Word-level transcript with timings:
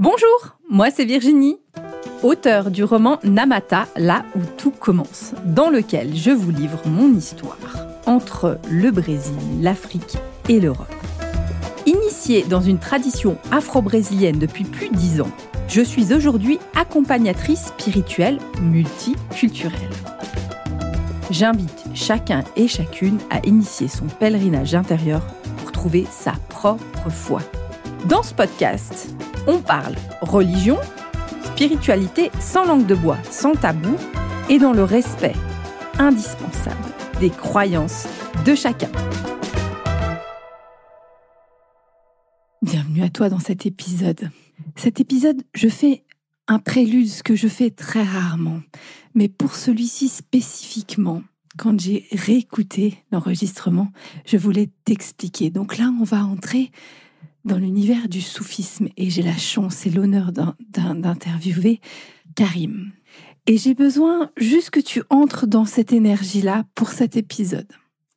Bonjour, 0.00 0.56
moi 0.70 0.92
c'est 0.92 1.04
Virginie, 1.04 1.58
auteure 2.22 2.70
du 2.70 2.84
roman 2.84 3.18
Namata, 3.24 3.88
là 3.96 4.24
où 4.36 4.38
tout 4.56 4.70
commence, 4.70 5.32
dans 5.44 5.70
lequel 5.70 6.14
je 6.14 6.30
vous 6.30 6.52
livre 6.52 6.78
mon 6.86 7.12
histoire 7.12 7.58
entre 8.06 8.60
le 8.70 8.92
Brésil, 8.92 9.34
l'Afrique 9.60 10.16
et 10.48 10.60
l'Europe. 10.60 10.86
Initiée 11.84 12.44
dans 12.44 12.60
une 12.60 12.78
tradition 12.78 13.38
afro-brésilienne 13.50 14.38
depuis 14.38 14.62
plus 14.62 14.88
de 14.88 14.94
dix 14.94 15.20
ans, 15.20 15.32
je 15.66 15.80
suis 15.80 16.14
aujourd'hui 16.14 16.60
accompagnatrice 16.76 17.66
spirituelle 17.66 18.38
multiculturelle. 18.62 19.90
J'invite 21.32 21.86
chacun 21.94 22.44
et 22.54 22.68
chacune 22.68 23.18
à 23.30 23.44
initier 23.44 23.88
son 23.88 24.06
pèlerinage 24.06 24.76
intérieur 24.76 25.22
pour 25.56 25.72
trouver 25.72 26.06
sa 26.08 26.34
propre 26.48 27.10
foi. 27.10 27.40
Dans 28.04 28.22
ce 28.22 28.32
podcast, 28.32 29.12
on 29.48 29.60
parle 29.60 29.94
religion, 30.20 30.76
spiritualité 31.42 32.30
sans 32.38 32.66
langue 32.66 32.86
de 32.86 32.94
bois, 32.94 33.18
sans 33.30 33.54
tabou 33.54 33.96
et 34.50 34.58
dans 34.58 34.74
le 34.74 34.84
respect 34.84 35.34
indispensable 35.98 36.76
des 37.18 37.30
croyances 37.30 38.06
de 38.44 38.54
chacun. 38.54 38.90
Bienvenue 42.60 43.02
à 43.02 43.08
toi 43.08 43.30
dans 43.30 43.38
cet 43.40 43.64
épisode. 43.64 44.30
Cet 44.76 45.00
épisode, 45.00 45.42
je 45.54 45.68
fais 45.68 46.04
un 46.46 46.58
prélude, 46.58 47.22
que 47.22 47.34
je 47.34 47.48
fais 47.48 47.70
très 47.70 48.02
rarement. 48.02 48.60
Mais 49.14 49.28
pour 49.28 49.54
celui-ci 49.54 50.08
spécifiquement, 50.08 51.22
quand 51.56 51.80
j'ai 51.80 52.06
réécouté 52.12 53.02
l'enregistrement, 53.10 53.90
je 54.26 54.36
voulais 54.36 54.68
t'expliquer. 54.84 55.50
Donc 55.50 55.78
là, 55.78 55.90
on 56.00 56.04
va 56.04 56.24
entrer 56.24 56.70
dans 57.48 57.58
l'univers 57.58 58.08
du 58.08 58.20
soufisme 58.20 58.88
et 58.96 59.10
j'ai 59.10 59.22
la 59.22 59.36
chance 59.36 59.86
et 59.86 59.90
l'honneur 59.90 60.32
d'interviewer 60.32 61.80
Karim. 62.36 62.92
Et 63.46 63.56
j'ai 63.56 63.74
besoin 63.74 64.30
juste 64.36 64.70
que 64.70 64.80
tu 64.80 65.02
entres 65.08 65.46
dans 65.46 65.64
cette 65.64 65.92
énergie-là 65.92 66.64
pour 66.74 66.90
cet 66.90 67.16
épisode. 67.16 67.66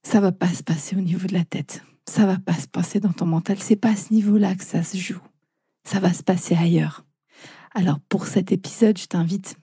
Ça 0.04 0.20
va 0.20 0.32
pas 0.32 0.50
se 0.50 0.62
passer 0.62 0.98
au 0.98 1.00
niveau 1.00 1.28
de 1.28 1.34
la 1.34 1.46
tête. 1.46 1.84
Ça 2.08 2.26
va 2.26 2.38
pas 2.38 2.54
se 2.54 2.68
passer 2.68 3.00
dans 3.00 3.14
ton 3.14 3.26
mental. 3.26 3.58
C'est 3.60 3.78
pas 3.78 3.92
à 3.92 3.96
ce 3.96 4.14
niveau-là 4.14 4.54
que 4.54 4.66
ça 4.66 4.84
se 4.84 4.98
joue. 4.98 5.22
Ça 5.86 6.00
va 6.00 6.12
se 6.12 6.24
passer 6.24 6.56
ailleurs. 6.56 7.06
Alors 7.74 8.00
pour 8.10 8.28
cet 8.28 8.52
épisode, 8.52 8.98
je 8.98 9.06
t'invite 9.06 9.56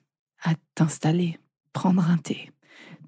à 0.43 0.55
t'installer, 0.75 1.39
prendre 1.75 2.09
un 2.09 2.17
thé, 2.17 2.51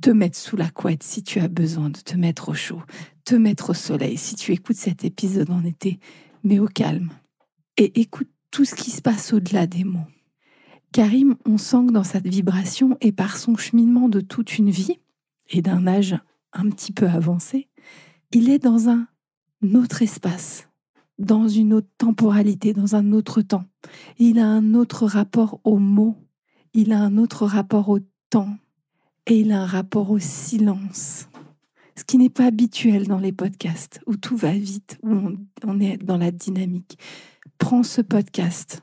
te 0.02 0.10
mettre 0.10 0.36
sous 0.36 0.56
la 0.56 0.68
couette 0.68 1.02
si 1.02 1.22
tu 1.22 1.40
as 1.40 1.48
besoin 1.48 1.88
de 1.88 1.98
te 1.98 2.16
mettre 2.16 2.50
au 2.50 2.54
chaud, 2.54 2.82
te 3.24 3.34
mettre 3.34 3.70
au 3.70 3.74
soleil 3.74 4.18
si 4.18 4.34
tu 4.34 4.52
écoutes 4.52 4.76
cet 4.76 5.04
épisode 5.04 5.50
en 5.50 5.64
été 5.64 5.98
mais 6.42 6.58
au 6.58 6.66
calme. 6.66 7.10
Et 7.76 8.00
écoute 8.00 8.28
tout 8.50 8.64
ce 8.64 8.74
qui 8.74 8.90
se 8.90 9.02
passe 9.02 9.32
au-delà 9.32 9.66
des 9.66 9.84
mots. 9.84 10.06
Karim, 10.92 11.36
on 11.46 11.56
sent 11.56 11.86
que 11.86 11.92
dans 11.92 12.04
cette 12.04 12.26
vibration 12.26 12.96
et 13.00 13.12
par 13.12 13.36
son 13.36 13.56
cheminement 13.56 14.08
de 14.08 14.20
toute 14.20 14.58
une 14.58 14.70
vie 14.70 14.98
et 15.48 15.62
d'un 15.62 15.86
âge 15.86 16.18
un 16.52 16.68
petit 16.68 16.92
peu 16.92 17.06
avancé, 17.06 17.68
il 18.32 18.50
est 18.50 18.58
dans 18.58 18.88
un 18.88 19.06
autre 19.74 20.02
espace, 20.02 20.68
dans 21.18 21.46
une 21.46 21.72
autre 21.72 21.90
temporalité, 21.96 22.72
dans 22.72 22.96
un 22.96 23.12
autre 23.12 23.40
temps. 23.40 23.64
Il 24.18 24.40
a 24.40 24.46
un 24.46 24.74
autre 24.74 25.06
rapport 25.06 25.60
aux 25.62 25.78
mots, 25.78 26.16
il 26.74 26.92
a 26.92 27.00
un 27.00 27.18
autre 27.18 27.46
rapport 27.46 27.88
au 27.88 28.00
temps 28.30 28.56
et 29.26 29.40
il 29.40 29.52
a 29.52 29.62
un 29.62 29.66
rapport 29.66 30.10
au 30.10 30.18
silence 30.18 31.29
ce 31.96 32.04
qui 32.04 32.18
n'est 32.18 32.30
pas 32.30 32.46
habituel 32.46 33.06
dans 33.06 33.18
les 33.18 33.32
podcasts, 33.32 34.00
où 34.06 34.16
tout 34.16 34.36
va 34.36 34.52
vite, 34.52 34.98
où 35.02 35.36
on, 35.64 35.80
est 35.80 35.98
dans 35.98 36.16
la 36.16 36.30
dynamique. 36.30 36.98
Prends 37.58 37.82
ce 37.82 38.00
podcast 38.00 38.82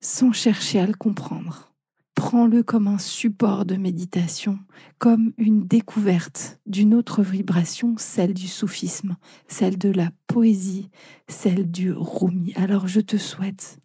sans 0.00 0.32
chercher 0.32 0.80
à 0.80 0.86
le 0.86 0.94
comprendre. 0.94 1.72
Prends-le 2.14 2.62
comme 2.62 2.88
un 2.88 2.98
support 2.98 3.66
de 3.66 3.76
méditation, 3.76 4.58
comme 4.98 5.32
une 5.36 5.66
découverte 5.66 6.60
d'une 6.64 6.94
autre 6.94 7.22
vibration, 7.22 7.94
celle 7.98 8.32
du 8.32 8.48
soufisme, 8.48 9.16
celle 9.48 9.76
de 9.76 9.90
la 9.90 10.10
poésie, 10.26 10.88
celle 11.28 11.70
du 11.70 11.92
Rumi. 11.92 12.54
Alors 12.56 12.88
je 12.88 13.00
te 13.00 13.18
souhaite, 13.18 13.78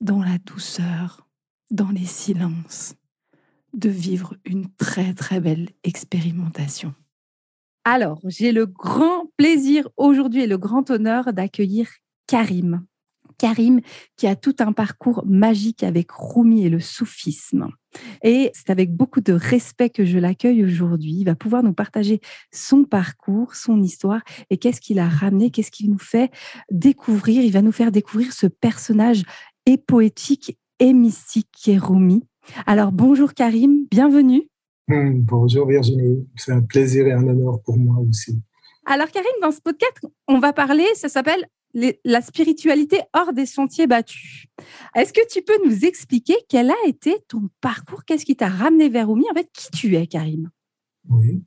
dans 0.00 0.22
la 0.22 0.36
douceur, 0.38 1.26
dans 1.70 1.90
les 1.90 2.04
silences, 2.04 2.94
de 3.72 3.88
vivre 3.88 4.34
une 4.44 4.68
très 4.76 5.14
très 5.14 5.40
belle 5.40 5.68
expérimentation. 5.84 6.94
Alors, 7.88 8.18
j'ai 8.24 8.50
le 8.50 8.66
grand 8.66 9.30
plaisir 9.36 9.88
aujourd'hui 9.96 10.42
et 10.42 10.48
le 10.48 10.58
grand 10.58 10.90
honneur 10.90 11.32
d'accueillir 11.32 11.88
Karim. 12.26 12.84
Karim 13.38 13.80
qui 14.16 14.26
a 14.26 14.34
tout 14.34 14.56
un 14.58 14.72
parcours 14.72 15.22
magique 15.24 15.84
avec 15.84 16.10
Rumi 16.10 16.66
et 16.66 16.68
le 16.68 16.80
soufisme. 16.80 17.68
Et 18.24 18.50
c'est 18.54 18.70
avec 18.70 18.92
beaucoup 18.92 19.20
de 19.20 19.32
respect 19.32 19.90
que 19.90 20.04
je 20.04 20.18
l'accueille 20.18 20.64
aujourd'hui. 20.64 21.12
Il 21.12 21.26
va 21.26 21.36
pouvoir 21.36 21.62
nous 21.62 21.74
partager 21.74 22.20
son 22.52 22.82
parcours, 22.82 23.54
son 23.54 23.80
histoire 23.80 24.22
et 24.50 24.56
qu'est-ce 24.56 24.80
qu'il 24.80 24.98
a 24.98 25.08
ramené, 25.08 25.52
qu'est-ce 25.52 25.70
qu'il 25.70 25.88
nous 25.88 26.00
fait 26.00 26.32
découvrir. 26.72 27.44
Il 27.44 27.52
va 27.52 27.62
nous 27.62 27.70
faire 27.70 27.92
découvrir 27.92 28.32
ce 28.32 28.48
personnage 28.48 29.22
et 29.64 29.76
poétique 29.76 30.58
et 30.80 30.92
mystique 30.92 31.50
qui 31.56 31.70
est 31.70 31.78
Rumi. 31.78 32.24
Alors 32.66 32.90
bonjour 32.90 33.32
Karim, 33.32 33.86
bienvenue. 33.92 34.48
Hmm, 34.88 35.20
bonjour 35.22 35.66
Virginie, 35.66 36.28
c'est 36.36 36.52
un 36.52 36.62
plaisir 36.62 37.08
et 37.08 37.12
un 37.12 37.26
honneur 37.26 37.60
pour 37.62 37.76
moi 37.76 37.96
aussi. 38.08 38.40
Alors 38.84 39.10
Karine, 39.10 39.28
dans 39.42 39.50
ce 39.50 39.60
podcast, 39.60 40.06
on 40.28 40.38
va 40.38 40.52
parler, 40.52 40.86
ça 40.94 41.08
s'appelle 41.08 41.48
la 42.04 42.22
spiritualité 42.22 43.00
hors 43.12 43.32
des 43.32 43.46
sentiers 43.46 43.88
battus. 43.88 44.46
Est-ce 44.94 45.12
que 45.12 45.26
tu 45.28 45.42
peux 45.42 45.58
nous 45.66 45.84
expliquer 45.84 46.36
quel 46.48 46.70
a 46.70 46.86
été 46.86 47.16
ton 47.28 47.48
parcours? 47.60 48.04
Qu'est-ce 48.04 48.24
qui 48.24 48.36
t'a 48.36 48.48
ramené 48.48 48.88
vers 48.88 49.10
Oumi? 49.10 49.24
En 49.28 49.34
fait, 49.34 49.48
qui 49.52 49.70
tu 49.72 49.96
es, 49.96 50.06
Karim 50.06 50.50
Oui. 51.08 51.42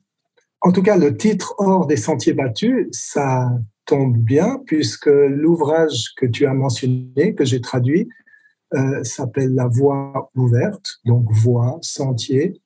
En 0.60 0.70
tout 0.70 0.82
cas, 0.82 0.98
le 0.98 1.16
titre 1.16 1.54
Hors 1.58 1.86
des 1.86 1.96
sentiers 1.96 2.34
battus, 2.34 2.88
ça 2.92 3.50
tombe 3.86 4.18
bien 4.18 4.60
puisque 4.66 5.06
l'ouvrage 5.06 6.12
que 6.16 6.26
tu 6.26 6.44
as 6.44 6.52
mentionné, 6.52 7.34
que 7.34 7.46
j'ai 7.46 7.62
traduit, 7.62 8.06
euh, 8.74 9.02
s'appelle 9.02 9.54
La 9.54 9.66
Voie 9.66 10.30
ouverte, 10.36 11.00
donc 11.06 11.24
voie, 11.32 11.78
sentier, 11.80 12.60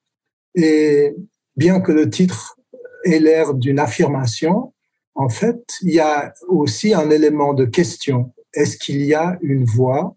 et 0.55 1.15
bien 1.55 1.79
que 1.81 1.91
le 1.91 2.09
titre 2.09 2.57
ait 3.05 3.19
l'air 3.19 3.53
d'une 3.53 3.79
affirmation, 3.79 4.73
en 5.13 5.29
fait, 5.29 5.63
il 5.81 5.93
y 5.93 5.99
a 5.99 6.33
aussi 6.47 6.93
un 6.93 7.09
élément 7.09 7.53
de 7.53 7.65
question. 7.65 8.33
Est-ce 8.53 8.77
qu'il 8.77 9.01
y 9.01 9.13
a 9.13 9.37
une 9.41 9.63
voie 9.63 10.15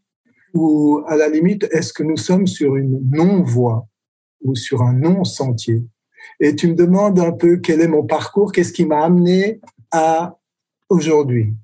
ou 0.54 1.03
à 1.06 1.16
la 1.16 1.28
limite, 1.28 1.69
est-ce 1.71 1.93
que 1.93 2.03
nous 2.03 2.16
sommes 2.16 2.47
sur 2.47 2.76
une 2.76 3.00
non-voie 3.10 3.87
ou 4.43 4.54
sur 4.54 4.82
un 4.82 4.94
non-sentier? 4.94 5.84
Et 6.41 6.56
tu 6.56 6.69
me 6.69 6.75
demandes 6.75 7.19
un 7.20 7.32
peu 7.32 7.59
quel 7.59 7.81
est 7.81 7.88
mon 7.88 8.05
parcours, 8.05 8.53
qu'est-ce 8.53 8.72
qui 8.72 8.87
m'a 8.87 9.05
amené 9.05 9.60
à 9.93 10.38
aujourd'hui? 10.88 11.55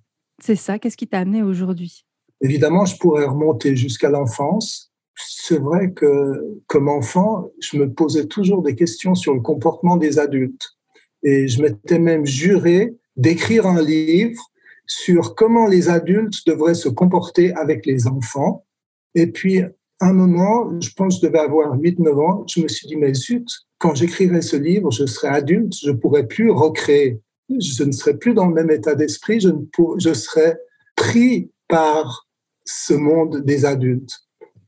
C'est 0.40 0.56
ça, 0.56 0.78
qu'est-ce 0.78 0.96
qui 0.96 1.06
t'a 1.06 1.20
amené 1.20 1.42
aujourd'hui? 1.42 2.04
Évidemment, 2.40 2.84
je 2.84 2.96
pourrais 2.96 3.24
remonter 3.24 3.74
jusqu'à 3.74 4.10
l'enfance 4.10 4.92
c'est 5.16 5.60
vrai 5.60 5.92
que 5.92 6.60
comme 6.66 6.88
enfant, 6.88 7.50
je 7.60 7.76
me 7.78 7.92
posais 7.92 8.26
toujours 8.26 8.62
des 8.62 8.74
questions 8.74 9.14
sur 9.14 9.34
le 9.34 9.40
comportement 9.40 9.96
des 9.96 10.18
adultes. 10.18 10.76
Et 11.22 11.48
je 11.48 11.62
m'étais 11.62 11.98
même 11.98 12.26
juré 12.26 12.96
d'écrire 13.16 13.66
un 13.66 13.82
livre 13.82 14.40
sur 14.86 15.34
comment 15.34 15.66
les 15.66 15.88
adultes 15.88 16.46
devraient 16.46 16.74
se 16.74 16.88
comporter 16.88 17.54
avec 17.54 17.86
les 17.86 18.06
enfants. 18.06 18.66
Et 19.14 19.28
puis, 19.28 19.62
un 20.00 20.12
moment, 20.12 20.70
je 20.80 20.90
pense 20.94 21.16
que 21.16 21.22
je 21.22 21.26
devais 21.26 21.38
avoir 21.38 21.78
8-9 21.78 22.20
ans, 22.20 22.44
je 22.46 22.60
me 22.60 22.68
suis 22.68 22.86
dit, 22.86 22.96
mais 22.96 23.14
zut, 23.14 23.48
quand 23.78 23.94
j'écrirai 23.94 24.42
ce 24.42 24.56
livre, 24.56 24.90
je 24.90 25.06
serai 25.06 25.28
adulte, 25.28 25.74
je 25.82 25.90
ne 25.90 25.96
pourrai 25.96 26.26
plus 26.26 26.50
recréer. 26.50 27.20
Je 27.48 27.84
ne 27.84 27.92
serai 27.92 28.16
plus 28.16 28.34
dans 28.34 28.46
le 28.46 28.54
même 28.54 28.70
état 28.70 28.94
d'esprit, 28.94 29.40
je, 29.40 29.50
je 29.98 30.14
serai 30.14 30.54
pris 30.96 31.50
par 31.68 32.28
ce 32.64 32.94
monde 32.94 33.42
des 33.44 33.64
adultes. 33.64 34.23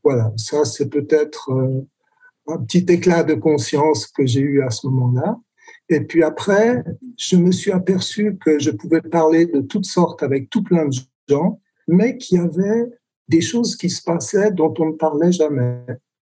Voilà, 0.07 0.33
ça 0.37 0.65
c'est 0.65 0.89
peut-être 0.89 1.51
euh, 1.51 1.81
un 2.47 2.59
petit 2.59 2.87
éclat 2.89 3.25
de 3.25 3.35
conscience 3.35 4.07
que 4.07 4.25
j'ai 4.25 4.39
eu 4.39 4.63
à 4.63 4.71
ce 4.71 4.87
moment-là. 4.87 5.37
Et 5.89 5.99
puis 6.01 6.23
après, 6.23 6.85
je 7.19 7.35
me 7.35 7.51
suis 7.51 7.73
aperçu 7.73 8.39
que 8.39 8.61
je 8.61 8.71
pouvais 8.71 9.01
parler 9.01 9.47
de 9.47 9.63
toutes 9.63 9.85
sortes 9.85 10.23
avec 10.23 10.49
tout 10.49 10.63
plein 10.63 10.87
de 10.87 10.95
gens, 11.29 11.61
mais 11.89 12.19
qu'il 12.19 12.39
y 12.39 12.41
avait 12.41 12.85
des 13.27 13.41
choses 13.41 13.75
qui 13.75 13.91
se 13.91 14.01
passaient 14.01 14.53
dont 14.53 14.73
on 14.79 14.91
ne 14.91 14.93
parlait 14.93 15.33
jamais. 15.33 15.81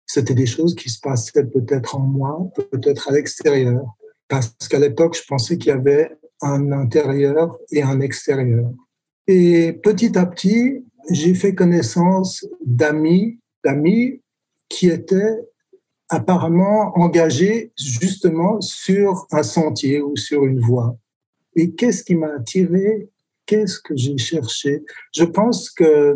C'était 0.05 0.35
des 0.35 0.45
choses 0.45 0.75
qui 0.75 0.91
se 0.91 0.99
passaient 0.99 1.47
peut-être 1.47 1.95
en 1.95 2.01
moi, 2.01 2.51
peut-être 2.69 3.09
à 3.09 3.13
l'extérieur. 3.13 3.81
Parce 4.27 4.53
qu'à 4.69 4.77
l'époque, 4.77 5.17
je 5.17 5.25
pensais 5.27 5.57
qu'il 5.57 5.69
y 5.69 5.71
avait 5.71 6.11
un 6.43 6.71
intérieur 6.71 7.57
et 7.71 7.81
un 7.81 7.99
extérieur. 7.99 8.69
Et 9.25 9.73
petit 9.73 10.15
à 10.19 10.27
petit, 10.27 10.85
j'ai 11.09 11.33
fait 11.33 11.55
connaissance 11.55 12.45
d'amis 12.63 13.40
d'amis 13.63 14.21
qui 14.69 14.89
étaient 14.89 15.37
apparemment 16.09 16.91
engagés 16.97 17.71
justement 17.77 18.59
sur 18.61 19.27
un 19.31 19.43
sentier 19.43 20.01
ou 20.01 20.15
sur 20.15 20.45
une 20.45 20.59
voie. 20.59 20.97
Et 21.55 21.71
qu'est-ce 21.71 22.03
qui 22.03 22.15
m'a 22.15 22.33
attiré? 22.33 23.09
Qu'est-ce 23.45 23.79
que 23.79 23.95
j'ai 23.95 24.17
cherché? 24.17 24.83
Je 25.13 25.23
pense 25.23 25.69
que 25.69 26.15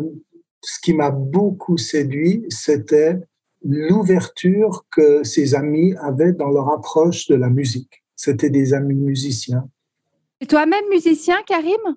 ce 0.62 0.80
qui 0.80 0.94
m'a 0.94 1.10
beaucoup 1.10 1.78
séduit, 1.78 2.44
c'était 2.48 3.16
l'ouverture 3.64 4.84
que 4.90 5.24
ses 5.24 5.54
amis 5.54 5.94
avaient 6.00 6.32
dans 6.32 6.50
leur 6.50 6.70
approche 6.70 7.26
de 7.28 7.34
la 7.34 7.48
musique. 7.50 8.02
C'était 8.14 8.50
des 8.50 8.74
amis 8.74 8.94
musiciens. 8.94 9.68
Et 10.40 10.46
toi-même 10.46 10.88
musicien, 10.90 11.36
Karim? 11.46 11.96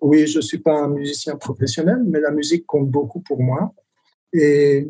Oui, 0.00 0.26
je 0.26 0.38
ne 0.38 0.42
suis 0.42 0.58
pas 0.58 0.80
un 0.80 0.88
musicien 0.88 1.36
professionnel, 1.36 2.02
mais 2.06 2.20
la 2.20 2.30
musique 2.30 2.66
compte 2.66 2.90
beaucoup 2.90 3.20
pour 3.20 3.42
moi. 3.42 3.74
Et 4.34 4.88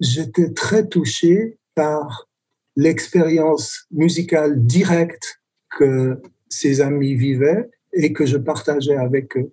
j'étais 0.00 0.52
très 0.52 0.86
touché 0.86 1.58
par 1.74 2.28
l'expérience 2.76 3.86
musicale 3.90 4.64
directe 4.64 5.40
que 5.76 6.20
ses 6.48 6.80
amis 6.80 7.14
vivaient 7.14 7.68
et 7.92 8.12
que 8.12 8.24
je 8.24 8.38
partageais 8.38 8.96
avec 8.96 9.36
eux. 9.36 9.52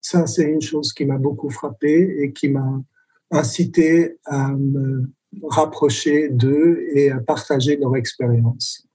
Ça, 0.00 0.26
c'est 0.26 0.44
une 0.44 0.62
chose 0.62 0.92
qui 0.92 1.04
m'a 1.04 1.18
beaucoup 1.18 1.50
frappé 1.50 2.16
et 2.18 2.32
qui 2.32 2.48
m'a 2.48 2.82
incité 3.30 4.16
à 4.24 4.52
me 4.52 5.10
rapprocher 5.42 6.28
d'eux 6.28 6.84
et 6.94 7.10
à 7.10 7.20
partager 7.20 7.76
leur 7.76 7.96
expérience. 7.96 8.86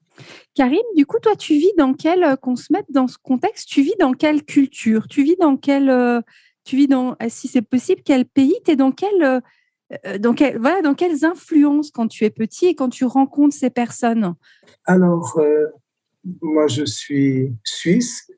Karim, 0.55 0.83
du 0.95 1.05
coup, 1.05 1.17
toi, 1.21 1.35
tu 1.35 1.53
vis 1.53 1.71
dans 1.77 1.93
quel, 1.93 2.23
euh, 2.23 2.35
qu'on 2.35 2.55
se 2.55 2.73
mette 2.73 2.87
dans 2.89 3.07
ce 3.07 3.17
contexte, 3.21 3.69
tu 3.69 3.83
vis 3.83 3.95
dans 3.99 4.13
quelle 4.13 4.43
culture? 4.43 5.07
Tu 5.07 5.23
vis 5.23 5.35
dans 5.39 5.57
quel, 5.57 5.89
euh, 5.89 6.21
tu 6.67 6.75
vis 6.75 6.87
dans, 6.87 7.15
euh, 7.21 7.27
si 7.29 7.47
c'est 7.47 7.61
possible, 7.61 8.01
quel 8.03 8.25
pays 8.25 8.55
Tu 8.65 8.71
es 8.71 8.75
dans 8.75 8.91
quel, 8.91 9.41
dans 10.19 10.33
quel, 10.33 10.59
voilà, 10.59 10.81
dans 10.81 10.93
quelles 10.93 11.23
influences 11.25 11.91
quand 11.91 12.07
tu 12.07 12.25
es 12.25 12.29
petit 12.29 12.67
et 12.67 12.75
quand 12.75 12.89
tu 12.89 13.05
rencontres 13.05 13.55
ces 13.55 13.69
personnes? 13.69 14.35
Alors, 14.85 15.39
moi, 16.41 16.67
je 16.67 16.83
suis 16.83 17.53
suisse 17.63 18.29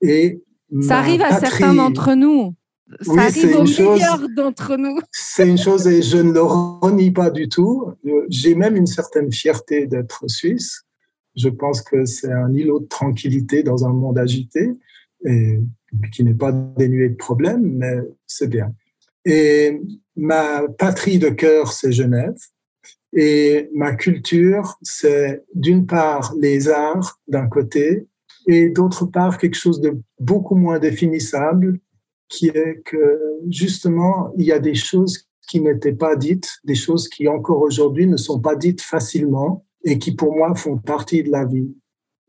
et 0.00 0.42
ça 0.80 0.98
arrive 0.98 1.22
à 1.22 1.38
certains 1.38 1.74
d'entre 1.74 2.14
nous. 2.14 2.54
Ça 3.02 3.12
oui, 3.12 3.18
arrive 3.18 3.56
aux 3.56 3.64
meilleurs 3.64 4.28
d'entre 4.34 4.76
nous. 4.76 4.98
C'est 5.12 5.46
une 5.46 5.58
chose 5.58 5.86
et 5.86 6.00
je 6.00 6.16
ne 6.16 6.32
le 6.32 6.40
renie 6.40 7.10
pas 7.10 7.30
du 7.30 7.48
tout. 7.48 7.92
J'ai 8.28 8.54
même 8.54 8.76
une 8.76 8.86
certaine 8.86 9.30
fierté 9.30 9.86
d'être 9.86 10.24
suisse. 10.26 10.84
Je 11.36 11.48
pense 11.48 11.82
que 11.82 12.06
c'est 12.06 12.32
un 12.32 12.52
îlot 12.52 12.80
de 12.80 12.86
tranquillité 12.86 13.62
dans 13.62 13.84
un 13.84 13.92
monde 13.92 14.18
agité 14.18 14.72
et 15.24 15.60
qui 16.12 16.24
n'est 16.24 16.34
pas 16.34 16.52
dénué 16.52 17.08
de 17.08 17.16
problèmes, 17.16 17.76
mais 17.76 17.98
c'est 18.26 18.48
bien. 18.48 18.74
Et 19.24 19.80
ma 20.16 20.66
patrie 20.68 21.18
de 21.18 21.28
cœur, 21.28 21.72
c'est 21.72 21.92
Genève. 21.92 22.36
Et 23.12 23.70
ma 23.74 23.94
culture, 23.94 24.78
c'est 24.82 25.42
d'une 25.54 25.86
part 25.86 26.34
les 26.38 26.68
arts 26.68 27.20
d'un 27.26 27.46
côté 27.46 28.06
et 28.46 28.68
d'autre 28.68 29.06
part 29.06 29.38
quelque 29.38 29.56
chose 29.56 29.80
de 29.80 29.98
beaucoup 30.20 30.54
moins 30.54 30.78
définissable 30.78 31.80
qui 32.28 32.48
est 32.48 32.82
que 32.84 33.18
justement, 33.48 34.32
il 34.36 34.44
y 34.44 34.52
a 34.52 34.58
des 34.58 34.74
choses 34.74 35.26
qui 35.48 35.60
n'étaient 35.60 35.94
pas 35.94 36.16
dites, 36.16 36.58
des 36.64 36.74
choses 36.74 37.08
qui 37.08 37.26
encore 37.26 37.62
aujourd'hui 37.62 38.06
ne 38.06 38.18
sont 38.18 38.40
pas 38.40 38.54
dites 38.54 38.82
facilement 38.82 39.64
et 39.84 39.98
qui 39.98 40.12
pour 40.12 40.34
moi 40.34 40.54
font 40.54 40.76
partie 40.76 41.22
de 41.22 41.30
la 41.30 41.46
vie. 41.46 41.74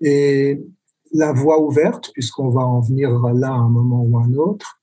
Et 0.01 0.61
la 1.11 1.31
voie 1.31 1.61
ouverte, 1.61 2.11
puisqu'on 2.13 2.49
va 2.49 2.61
en 2.61 2.81
venir 2.81 3.11
là 3.33 3.49
à 3.49 3.57
un 3.57 3.69
moment 3.69 4.03
ou 4.03 4.17
un 4.17 4.33
autre, 4.33 4.81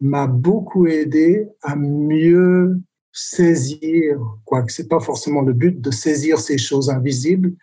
m'a 0.00 0.26
beaucoup 0.26 0.86
aidé 0.86 1.48
à 1.62 1.76
mieux 1.76 2.80
saisir, 3.12 4.20
quoique 4.44 4.72
c'est 4.72 4.88
pas 4.88 5.00
forcément 5.00 5.42
le 5.42 5.52
but 5.52 5.80
de 5.80 5.90
saisir 5.90 6.38
ces 6.38 6.58
choses 6.58 6.90
invisibles, 6.90 7.54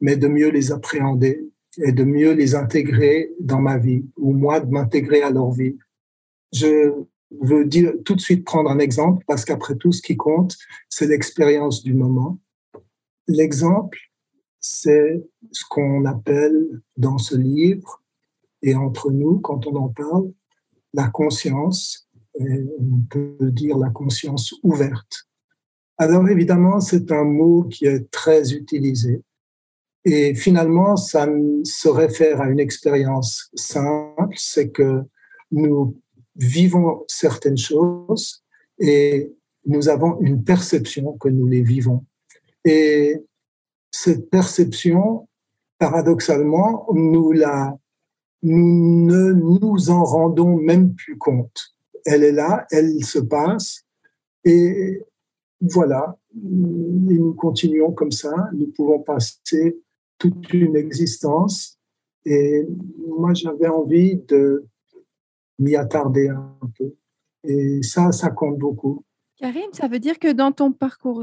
mais 0.00 0.16
de 0.16 0.28
mieux 0.28 0.50
les 0.50 0.72
appréhender 0.72 1.48
et 1.78 1.92
de 1.92 2.04
mieux 2.04 2.32
les 2.32 2.54
intégrer 2.54 3.30
dans 3.40 3.60
ma 3.60 3.78
vie, 3.78 4.04
ou 4.16 4.32
moi 4.32 4.60
de 4.60 4.70
m'intégrer 4.70 5.22
à 5.22 5.30
leur 5.30 5.50
vie. 5.52 5.76
Je 6.52 6.92
veux 7.30 7.64
dire 7.64 7.92
tout 8.04 8.14
de 8.14 8.20
suite 8.20 8.44
prendre 8.44 8.70
un 8.70 8.78
exemple 8.78 9.24
parce 9.26 9.44
qu'après 9.44 9.76
tout, 9.76 9.92
ce 9.92 10.02
qui 10.02 10.16
compte, 10.16 10.56
c'est 10.88 11.06
l'expérience 11.06 11.82
du 11.82 11.94
moment. 11.94 12.38
L'exemple, 13.28 13.98
c'est 14.68 15.22
ce 15.52 15.64
qu'on 15.68 16.04
appelle 16.06 16.80
dans 16.96 17.18
ce 17.18 17.36
livre 17.36 18.02
et 18.62 18.74
entre 18.74 19.12
nous, 19.12 19.38
quand 19.38 19.66
on 19.68 19.76
en 19.76 19.88
parle, 19.88 20.32
la 20.92 21.08
conscience, 21.08 22.08
on 22.34 23.00
peut 23.08 23.50
dire 23.52 23.78
la 23.78 23.90
conscience 23.90 24.54
ouverte. 24.64 25.28
Alors 25.98 26.28
évidemment, 26.28 26.80
c'est 26.80 27.12
un 27.12 27.22
mot 27.22 27.62
qui 27.62 27.86
est 27.86 28.10
très 28.10 28.54
utilisé. 28.54 29.22
Et 30.04 30.34
finalement, 30.34 30.96
ça 30.96 31.28
se 31.62 31.88
réfère 31.88 32.40
à 32.40 32.48
une 32.48 32.60
expérience 32.60 33.50
simple, 33.54 34.34
c'est 34.36 34.70
que 34.70 35.02
nous 35.52 36.00
vivons 36.34 37.04
certaines 37.06 37.56
choses 37.56 38.44
et 38.80 39.32
nous 39.64 39.88
avons 39.88 40.20
une 40.20 40.42
perception 40.42 41.16
que 41.18 41.28
nous 41.28 41.46
les 41.46 41.62
vivons. 41.62 42.04
Et 42.64 43.22
cette 43.96 44.28
perception, 44.28 45.26
paradoxalement, 45.78 46.86
nous 46.92 47.32
la, 47.32 47.78
nous 48.42 49.06
ne 49.06 49.32
nous 49.32 49.90
en 49.90 50.04
rendons 50.04 50.56
même 50.56 50.94
plus 50.94 51.16
compte. 51.16 51.74
Elle 52.04 52.22
est 52.22 52.32
là, 52.32 52.66
elle 52.70 53.02
se 53.02 53.18
passe, 53.18 53.84
et 54.44 55.02
voilà, 55.60 56.18
et 56.34 57.18
nous 57.18 57.32
continuons 57.34 57.92
comme 57.92 58.12
ça. 58.12 58.50
Nous 58.52 58.70
pouvons 58.76 59.00
passer 59.00 59.80
toute 60.18 60.52
une 60.52 60.76
existence. 60.76 61.78
Et 62.26 62.66
moi, 63.08 63.32
j'avais 63.32 63.68
envie 63.68 64.16
de 64.16 64.66
m'y 65.58 65.74
attarder 65.74 66.28
un 66.28 66.70
peu. 66.76 66.94
Et 67.44 67.82
ça, 67.82 68.12
ça 68.12 68.30
compte 68.30 68.58
beaucoup. 68.58 69.04
Karim, 69.38 69.66
ça 69.72 69.86
veut 69.86 69.98
dire 69.98 70.18
que 70.18 70.32
dans 70.32 70.52
ton 70.52 70.72
parcours, 70.72 71.22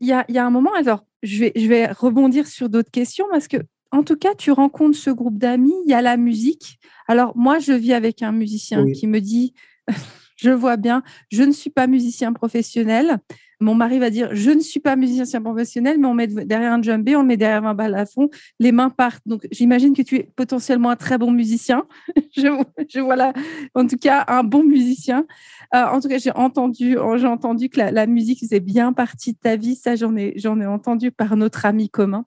il 0.00 0.06
y 0.06 0.12
a, 0.12 0.24
y 0.28 0.38
a, 0.38 0.44
un 0.44 0.50
moment, 0.50 0.72
alors 0.74 1.04
je 1.22 1.38
vais, 1.38 1.52
je 1.54 1.66
vais 1.68 1.86
rebondir 1.86 2.46
sur 2.46 2.68
d'autres 2.68 2.90
questions 2.90 3.26
parce 3.30 3.48
que, 3.48 3.58
en 3.92 4.02
tout 4.02 4.16
cas, 4.16 4.34
tu 4.34 4.50
rencontres 4.50 4.98
ce 4.98 5.10
groupe 5.10 5.38
d'amis, 5.38 5.74
il 5.86 5.90
y 5.90 5.94
a 5.94 6.02
la 6.02 6.16
musique. 6.16 6.78
Alors, 7.06 7.36
moi, 7.36 7.60
je 7.60 7.72
vis 7.72 7.92
avec 7.92 8.22
un 8.22 8.32
musicien 8.32 8.84
qui 8.92 9.06
me 9.06 9.20
dit, 9.20 9.54
je 10.36 10.50
vois 10.50 10.76
bien, 10.76 11.02
je 11.30 11.44
ne 11.44 11.52
suis 11.52 11.70
pas 11.70 11.86
musicien 11.86 12.32
professionnel, 12.32 13.18
mon 13.60 13.74
mari 13.74 13.98
va 13.98 14.10
dire 14.10 14.30
Je 14.32 14.50
ne 14.50 14.60
suis 14.60 14.80
pas 14.80 14.96
musicien 14.96 15.40
professionnel, 15.40 15.98
mais 15.98 16.06
on 16.06 16.14
met 16.14 16.26
derrière 16.26 16.72
un 16.72 16.82
djembé, 16.82 17.16
on 17.16 17.22
le 17.22 17.26
met 17.26 17.36
derrière 17.36 17.64
un 17.64 17.74
bal 17.74 17.94
à 17.94 18.06
fond, 18.06 18.28
les 18.58 18.72
mains 18.72 18.90
partent. 18.90 19.22
Donc, 19.26 19.46
j'imagine 19.50 19.94
que 19.94 20.02
tu 20.02 20.16
es 20.16 20.22
potentiellement 20.36 20.90
un 20.90 20.96
très 20.96 21.18
bon 21.18 21.30
musicien. 21.30 21.86
je, 22.36 23.00
vois 23.00 23.16
là, 23.16 23.32
en 23.74 23.86
tout 23.86 23.96
cas, 23.96 24.24
un 24.28 24.42
bon 24.42 24.64
musicien. 24.64 25.26
Euh, 25.74 25.84
en 25.84 26.00
tout 26.00 26.08
cas, 26.08 26.18
j'ai 26.18 26.32
entendu, 26.32 26.96
j'ai 27.16 27.26
entendu 27.26 27.68
que 27.68 27.80
la, 27.80 28.06
musique 28.06 28.40
faisait 28.40 28.60
bien 28.60 28.92
partie 28.92 29.32
de 29.32 29.38
ta 29.38 29.56
vie. 29.56 29.76
Ça, 29.76 29.96
j'en 29.96 30.16
ai, 30.16 30.34
j'en 30.36 30.60
ai 30.60 30.66
entendu 30.66 31.10
par 31.10 31.36
notre 31.36 31.66
ami 31.66 31.88
commun. 31.88 32.26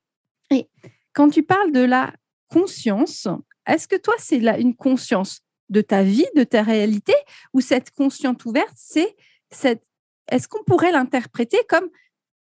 Et 0.49 0.67
quand 1.13 1.29
tu 1.29 1.43
parles 1.43 1.71
de 1.71 1.81
la 1.81 2.13
conscience, 2.49 3.27
est-ce 3.67 3.87
que 3.87 3.95
toi, 3.95 4.13
c'est 4.17 4.39
là 4.39 4.57
une 4.57 4.75
conscience 4.75 5.41
de 5.69 5.81
ta 5.81 6.03
vie, 6.03 6.25
de 6.35 6.43
ta 6.43 6.63
réalité, 6.63 7.13
ou 7.53 7.61
cette 7.61 7.91
conscience 7.91 8.43
ouverte, 8.45 8.73
c'est 8.75 9.15
cette 9.49 9.83
est-ce 10.31 10.47
qu'on 10.47 10.63
pourrait 10.63 10.91
l'interpréter 10.91 11.57
comme 11.69 11.89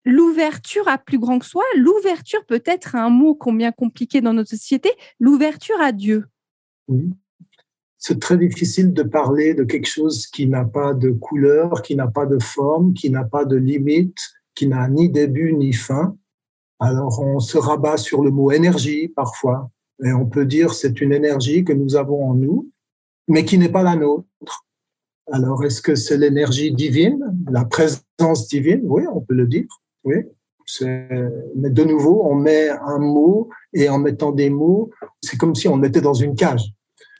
l'ouverture 0.05 0.87
à 0.87 0.97
plus 0.97 1.19
grand 1.19 1.39
que 1.39 1.45
soi, 1.45 1.63
l'ouverture 1.77 2.45
peut-être 2.45 2.95
à 2.95 3.03
un 3.03 3.09
mot 3.09 3.35
combien 3.35 3.71
compliqué 3.71 4.21
dans 4.21 4.33
notre 4.33 4.51
société, 4.51 4.91
l'ouverture 5.19 5.79
à 5.81 5.91
Dieu 5.91 6.25
Oui. 6.87 7.11
C'est 7.97 8.19
très 8.19 8.37
difficile 8.37 8.93
de 8.93 9.01
parler 9.01 9.55
de 9.55 9.63
quelque 9.63 9.87
chose 9.87 10.27
qui 10.27 10.45
n'a 10.45 10.63
pas 10.63 10.93
de 10.93 11.09
couleur, 11.09 11.81
qui 11.81 11.95
n'a 11.95 12.07
pas 12.07 12.27
de 12.27 12.37
forme, 12.37 12.93
qui 12.93 13.09
n'a 13.09 13.23
pas 13.23 13.45
de 13.45 13.55
limite, 13.55 14.19
qui 14.53 14.67
n'a 14.67 14.87
ni 14.87 15.09
début 15.09 15.53
ni 15.53 15.73
fin. 15.73 16.15
Alors 16.79 17.19
on 17.19 17.39
se 17.39 17.57
rabat 17.57 17.97
sur 17.97 18.21
le 18.21 18.29
mot 18.29 18.51
énergie 18.51 19.07
parfois, 19.07 19.71
et 20.03 20.11
on 20.11 20.27
peut 20.27 20.45
dire 20.45 20.75
c'est 20.75 21.01
une 21.01 21.13
énergie 21.13 21.63
que 21.63 21.73
nous 21.73 21.95
avons 21.95 22.29
en 22.29 22.35
nous, 22.35 22.69
mais 23.27 23.43
qui 23.43 23.57
n'est 23.57 23.69
pas 23.69 23.81
la 23.81 23.95
nôtre. 23.95 24.67
Alors, 25.31 25.63
est-ce 25.65 25.81
que 25.81 25.95
c'est 25.95 26.17
l'énergie 26.17 26.71
divine, 26.71 27.19
la 27.49 27.65
présence 27.65 28.47
divine? 28.47 28.81
Oui, 28.83 29.03
on 29.11 29.21
peut 29.21 29.33
le 29.33 29.47
dire. 29.47 29.65
Oui. 30.03 30.17
Mais 30.81 31.69
de 31.69 31.83
nouveau, 31.83 32.25
on 32.25 32.35
met 32.35 32.69
un 32.69 32.99
mot 32.99 33.49
et 33.73 33.89
en 33.89 33.99
mettant 33.99 34.31
des 34.31 34.49
mots, 34.49 34.89
c'est 35.21 35.37
comme 35.37 35.55
si 35.55 35.67
on 35.67 35.81
était 35.83 36.01
dans 36.01 36.13
une 36.13 36.35
cage. 36.35 36.73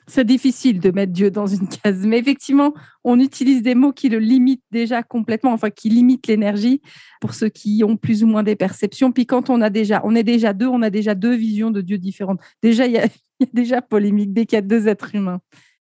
C'est 0.08 0.24
difficile 0.24 0.78
de 0.78 0.92
mettre 0.92 1.12
Dieu 1.12 1.32
dans 1.32 1.48
une 1.48 1.66
case, 1.66 2.06
mais 2.06 2.18
effectivement, 2.18 2.74
on 3.02 3.18
utilise 3.18 3.62
des 3.62 3.74
mots 3.74 3.92
qui 3.92 4.08
le 4.08 4.18
limitent 4.18 4.62
déjà 4.70 5.02
complètement, 5.02 5.52
enfin 5.52 5.70
qui 5.70 5.88
limitent 5.88 6.28
l'énergie 6.28 6.80
pour 7.20 7.34
ceux 7.34 7.48
qui 7.48 7.82
ont 7.82 7.96
plus 7.96 8.22
ou 8.22 8.28
moins 8.28 8.44
des 8.44 8.54
perceptions. 8.54 9.10
Puis 9.10 9.26
quand 9.26 9.50
on 9.50 9.60
a 9.60 9.68
déjà, 9.68 10.00
on 10.04 10.14
est 10.14 10.22
déjà 10.22 10.52
deux, 10.52 10.68
on 10.68 10.82
a 10.82 10.90
déjà 10.90 11.16
deux 11.16 11.34
visions 11.34 11.72
de 11.72 11.80
Dieu 11.80 11.98
différentes. 11.98 12.38
Déjà, 12.62 12.86
il 12.86 12.92
y 12.92 12.98
a, 12.98 13.06
il 13.40 13.46
y 13.46 13.48
a 13.48 13.52
déjà 13.52 13.82
polémique 13.82 14.32
dès 14.32 14.46
qu'il 14.46 14.56
y 14.56 14.58
a 14.58 14.62
deux 14.62 14.86
êtres 14.86 15.12
humains. 15.16 15.40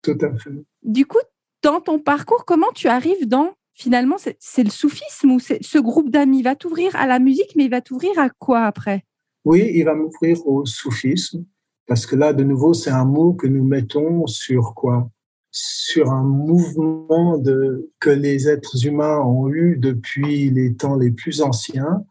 Tout 0.03 0.19
à 0.21 0.37
fait. 0.37 0.51
Du 0.83 1.07
coup, 1.07 1.19
dans 1.63 1.81
ton 1.81 1.99
parcours, 1.99 2.45
comment 2.45 2.71
tu 2.75 2.89
arrives 2.89 3.29
dans 3.29 3.55
finalement 3.75 4.17
c'est 4.19 4.65
le 4.65 4.71
soufisme 4.71 5.31
ou 5.31 5.39
ce 5.41 5.79
groupe 5.79 6.11
d'amis? 6.11 6.43
Va 6.43 6.57
t'ouvrir 6.57 6.95
à 6.97 7.07
la 7.07 7.19
musique, 7.19 7.55
mais 7.57 7.65
il 7.65 7.71
va 7.71 7.81
t'ouvrir 7.81 8.19
à 8.19 8.29
quoi 8.29 8.65
après? 8.65 9.05
Oui, 9.45 9.71
il 9.75 9.85
va 9.85 9.95
m'ouvrir 9.95 10.47
au 10.47 10.67
soufisme 10.67 11.45
parce 11.89 12.05
que 12.05 12.17
là, 12.17 12.35
de 12.35 12.45
nouveau, 12.45 12.75
c'est 12.75 12.91
un 12.91 13.07
mot 13.07 13.33
que 13.33 13.47
nous 13.47 13.65
mettons 13.65 14.27
sur 14.27 14.75
quoi? 14.75 15.11
Sur 15.51 16.11
un 16.11 16.23
mouvement 16.23 17.39
de, 17.39 17.91
que 17.99 18.11
les 18.11 18.47
êtres 18.49 18.85
humains 18.85 19.19
ont 19.21 19.49
eu 19.49 19.79
depuis 19.79 20.51
les 20.51 20.75
temps 20.75 20.97
les 20.97 21.11
plus 21.11 21.41
anciens 21.41 22.05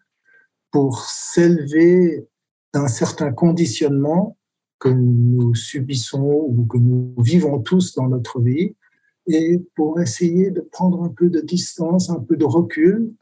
pour 0.71 1.01
s'élever 1.01 2.27
d'un 2.73 2.87
certain 2.87 3.31
conditionnement 3.31 4.35
que 4.79 4.89
nous 4.89 5.53
subissons 5.53 6.47
ou 6.49 6.65
que 6.65 6.77
nous 6.77 7.13
vivons 7.19 7.59
tous 7.59 7.93
dans 7.93 8.07
notre 8.07 8.41
vie 8.41 8.75
et 9.27 9.61
pour 9.75 9.99
essayer 9.99 10.51
de 10.51 10.61
prendre 10.61 11.03
un 11.03 11.09
peu 11.09 11.29
de 11.29 11.41
distance, 11.41 12.09
un 12.09 12.19
peu 12.19 12.37
de 12.37 12.45
recul. 12.45 13.13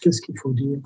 Qu'est-ce 0.00 0.22
qu'il 0.22 0.38
faut 0.38 0.52
dire? 0.52 0.80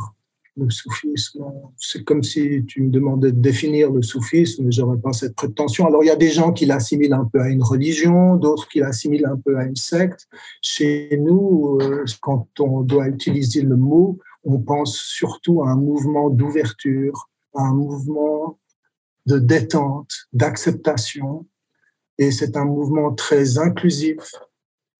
Le 0.57 0.69
soufisme. 0.69 1.45
C'est 1.79 2.05
comme 2.05 2.23
si 2.23 2.65
tu 2.67 2.83
me 2.83 2.91
demandais 2.91 3.33
de 3.33 3.41
définir 3.41 3.91
le 3.91 4.03
soufisme, 4.03 4.71
j'aurais 4.71 4.99
pas 4.99 5.15
cette 5.15 5.35
prétention. 5.35 5.87
Alors, 5.87 6.05
il 6.05 6.09
y 6.09 6.11
a 6.11 6.17
des 6.17 6.31
gens 6.31 6.53
qui 6.53 6.67
l'assimilent 6.67 7.15
un 7.15 7.25
peu 7.25 7.41
à 7.41 7.49
une 7.49 7.63
religion, 7.63 8.37
d'autres 8.37 8.69
qui 8.69 8.81
l'assimilent 8.81 9.25
un 9.25 9.39
peu 9.39 9.57
à 9.57 9.65
une 9.65 9.77
secte. 9.77 10.29
Chez 10.61 11.19
nous, 11.19 11.79
euh, 11.81 12.05
quand 12.21 12.49
on 12.61 12.83
doit 12.83 13.09
utiliser 13.09 13.63
le 13.63 13.77
mot, 13.77 14.19
on 14.45 14.59
pense 14.59 14.99
surtout 14.99 15.63
à 15.63 15.71
un 15.71 15.77
mouvement 15.77 16.29
d'ouverture, 16.29 17.31
à 17.55 17.63
un 17.63 17.75
mouvement 17.75 18.59
de 19.25 19.39
détente, 19.39 20.11
d'acceptation. 20.33 21.47
Et 22.19 22.31
c'est 22.31 22.57
un 22.57 22.64
mouvement 22.64 23.12
très 23.14 23.59
inclusif 23.59 24.35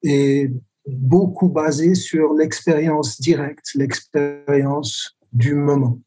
et 0.03 0.51
beaucoup 0.87 1.49
basé 1.49 1.95
sur 1.95 2.35
l'expérience 2.35 3.21
directe, 3.21 3.71
l'expérience 3.75 5.17
du 5.33 5.55
moment. 5.55 5.99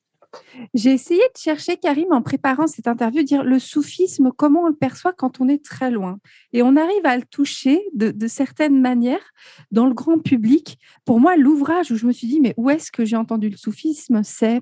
J'ai 0.74 0.92
essayé 0.92 1.22
de 1.22 1.38
chercher, 1.38 1.78
Karim, 1.78 2.12
en 2.12 2.22
préparant 2.22 2.68
cette 2.68 2.88
interview, 2.88 3.24
dire 3.24 3.44
le 3.44 3.60
soufisme, 3.60 4.32
comment 4.36 4.64
on 4.64 4.68
le 4.68 4.76
perçoit 4.76 5.14
quand 5.14 5.40
on 5.40 5.48
est 5.48 5.64
très 5.64 5.92
loin. 5.92 6.20
Et 6.54 6.62
on 6.62 6.76
arrive 6.76 7.06
à 7.06 7.16
le 7.18 7.24
toucher 7.24 7.82
de, 7.94 8.28
certaines 8.28 8.80
manières 8.80 9.32
dans 9.72 9.86
le 9.86 9.94
grand 9.94 10.20
public. 10.20 10.78
Pour 11.06 11.20
moi, 11.20 11.38
l'ouvrage 11.38 11.92
où 11.92 11.96
je 11.96 12.06
me 12.06 12.12
suis 12.12 12.28
dit, 12.28 12.42
mais 12.42 12.54
où 12.58 12.70
est-ce 12.70 12.92
que 12.92 13.06
j'ai 13.06 13.16
entendu 13.16 13.50
le 13.50 13.58
soufisme 13.58 14.22
C'est 14.24 14.62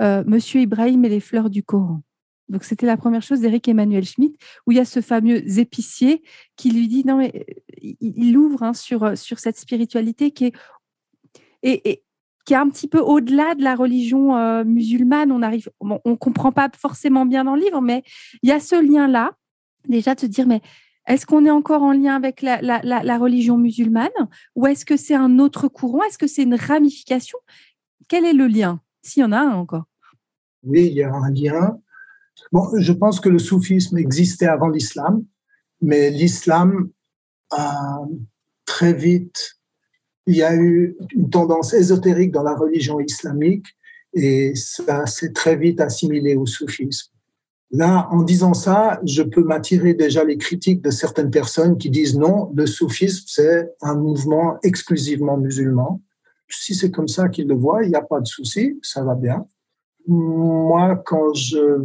euh, 0.00 0.24
Monsieur 0.26 0.60
Ibrahim 0.60 1.04
et 1.04 1.08
les 1.08 1.20
fleurs 1.20 1.50
du 1.50 1.62
Coran. 1.62 2.02
Donc, 2.50 2.64
c'était 2.64 2.86
la 2.86 2.96
première 2.96 3.22
chose 3.22 3.40
d'Éric 3.40 3.68
Emmanuel 3.68 4.04
Schmitt, 4.04 4.36
où 4.66 4.72
il 4.72 4.76
y 4.76 4.80
a 4.80 4.84
ce 4.84 5.00
fameux 5.00 5.58
épicier 5.58 6.22
qui 6.56 6.70
lui 6.70 6.88
dit, 6.88 7.04
non, 7.06 7.16
mais 7.16 7.46
il 7.80 8.36
ouvre 8.36 8.62
hein, 8.64 8.74
sur, 8.74 9.16
sur 9.16 9.38
cette 9.38 9.56
spiritualité 9.56 10.32
qui 10.32 10.46
est. 10.46 10.52
et, 11.62 12.02
un 12.52 12.68
petit 12.68 12.88
peu 12.88 12.98
au-delà 12.98 13.54
de 13.54 13.62
la 13.62 13.76
religion 13.76 14.36
euh, 14.36 14.64
musulmane. 14.64 15.30
On 15.30 15.40
arrive, 15.40 15.70
on, 15.78 16.16
comprend 16.16 16.50
pas 16.50 16.68
forcément 16.76 17.24
bien 17.24 17.44
dans 17.44 17.54
le 17.54 17.62
livre, 17.62 17.80
mais 17.80 18.02
il 18.42 18.48
y 18.48 18.52
a 18.52 18.58
ce 18.58 18.74
lien-là, 18.74 19.36
déjà 19.88 20.16
de 20.16 20.26
dire, 20.26 20.48
mais 20.48 20.60
est-ce 21.06 21.26
qu'on 21.26 21.46
est 21.46 21.50
encore 21.50 21.84
en 21.84 21.92
lien 21.92 22.16
avec 22.16 22.42
la, 22.42 22.60
la 22.60 23.18
religion 23.18 23.56
musulmane 23.56 24.08
ou 24.56 24.66
est-ce 24.66 24.84
que 24.84 24.96
c'est 24.96 25.14
un 25.14 25.38
autre 25.38 25.68
courant? 25.68 26.02
Est-ce 26.02 26.18
que 26.18 26.26
c'est 26.26 26.42
une 26.42 26.56
ramification? 26.56 27.38
Quel 28.08 28.24
est 28.24 28.32
le 28.32 28.48
lien 28.48 28.80
S'il 29.02 29.22
y 29.22 29.24
en 29.24 29.30
a 29.30 29.44
encore? 29.44 29.84
Oui, 30.64 30.86
il 30.86 30.94
y 30.94 31.02
a 31.02 31.12
un 31.12 31.30
lien. 31.30 31.78
Bon, 32.52 32.68
je 32.78 32.92
pense 32.92 33.20
que 33.20 33.28
le 33.28 33.38
soufisme 33.38 33.98
existait 33.98 34.46
avant 34.46 34.68
l'islam, 34.68 35.24
mais 35.80 36.10
l'islam 36.10 36.90
a 37.50 38.00
très 38.64 38.92
vite 38.92 39.60
il 40.26 40.36
y 40.36 40.42
a 40.42 40.54
eu 40.54 40.96
une 41.14 41.28
tendance 41.30 41.74
ésotérique 41.74 42.30
dans 42.30 42.42
la 42.42 42.54
religion 42.54 43.00
islamique 43.00 43.66
et 44.14 44.54
ça 44.54 45.06
s'est 45.06 45.32
très 45.32 45.56
vite 45.56 45.80
assimilé 45.80 46.36
au 46.36 46.46
soufisme. 46.46 47.10
Là, 47.72 48.08
en 48.10 48.22
disant 48.22 48.54
ça, 48.54 49.00
je 49.04 49.22
peux 49.22 49.44
m'attirer 49.44 49.94
déjà 49.94 50.24
les 50.24 50.38
critiques 50.38 50.82
de 50.82 50.90
certaines 50.90 51.30
personnes 51.30 51.78
qui 51.78 51.90
disent 51.90 52.16
non, 52.16 52.52
le 52.54 52.66
soufisme, 52.66 53.24
c'est 53.26 53.72
un 53.80 53.94
mouvement 53.94 54.58
exclusivement 54.62 55.36
musulman. 55.36 56.00
Si 56.48 56.74
c'est 56.74 56.90
comme 56.90 57.08
ça 57.08 57.28
qu'ils 57.28 57.46
le 57.46 57.54
voient, 57.54 57.84
il 57.84 57.90
n'y 57.90 57.96
a 57.96 58.02
pas 58.02 58.20
de 58.20 58.26
souci, 58.26 58.78
ça 58.82 59.04
va 59.04 59.14
bien. 59.14 59.46
Moi, 60.06 60.96
quand 61.06 61.32
je 61.34 61.80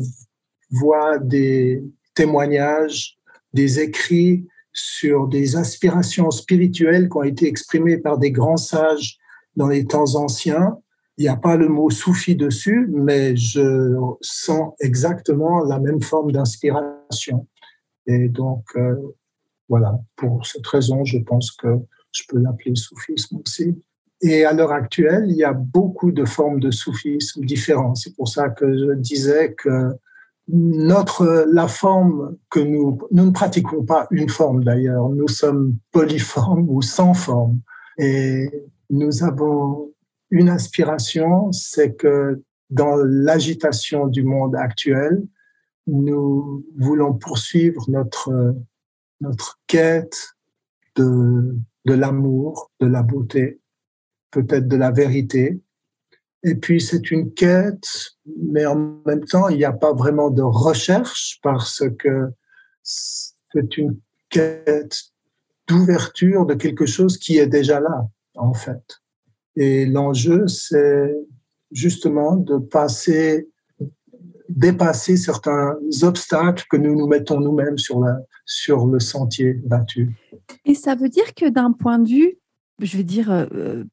vois 0.72 1.17
des 1.19 1.84
témoignages, 2.13 3.17
des 3.53 3.79
écrits 3.79 4.48
sur 4.74 5.27
des 5.27 5.55
aspirations 5.55 6.31
spirituelles 6.31 7.10
qui 7.10 7.17
ont 7.17 7.24
été 7.24 7.48
exprimées 7.48 7.98
par 7.98 8.17
des 8.17 8.31
grands 8.31 8.57
sages 8.57 9.17
dans 9.55 9.67
les 9.67 9.86
temps 9.86 10.15
anciens. 10.15 10.77
Il 11.17 11.22
n'y 11.22 11.29
a 11.29 11.38
pas 11.38 11.55
le 11.55 11.69
mot 11.69 11.89
soufi 11.89 12.36
dessus, 12.36 12.89
mais 12.91 13.38
je 13.38 13.95
sens 14.19 14.74
exactement 14.81 15.63
la 15.63 15.79
même 15.79 16.01
forme 16.01 16.34
d'inspiration. 16.34 17.48
Et 18.05 18.27
donc, 18.27 18.65
euh, 18.75 18.95
voilà, 19.69 19.98
pour 20.17 20.45
cette 20.45 20.67
raison, 20.67 21.05
je 21.05 21.19
pense 21.19 21.51
que 21.51 21.79
je 22.12 22.24
peux 22.27 22.39
l'appeler 22.39 22.75
soufisme 22.75 23.38
aussi. 23.45 23.81
Et 24.22 24.43
à 24.43 24.53
l'heure 24.53 24.72
actuelle, 24.72 25.25
il 25.29 25.38
y 25.38 25.43
a 25.43 25.53
beaucoup 25.53 26.12
de 26.12 26.25
formes 26.25 26.60
de 26.60 26.72
soufisme 26.72 27.45
différentes. 27.45 27.98
C'est 27.98 28.15
pour 28.15 28.27
ça 28.27 28.50
que 28.50 28.77
je 28.77 28.93
disais 28.93 29.53
que 29.53 29.91
notre 30.48 31.48
la 31.52 31.68
forme 31.68 32.38
que 32.50 32.60
nous 32.60 33.00
nous 33.12 33.25
ne 33.25 33.32
pratiquons 33.32 33.84
pas 33.84 34.08
une 34.12 34.30
forme 34.30 34.64
d'ailleurs. 34.64 35.10
Nous 35.10 35.28
sommes 35.28 35.78
polyformes 35.92 36.68
ou 36.70 36.82
sans 36.82 37.14
forme. 37.14 37.60
Et 37.98 38.50
nous 38.90 39.24
avons 39.24 39.92
une 40.30 40.50
inspiration 40.50 41.52
c'est 41.52 41.96
que 41.96 42.42
dans 42.70 42.96
l'agitation 42.96 44.08
du 44.08 44.24
monde 44.24 44.56
actuel 44.56 45.24
nous 45.88 46.66
voulons 46.78 47.14
poursuivre 47.14 47.86
notre 47.90 48.56
notre 49.22 49.60
quête 49.68 50.36
de 50.96 51.56
de 51.86 51.94
l'amour 51.94 52.72
de 52.80 52.88
la 52.88 53.04
beauté 53.04 53.60
peut-être 54.32 54.68
de 54.68 54.75
la 54.75 54.92
vérité 54.92 55.62
et 56.48 56.54
puis 56.54 56.80
c'est 56.80 57.10
une 57.10 57.34
quête, 57.34 58.14
mais 58.40 58.68
en 58.68 59.02
même 59.06 59.25
temps, 59.25 59.50
il 59.50 59.58
n'y 59.58 59.66
a 59.66 59.74
pas 59.74 59.94
vraiment 59.94 60.30
de 60.30 60.44
recherche 60.44 61.40
parce 61.42 61.82
que 61.98 62.30
c'est 62.84 63.78
une 63.78 64.00
quête 64.30 64.96
d'ouverture 65.68 66.46
de 66.46 66.54
quelque 66.54 66.86
chose 66.86 67.18
qui 67.18 67.40
est 67.40 67.48
déjà 67.48 67.80
là, 67.80 68.08
en 68.36 68.54
fait. 68.54 68.84
Et 69.56 69.88
l'enjeu, 69.88 70.48
c'est 70.48 71.16
justement 71.72 72.36
de 72.36 72.60
passer, 72.60 73.50
dépasser 74.48 75.18
certains 75.18 75.75
obstacles 76.04 76.66
que 76.70 76.78
nous 76.78 76.96
nous 76.96 77.08
mettons 77.08 77.40
nous-mêmes 77.40 77.80
sur, 77.80 78.06
sur 78.46 78.86
le 78.86 79.00
sentier 79.00 79.54
battu. 79.54 80.12
Et 80.64 80.75
ça 80.75 80.94
veut 80.94 81.10
dire 81.10 81.34
que 81.34 81.50
d'un 81.50 81.72
point 81.72 81.98
de 81.98 82.08
vue, 82.08 82.38
je 82.80 82.98
vais 82.98 83.04
dire, 83.04 83.32
euh, 83.32 83.84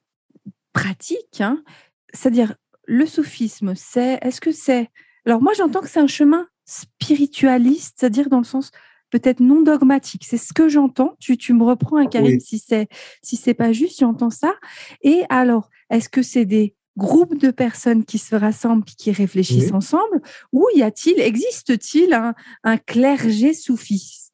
pratique, 0.75 1.41
hein, 1.41 1.63
c'est-à-dire 2.13 2.55
le 2.87 3.07
soufisme, 3.07 3.75
c'est 3.77 4.19
est-ce 4.23 4.41
que 4.41 4.53
c'est 4.53 4.89
alors 5.27 5.41
moi 5.41 5.53
j'entends 5.57 5.81
que 5.81 5.89
c'est 5.89 6.01
un 6.01 6.07
chemin 6.07 6.47
spiritualiste, 6.65 7.97
c'est-à-dire 7.99 8.29
dans 8.29 8.39
le 8.39 8.45
sens 8.45 8.71
peut-être 9.11 9.41
non 9.41 9.63
dogmatique. 9.63 10.25
C'est 10.27 10.39
ce 10.39 10.53
que 10.53 10.69
j'entends. 10.69 11.15
Tu, 11.21 11.37
tu 11.37 11.53
me 11.53 11.65
reprends 11.65 11.99
un 11.99 12.07
Karim 12.07 12.41
si 12.41 12.59
c'est 12.59 12.89
si 13.23 13.37
c'est 13.37 13.55
pas 13.55 13.73
juste, 13.73 14.01
j'entends 14.01 14.31
ça. 14.31 14.55
Et 15.03 15.23
alors, 15.29 15.69
est-ce 15.91 16.09
que 16.09 16.23
c'est 16.23 16.47
des 16.47 16.75
groupes 16.97 17.39
de 17.39 17.51
personnes 17.51 18.05
qui 18.05 18.19
se 18.19 18.35
rassemblent 18.35 18.85
et 18.89 18.95
qui 18.97 19.13
réfléchissent 19.13 19.73
ensemble 19.73 20.21
ou 20.53 20.67
y 20.75 20.83
a-t-il 20.83 21.19
existe-t-il 21.21 22.13
un, 22.13 22.35
un 22.65 22.77
clergé 22.77 23.55
soufiste? 23.55 24.33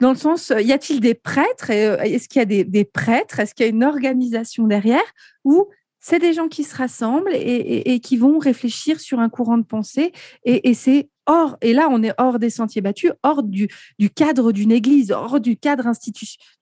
Dans 0.00 0.10
le 0.10 0.18
sens, 0.18 0.52
y 0.58 0.72
a-t-il 0.72 1.00
des 1.00 1.14
prêtres 1.14 1.70
euh, 1.70 1.98
Est-ce 2.00 2.28
qu'il 2.28 2.40
y 2.40 2.42
a 2.42 2.46
des, 2.46 2.64
des 2.64 2.84
prêtres? 2.84 3.40
Est-ce 3.40 3.54
qu'il 3.54 3.64
y 3.64 3.68
a 3.68 3.70
une 3.70 3.84
organisation 3.84 4.66
derrière 4.66 5.04
Ou 5.44 5.68
c'est 6.06 6.18
des 6.18 6.34
gens 6.34 6.48
qui 6.48 6.64
se 6.64 6.76
rassemblent 6.76 7.32
et, 7.32 7.98
qui 8.00 8.18
vont 8.18 8.38
réfléchir 8.38 9.00
sur 9.00 9.20
un 9.20 9.30
courant 9.30 9.56
de 9.56 9.64
pensée. 9.64 10.12
Et, 10.44 10.74
c'est 10.74 11.08
hors, 11.24 11.56
et 11.62 11.72
là 11.72 11.88
on 11.90 12.02
est 12.02 12.12
hors 12.18 12.38
des 12.38 12.50
sentiers 12.50 12.82
battus, 12.82 13.12
hors 13.22 13.42
du, 13.42 13.70
cadre 14.14 14.52
d'une 14.52 14.70
église, 14.70 15.12
hors 15.12 15.40
du 15.40 15.56
cadre 15.56 15.90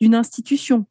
d'une 0.01 0.15
institution. 0.15 0.87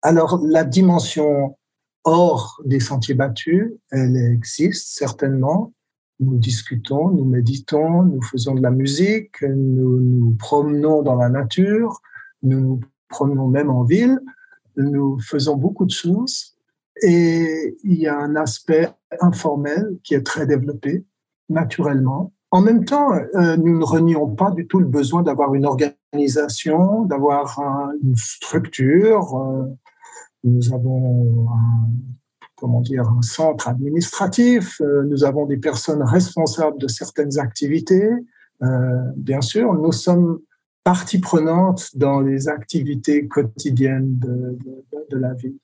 Alors 0.00 0.40
la 0.42 0.64
dimension 0.64 1.58
hors 2.04 2.62
des 2.64 2.80
sentiers 2.80 3.14
battus, 3.14 3.74
elle 3.90 4.16
existe 4.16 4.96
certainement. 4.96 5.74
Nous 6.18 6.38
discutons, 6.38 7.10
nous 7.10 7.26
méditons, 7.26 8.04
nous 8.04 8.22
faisons 8.22 8.54
de 8.54 8.62
la 8.62 8.70
musique, 8.70 9.42
nous 9.42 10.00
nous 10.00 10.34
promenons 10.38 11.02
dans 11.02 11.16
la 11.16 11.28
nature, 11.28 12.00
nous 12.42 12.58
nous 12.58 12.80
promenons 13.10 13.48
même 13.48 13.68
en 13.68 13.84
ville, 13.84 14.18
nous 14.78 15.20
faisons 15.20 15.56
beaucoup 15.56 15.84
de 15.84 15.90
choses 15.90 16.56
et 17.02 17.76
il 17.84 17.98
y 17.98 18.06
a 18.06 18.16
un 18.16 18.36
aspect 18.36 18.88
informel 19.20 19.98
qui 20.04 20.14
est 20.14 20.22
très 20.24 20.46
développé 20.46 21.04
naturellement. 21.48 22.32
En 22.52 22.62
même 22.62 22.84
temps, 22.84 23.12
euh, 23.12 23.56
nous 23.56 23.78
ne 23.78 23.84
renions 23.84 24.28
pas 24.34 24.50
du 24.50 24.66
tout 24.66 24.80
le 24.80 24.86
besoin 24.86 25.22
d'avoir 25.22 25.54
une 25.54 25.66
organisation, 25.66 27.04
d'avoir 27.04 27.60
une 28.02 28.16
structure. 28.16 29.36
Euh, 29.36 29.66
nous 30.42 30.72
avons 30.72 31.46
un, 31.50 31.90
comment 32.56 32.80
dire, 32.80 33.08
un 33.08 33.22
centre 33.22 33.68
administratif, 33.68 34.80
euh, 34.80 35.04
nous 35.04 35.24
avons 35.24 35.46
des 35.46 35.58
personnes 35.58 36.02
responsables 36.02 36.78
de 36.78 36.88
certaines 36.88 37.38
activités. 37.38 38.08
bien 39.16 39.40
sûr, 39.40 39.72
nous 39.72 39.92
sommes 39.92 40.40
partie 40.84 41.18
prenante 41.18 41.96
dans 41.96 42.20
les 42.20 42.48
activités 42.48 43.26
quotidiennes 43.28 44.18
de, 44.18 45.16
la 45.16 45.34
vie. 45.34 45.56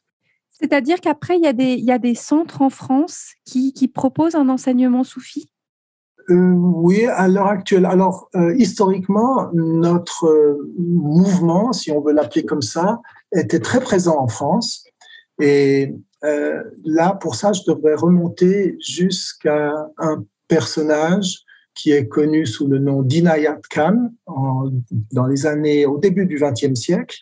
C'est-à-dire 0.58 1.00
qu'après, 1.00 1.36
il 1.36 1.44
y, 1.44 1.90
a 1.90 1.98
des, 1.98 2.14
centres 2.14 2.62
en 2.62 2.70
France 2.70 3.32
qui, 3.44 3.74
qui 3.74 3.88
proposent 3.88 4.34
un 4.34 4.48
enseignement 4.48 5.04
soufi? 5.04 5.50
Euh, 6.30 6.34
oui, 6.34 7.04
à 7.04 7.28
l'heure 7.28 7.48
actuelle. 7.48 7.84
Alors, 7.84 8.30
euh, 8.34 8.54
historiquement, 8.56 9.50
notre 9.52 10.26
euh, 10.26 10.72
mouvement, 10.78 11.72
si 11.72 11.92
on 11.92 12.00
veut 12.00 12.12
l'appeler 12.12 12.44
comme 12.44 12.62
ça, 12.62 13.00
était 13.32 13.60
très 13.60 13.80
présent 13.80 14.18
en 14.18 14.28
France. 14.28 14.84
Et 15.40 15.94
là, 16.84 17.12
pour 17.12 17.36
ça, 17.36 17.52
je 17.52 17.60
devrais 17.68 17.94
remonter 17.94 18.76
jusqu'à 18.80 19.72
un 19.98 20.24
personnage 20.48 21.44
qui 21.74 21.92
est 21.92 22.08
connu 22.08 22.46
sous 22.46 22.66
le 22.66 22.78
nom 22.78 23.02
d'Inayat 23.02 23.60
Khan 23.70 24.10
dans 24.26 25.26
les 25.26 25.46
années 25.46 25.86
au 25.86 25.98
début 25.98 26.26
du 26.26 26.40
XXe 26.40 26.74
siècle 26.74 27.18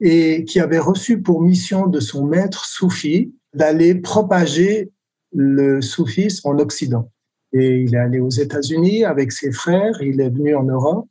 et 0.00 0.44
qui 0.44 0.60
avait 0.60 0.78
reçu 0.78 1.20
pour 1.20 1.42
mission 1.42 1.86
de 1.86 2.00
son 2.00 2.24
maître 2.24 2.64
soufi 2.64 3.32
d'aller 3.54 3.94
propager 3.94 4.90
le 5.32 5.80
soufisme 5.80 6.48
en 6.48 6.58
Occident. 6.58 7.10
Et 7.52 7.82
il 7.82 7.94
est 7.94 7.98
allé 7.98 8.20
aux 8.20 8.30
États-Unis 8.30 9.04
avec 9.04 9.32
ses 9.32 9.52
frères, 9.52 10.02
il 10.02 10.20
est 10.20 10.30
venu 10.30 10.54
en 10.54 10.64
Europe 10.64 11.08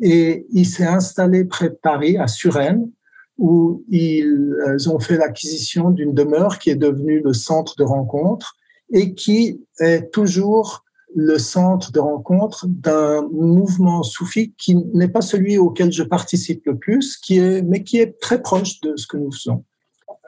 et 0.00 0.46
il 0.52 0.66
s'est 0.66 0.86
installé 0.86 1.44
près 1.44 1.68
de 1.68 1.78
Paris, 1.80 2.16
à 2.16 2.26
Suresnes, 2.26 2.90
où 3.38 3.84
ils 3.88 4.56
ont 4.88 4.98
fait 4.98 5.16
l'acquisition 5.16 5.90
d'une 5.90 6.14
demeure 6.14 6.58
qui 6.58 6.70
est 6.70 6.76
devenue 6.76 7.20
le 7.20 7.32
centre 7.32 7.76
de 7.76 7.84
rencontre 7.84 8.56
et 8.92 9.14
qui 9.14 9.60
est 9.80 10.12
toujours 10.12 10.83
le 11.14 11.38
centre 11.38 11.92
de 11.92 12.00
rencontre 12.00 12.66
d'un 12.68 13.22
mouvement 13.32 14.02
soufi 14.02 14.52
qui 14.58 14.74
n'est 14.94 15.08
pas 15.08 15.20
celui 15.20 15.58
auquel 15.58 15.92
je 15.92 16.02
participe 16.02 16.66
le 16.66 16.76
plus, 16.76 17.16
qui 17.16 17.38
est, 17.38 17.62
mais 17.62 17.84
qui 17.84 17.98
est 17.98 18.18
très 18.20 18.42
proche 18.42 18.80
de 18.80 18.96
ce 18.96 19.06
que 19.06 19.16
nous 19.16 19.30
faisons. 19.30 19.64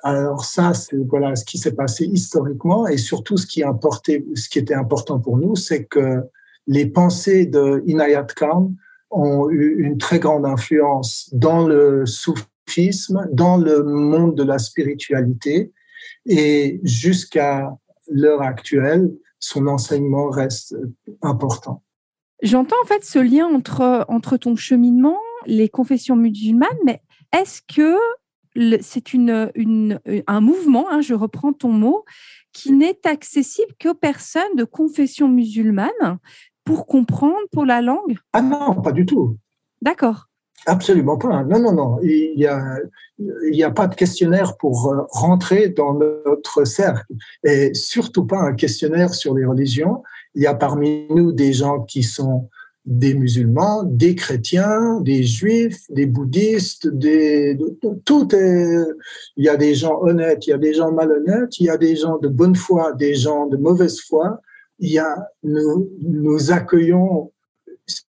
Alors 0.02 0.44
ça, 0.44 0.74
c'est 0.74 0.96
voilà 0.96 1.34
ce 1.34 1.44
qui 1.44 1.58
s'est 1.58 1.74
passé 1.74 2.04
historiquement 2.04 2.86
et 2.86 2.98
surtout 2.98 3.36
ce 3.36 3.46
qui, 3.46 3.64
importait, 3.64 4.24
ce 4.34 4.48
qui 4.48 4.58
était 4.58 4.74
important 4.74 5.18
pour 5.18 5.38
nous, 5.38 5.56
c'est 5.56 5.84
que 5.84 6.22
les 6.68 6.86
pensées 6.86 7.46
de 7.46 7.82
Inayat 7.86 8.26
Khan 8.36 8.72
ont 9.10 9.48
eu 9.50 9.76
une 9.78 9.98
très 9.98 10.18
grande 10.18 10.46
influence 10.46 11.30
dans 11.32 11.66
le 11.66 12.06
soufisme, 12.06 13.26
dans 13.32 13.56
le 13.56 13.82
monde 13.82 14.36
de 14.36 14.44
la 14.44 14.58
spiritualité 14.58 15.72
et 16.26 16.80
jusqu'à 16.82 17.76
l'heure 18.08 18.42
actuelle, 18.42 19.10
son 19.38 19.66
enseignement 19.66 20.30
reste 20.30 20.76
important. 21.22 21.82
J'entends 22.42 22.76
en 22.82 22.86
fait 22.86 23.04
ce 23.04 23.18
lien 23.18 23.46
entre, 23.46 24.04
entre 24.08 24.36
ton 24.36 24.56
cheminement, 24.56 25.18
les 25.46 25.68
confessions 25.68 26.16
musulmanes, 26.16 26.68
mais 26.84 27.02
est-ce 27.32 27.62
que 27.62 27.96
c'est 28.80 29.12
une, 29.12 29.50
une, 29.54 30.00
un 30.26 30.40
mouvement, 30.40 30.90
hein, 30.90 31.00
je 31.00 31.14
reprends 31.14 31.52
ton 31.52 31.70
mot, 31.70 32.04
qui 32.52 32.72
n'est 32.72 33.06
accessible 33.06 33.72
qu'aux 33.80 33.94
personnes 33.94 34.54
de 34.56 34.64
confession 34.64 35.28
musulmane 35.28 36.18
pour 36.64 36.86
comprendre, 36.86 37.46
pour 37.52 37.64
la 37.64 37.82
langue? 37.82 38.18
Ah 38.32 38.42
non, 38.42 38.80
pas 38.80 38.92
du 38.92 39.06
tout. 39.06 39.36
D'accord. 39.82 40.28
Absolument 40.66 41.16
pas. 41.16 41.44
Non, 41.44 41.60
non, 41.60 41.72
non. 41.72 41.98
Il 42.02 42.34
n'y 42.36 42.46
a, 42.46 42.78
il 43.52 43.64
a 43.64 43.70
pas 43.70 43.86
de 43.86 43.94
questionnaire 43.94 44.56
pour 44.56 44.92
euh, 44.92 45.02
rentrer 45.10 45.68
dans 45.68 45.94
notre 45.94 46.64
cercle. 46.64 47.06
Et 47.44 47.72
surtout 47.72 48.26
pas 48.26 48.40
un 48.40 48.54
questionnaire 48.54 49.14
sur 49.14 49.34
les 49.34 49.44
religions. 49.44 50.02
Il 50.34 50.42
y 50.42 50.46
a 50.46 50.54
parmi 50.54 51.06
nous 51.10 51.30
des 51.30 51.52
gens 51.52 51.82
qui 51.82 52.02
sont 52.02 52.48
des 52.84 53.14
musulmans, 53.14 53.82
des 53.84 54.14
chrétiens, 54.14 55.00
des 55.00 55.24
juifs, 55.24 55.82
des 55.90 56.06
bouddhistes, 56.06 56.86
des, 56.86 57.58
tout 58.04 58.34
est, 58.34 58.84
il 59.36 59.44
y 59.44 59.48
a 59.48 59.56
des 59.56 59.74
gens 59.74 60.00
honnêtes, 60.02 60.46
il 60.46 60.50
y 60.50 60.52
a 60.52 60.58
des 60.58 60.72
gens 60.72 60.92
malhonnêtes, 60.92 61.58
il 61.58 61.66
y 61.66 61.70
a 61.70 61.76
des 61.76 61.96
gens 61.96 62.18
de 62.18 62.28
bonne 62.28 62.54
foi, 62.54 62.92
des 62.92 63.14
gens 63.14 63.46
de 63.46 63.56
mauvaise 63.56 64.00
foi. 64.00 64.40
Il 64.78 64.92
y 64.92 64.98
a, 64.98 65.16
nous, 65.42 65.90
nous 66.00 66.52
accueillons, 66.52 67.32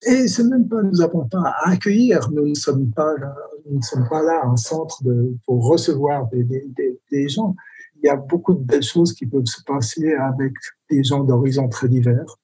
et 0.05 0.29
c'est 0.29 0.45
même 0.45 0.69
pas, 0.69 0.83
nous 0.83 0.99
n'avons 0.99 1.29
pas 1.29 1.43
à 1.43 1.71
accueillir, 1.71 2.31
nous 2.31 2.49
ne 2.49 2.55
sommes 2.55 2.91
pas 2.91 3.17
là, 3.19 3.35
nous 3.69 3.79
ne 3.79 3.83
sommes 3.83 4.09
pas 4.09 4.23
là, 4.23 4.43
un 4.45 4.57
centre 4.57 5.03
pour 5.47 5.67
recevoir 5.67 6.29
des 6.31 7.29
gens. 7.29 7.55
Il 8.03 8.07
y 8.07 8.11
a 8.11 8.17
beaucoup 8.17 8.55
de 8.55 8.65
belles 8.65 8.83
choses 8.83 9.12
qui 9.12 9.27
peuvent 9.27 9.47
se 9.47 9.62
passer 9.62 10.12
avec 10.15 10.53
des 10.91 11.05
gens 11.05 11.23
d'horizons 11.23 11.69
très 11.69 11.88
divers. 11.88 12.37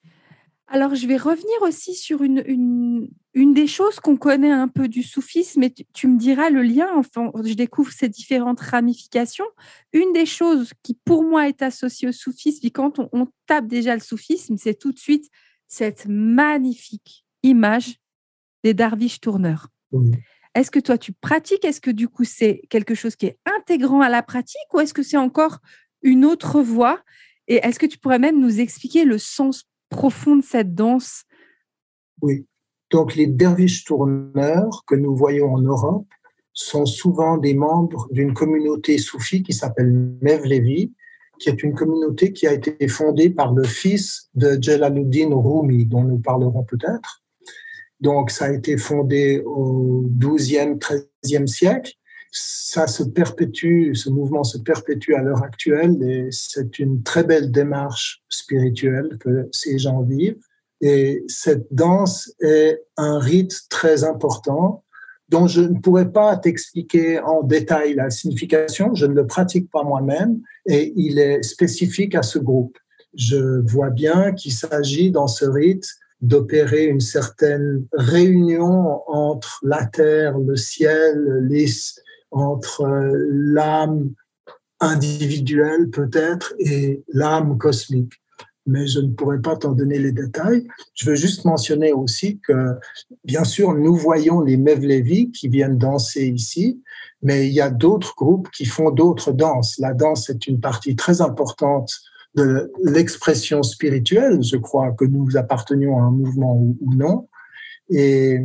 Alors, 0.71 0.95
je 0.95 1.07
vais 1.07 1.17
revenir 1.17 1.63
aussi 1.63 1.95
sur 1.95 2.23
une, 2.23 2.43
une, 3.33 3.55
des 3.55 3.67
choses 3.67 4.01
qu'on 4.01 4.19
connaît 4.19 4.51
un 4.51 4.69
peu 4.69 4.87
du 4.87 5.03
soufisme, 5.03 5.63
et 5.63 5.73
tu, 5.95 6.07
me 6.07 6.19
diras 6.19 6.51
le 6.51 6.63
lien, 6.63 6.89
enfin, 6.95 7.33
je 7.43 7.55
découvre 7.55 7.91
ces 7.91 8.11
différentes 8.11 8.61
ramifications. 8.61 9.47
Une 9.95 10.13
des 10.13 10.27
choses 10.27 10.73
qui, 10.83 10.93
pour 11.07 11.25
moi, 11.25 11.49
est 11.49 11.63
associée 11.63 12.09
au 12.09 12.13
soufisme, 12.13 12.67
et 12.67 12.71
quand 12.71 12.99
on, 12.99 13.29
tape 13.47 13.67
déjà 13.67 13.95
le 13.95 14.03
soufisme, 14.03 14.57
c'est 14.59 14.79
tout 14.79 14.93
de 14.93 14.99
suite 14.99 15.31
cette 15.69 16.07
magnifique 16.07 17.25
image 17.43 17.97
des 18.65 18.75
darvish 18.75 19.21
tourneurs. 19.21 19.69
Est-ce 20.55 20.71
que 20.71 20.81
toi, 20.81 20.99
tu 20.99 21.13
pratiques? 21.13 21.65
Est-ce 21.65 21.81
que 21.81 21.91
du 21.91 22.09
coup, 22.09 22.25
c'est 22.25 22.63
quelque 22.69 22.95
chose 22.95 23.17
qui 23.17 23.27
est 23.27 23.39
intégrant 23.47 24.01
à 24.01 24.09
la 24.09 24.23
pratique? 24.23 24.75
Ou 24.75 24.81
est-ce 24.81 24.95
que 24.95 25.03
c'est 25.03 25.17
encore 25.17 25.59
une 26.03 26.25
autre 26.25 26.61
voie? 26.61 27.01
Et 27.47 27.57
est-ce 27.57 27.79
que 27.79 27.87
tu 27.87 27.99
pourrais 27.99 28.19
même 28.19 28.41
nous 28.41 28.61
expliquer 28.61 29.05
le 29.05 29.19
sens 29.19 29.65
profonde 29.89 30.43
cette 30.43 30.75
danse? 30.75 31.25
Oui. 32.21 32.47
Donc 32.91 33.15
les 33.15 33.27
derviches 33.27 33.85
tourneurs 33.85 34.83
que 34.87 34.95
nous 34.95 35.15
voyons 35.15 35.55
en 35.55 35.61
Europe 35.61 36.07
sont 36.53 36.87
souvent 36.87 37.39
des 37.39 37.55
membres 37.55 38.09
d'une 38.11 38.35
communauté 38.35 38.99
soufie 38.99 39.43
qui 39.43 39.53
s'appelle 39.53 39.93
Mevlevi, 40.23 40.93
qui 41.39 41.51
est 41.51 41.63
une 41.63 41.75
communauté 41.75 42.33
qui 42.33 42.47
a 42.47 42.53
été 42.53 42.89
fondée 42.89 43.31
par 43.31 43.53
le 43.55 43.63
fils 43.63 44.29
de 44.35 44.59
Jalaluddin 44.61 45.31
Rumi, 45.33 45.87
dont 45.87 46.03
nous 46.03 46.19
parlerons 46.19 46.65
peut-être. 46.65 47.18
Donc, 48.01 48.31
ça 48.31 48.47
a 48.47 48.53
été 48.53 48.77
fondé 48.77 49.43
au 49.45 50.05
XIIe, 50.09 50.79
XIIIe 51.25 51.49
siècle. 51.49 51.93
Ça 52.31 52.87
se 52.87 53.03
perpétue, 53.03 53.95
ce 53.95 54.11
mouvement 54.11 54.45
se 54.45 54.59
perpétue 54.59 55.15
à 55.15 55.23
l'heure 55.23 55.43
actuelle 55.43 55.97
et 56.03 56.29
c'est 56.31 56.79
une 56.79 57.03
très 57.03 57.25
belle 57.25 57.51
démarche 57.51 58.23
spirituelle 58.29 59.17
que 59.19 59.49
ces 59.51 59.79
gens 59.79 60.03
vivent. 60.03 60.39
Et 60.81 61.25
cette 61.27 61.67
danse 61.71 62.33
est 62.41 62.83
un 62.97 63.19
rite 63.19 63.63
très 63.71 64.05
important 64.05 64.85
dont 65.29 65.47
je 65.47 65.61
ne 65.61 65.79
pourrais 65.79 66.11
pas 66.11 66.37
t'expliquer 66.37 67.21
en 67.21 67.43
détail 67.43 67.95
la 67.95 68.11
signification. 68.11 68.95
Je 68.95 69.07
ne 69.07 69.15
le 69.15 69.27
pratique 69.27 69.71
pas 69.71 69.83
moi-même 69.83 70.41
et 70.67 70.93
il 70.97 71.19
est 71.19 71.43
spécifique 71.43 72.15
à 72.15 72.23
ce 72.23 72.39
groupe. 72.39 72.79
Je 73.15 73.61
vois 73.67 73.91
bien 73.91 74.33
qu'il 74.33 74.53
s'agit 74.53 75.11
dans 75.11 75.27
ce 75.27 75.45
rite 75.45 75.87
d'opérer 76.21 76.87
une 76.87 77.01
certaine 77.01 77.87
réunion 77.93 79.03
entre 79.09 79.61
la 79.63 79.87
terre, 79.87 80.39
le 80.39 80.57
ciel, 80.57 81.47
les, 81.49 81.67
entre 82.31 82.83
euh, 82.83 83.27
l'âme 83.31 84.11
individuelle 84.81 85.91
peut-être 85.91 86.55
et 86.59 87.03
l'âme 87.09 87.59
cosmique. 87.59 88.13
Mais 88.67 88.87
je 88.87 89.01
ne 89.01 89.13
pourrais 89.13 89.41
pas 89.41 89.57
t'en 89.57 89.73
donner 89.73 89.99
les 89.99 90.13
détails. 90.13 90.67
Je 90.95 91.09
veux 91.09 91.17
juste 91.17 91.47
mentionner 91.47 91.93
aussi 91.93 92.39
que, 92.47 92.75
bien 93.25 93.45
sûr, 93.45 93.73
nous 93.73 93.95
voyons 93.95 94.43
les 94.43 94.59
Mevlevi 94.59 95.33
qui 95.33 95.49
viennent 95.49 95.79
danser 95.79 96.27
ici, 96.27 96.83
mais 97.23 97.47
il 97.47 97.55
y 97.55 97.63
a 97.63 97.71
d'autres 97.71 98.15
groupes 98.15 98.51
qui 98.51 98.67
font 98.67 98.91
d'autres 98.91 99.33
danses. 99.33 99.79
La 99.79 99.95
danse 99.95 100.29
est 100.29 100.47
une 100.47 100.61
partie 100.61 100.97
très 100.97 101.23
importante 101.23 101.91
l'expression 102.83 103.63
spirituelle. 103.63 104.43
Je 104.43 104.57
crois 104.57 104.93
que 104.93 105.05
nous 105.05 105.37
appartenions 105.37 105.99
à 105.99 106.03
un 106.03 106.11
mouvement 106.11 106.57
ou, 106.57 106.77
non. 106.95 107.29
Et 107.91 108.39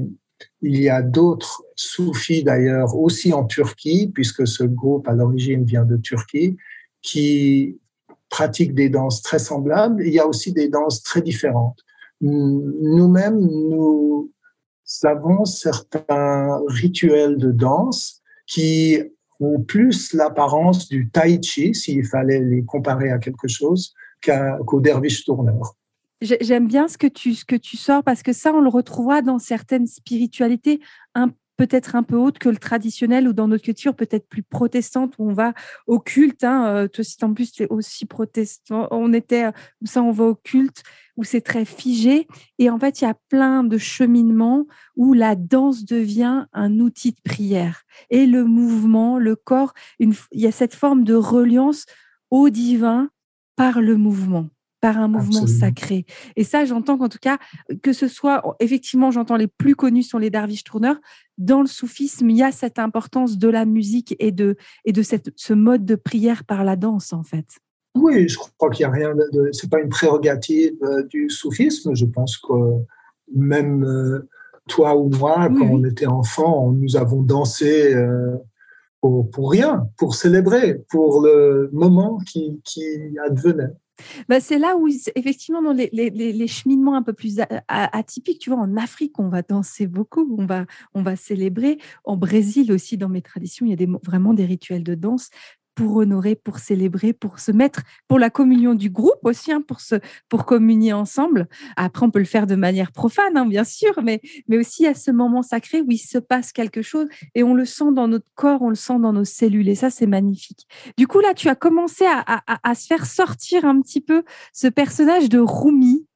il 0.62 0.80
y 0.80 0.90
a 0.90 1.02
d'autres 1.02 1.64
soufis 1.76 2.44
d'ailleurs 2.44 2.96
aussi 2.96 3.34
en 3.34 3.46
Turquie, 3.46 4.12
puisque 4.14 4.48
ce 4.48 4.64
groupe 4.64 5.08
à 5.08 5.14
l'origine 5.14 5.64
vient 5.64 5.86
de 5.86 5.98
Turquie, 5.98 6.58
qui 7.02 7.80
pratiquent 8.30 8.74
des 8.74 8.90
danses 8.90 9.22
très 9.22 9.40
semblables. 9.40 10.06
Il 10.06 10.14
y 10.14 10.20
a 10.20 10.28
aussi 10.28 10.54
des 10.54 10.70
danses 10.70 11.04
très 11.04 11.22
différentes. 11.22 11.80
Nous-mêmes, 12.22 13.40
nous 13.40 14.32
avons 15.04 15.46
certains 15.46 16.62
rituels 16.68 17.38
de 17.38 17.52
danse 17.52 18.22
qui 18.48 19.02
plus 19.68 20.14
l'apparence 20.14 20.88
du 20.88 21.10
tai 21.10 21.42
chi, 21.42 21.74
s'il 21.74 22.06
fallait 22.06 22.42
les 22.42 22.64
comparer 22.64 23.12
à 23.12 23.18
quelque 23.18 23.48
chose, 23.48 23.94
qu'au 24.66 24.80
derviche 24.80 25.26
tourneur. 25.26 25.76
J'aime 26.22 26.68
bien 26.68 26.88
ce 26.88 26.98
que, 26.98 27.08
tu, 27.08 27.34
que 27.46 27.56
tu 27.56 27.76
sors 27.76 28.04
parce 28.04 28.24
que 28.24 28.32
ça, 28.32 28.54
on 28.54 28.62
le 28.62 28.70
retrouvera 28.70 29.22
dans 29.22 29.40
certaines 29.40 29.88
spiritualités 29.88 30.80
un 31.16 31.32
peut-être 31.58 31.96
un 31.96 32.04
peu 32.04 32.16
autre 32.16 32.40
que 32.40 32.50
le 32.50 32.58
traditionnel 32.58 33.28
ou 33.28 33.34
dans 33.34 33.48
notre 33.48 33.64
culture 33.64 33.96
peut-être 33.96 34.28
plus 34.28 34.44
protestante 34.44 35.16
où 35.18 35.30
on 35.30 35.34
va 35.34 35.54
au 35.88 36.00
culte. 36.00 36.44
Hein, 36.44 36.68
euh, 36.68 36.88
toi, 36.88 37.04
si 37.04 37.18
en 37.24 37.34
plus 37.34 37.52
tu 37.52 37.64
es 37.64 37.68
aussi 37.70 38.06
protestant, 38.06 38.88
on 38.92 39.14
était 39.14 39.48
où 39.82 39.86
ça, 39.86 40.02
on 40.02 40.12
va 40.12 40.26
au 40.26 40.36
culte 40.36 40.84
où 41.16 41.24
c'est 41.24 41.42
très 41.42 41.66
figé. 41.66 42.28
Et 42.58 42.70
en 42.70 42.80
fait, 42.80 43.02
il 43.02 43.06
y 43.06 43.08
a 43.08 43.16
plein 43.30 43.64
de 43.64 43.78
cheminements 43.78 44.66
où 44.96 45.14
la 45.14 45.36
danse 45.36 45.86
devient 45.86 46.46
un 46.54 46.80
outil 46.80 47.12
de 47.12 47.22
prière 47.24 47.84
et 48.10 48.26
le 48.26 48.44
mouvement, 48.46 49.20
le 49.20 49.36
corps. 49.36 49.74
il 50.00 50.16
y 50.32 50.48
a 50.48 50.52
cette 50.52 50.76
forme 50.76 51.04
de 51.04 51.14
reliance 51.14 51.86
au 52.32 52.50
divin 52.50 53.10
par 53.56 53.82
le 53.82 53.96
mouvement 53.96 54.50
par 54.84 54.98
un 54.98 55.08
mouvement 55.08 55.48
sacré. 55.48 56.06
Et 56.36 56.44
ça, 56.44 56.66
j'entends 56.66 56.98
qu'en 56.98 57.08
tout 57.08 57.18
cas, 57.22 57.38
que 57.84 57.94
ce 57.94 58.10
soit, 58.10 58.58
effectivement, 58.60 59.12
j'entends 59.12 59.38
les 59.38 59.48
plus 59.48 59.78
connus 59.78 60.04
sont 60.04 60.18
les 60.18 60.30
derviches 60.30 60.66
tourneurs. 60.66 60.98
Dans 61.38 61.62
le 61.62 61.68
soufisme, 61.68 62.30
il 62.30 62.36
y 62.36 62.44
a 62.44 62.52
cette 62.52 62.80
importance 62.80 63.38
de 63.38 63.48
la 63.48 63.64
musique 63.64 64.14
et 64.20 64.34
de, 64.34 64.58
et 64.84 64.92
de 64.92 65.02
cette, 65.02 65.32
ce 65.38 65.54
mode 65.54 65.86
de 65.86 65.96
prière 65.96 66.44
par 66.44 66.66
la 66.66 66.76
danse, 66.76 67.14
en 67.14 67.24
fait. 67.24 67.46
Oui, 67.96 68.28
je 68.28 68.38
crois 68.38 68.70
qu'il 68.72 68.86
n'y 68.86 68.92
a 68.92 68.94
rien 68.94 69.16
de. 69.16 69.50
C'est 69.54 69.70
pas 69.70 69.80
une 69.80 69.88
prérogative 69.88 70.74
euh, 70.84 71.04
du 71.04 71.30
soufisme. 71.30 71.96
Je 71.96 72.06
pense 72.06 72.36
que 72.36 72.54
même 73.34 73.86
euh, 73.86 74.28
toi 74.68 74.98
ou 74.98 75.10
moi, 75.12 75.48
quand 75.48 75.66
on 75.66 75.86
était 75.86 76.08
enfant, 76.08 76.74
nous 76.74 76.98
avons 76.98 77.22
dansé 77.22 77.94
euh, 77.96 78.36
pour, 79.00 79.30
pour, 79.30 79.50
rien, 79.50 79.88
pour 79.96 80.16
célébrer, 80.16 80.84
pour 80.90 81.22
le 81.22 81.70
moment 81.72 82.18
qui, 82.26 82.60
qui 82.66 82.84
advenait. 83.26 83.72
Bah, 84.28 84.40
c'est 84.40 84.60
là 84.60 84.76
où, 84.78 84.88
effectivement, 85.16 85.62
dans 85.62 85.74
les, 85.74 86.48
cheminements 86.48 86.96
un 86.96 87.04
peu 87.04 87.14
plus 87.14 87.40
atypiques, 87.68 88.40
tu 88.40 88.50
vois, 88.50 88.60
en 88.60 88.76
Afrique, 88.78 89.20
on 89.20 89.30
va 89.30 89.42
danser 89.42 89.88
beaucoup, 89.88 90.38
on 90.40 90.46
va, 91.04 91.16
célébrer. 91.16 91.78
En 92.04 92.18
Brésil 92.18 92.72
aussi, 92.72 92.98
dans 92.98 93.10
mes 93.10 93.22
traditions, 93.22 93.66
il 93.66 93.80
y 93.80 93.84
a 93.84 93.88
vraiment 94.04 94.34
des 94.34 94.46
rituels 94.46 94.84
de 94.84 94.96
danse 94.96 95.30
pour 95.76 95.98
honorer, 95.98 96.36
pour 96.36 96.60
célébrer, 96.60 97.14
pour 97.14 97.40
se 97.40 97.52
mettre, 97.52 97.82
pour 98.08 98.20
la 98.20 98.30
communion 98.30 98.74
du 98.74 98.90
groupe 98.90 99.20
aussi, 99.24 99.52
hein, 99.52 99.62
pour, 99.62 99.82
se, 99.82 99.96
pour 100.30 100.46
communier 100.46 100.94
ensemble. 100.94 101.48
Après, 101.76 102.06
on 102.06 102.12
peut 102.12 102.20
le 102.20 102.26
faire 102.26 102.48
de 102.48 102.56
manière 102.56 102.92
profane, 102.92 103.38
hein, 103.38 103.46
bien 103.46 103.64
sûr, 103.64 104.02
mais, 104.04 104.22
mais 104.48 104.58
aussi 104.58 104.86
à 104.86 104.94
ce 104.94 105.12
moment 105.12 105.42
sacré 105.42 105.82
où 105.82 105.90
il 105.90 105.98
se 105.98 106.18
passe 106.18 106.52
quelque 106.52 106.82
chose 106.82 107.08
et 107.36 107.44
on 107.44 107.54
le 107.54 107.66
sent 107.66 107.92
dans 107.94 108.08
notre 108.08 108.28
corps, 108.36 108.62
on 108.62 108.70
le 108.70 108.76
sent 108.76 109.00
dans 109.00 109.14
nos 109.14 109.26
cellules. 109.26 109.70
Et 109.70 109.76
ça, 109.76 109.90
c'est 109.90 110.08
magnifique. 110.08 110.68
Du 110.98 111.08
coup, 111.08 111.20
là, 111.20 111.34
tu 111.34 111.50
as 111.50 111.56
commencé 111.56 112.06
à, 112.06 112.44
à, 112.48 112.76
se 112.76 112.88
faire 112.88 113.06
sortir 113.06 113.66
un 113.66 113.82
petit 113.82 114.02
peu 114.02 114.24
ce 114.54 114.68
personnage 114.68 115.30
de 115.30 115.40
Rumi 115.40 116.08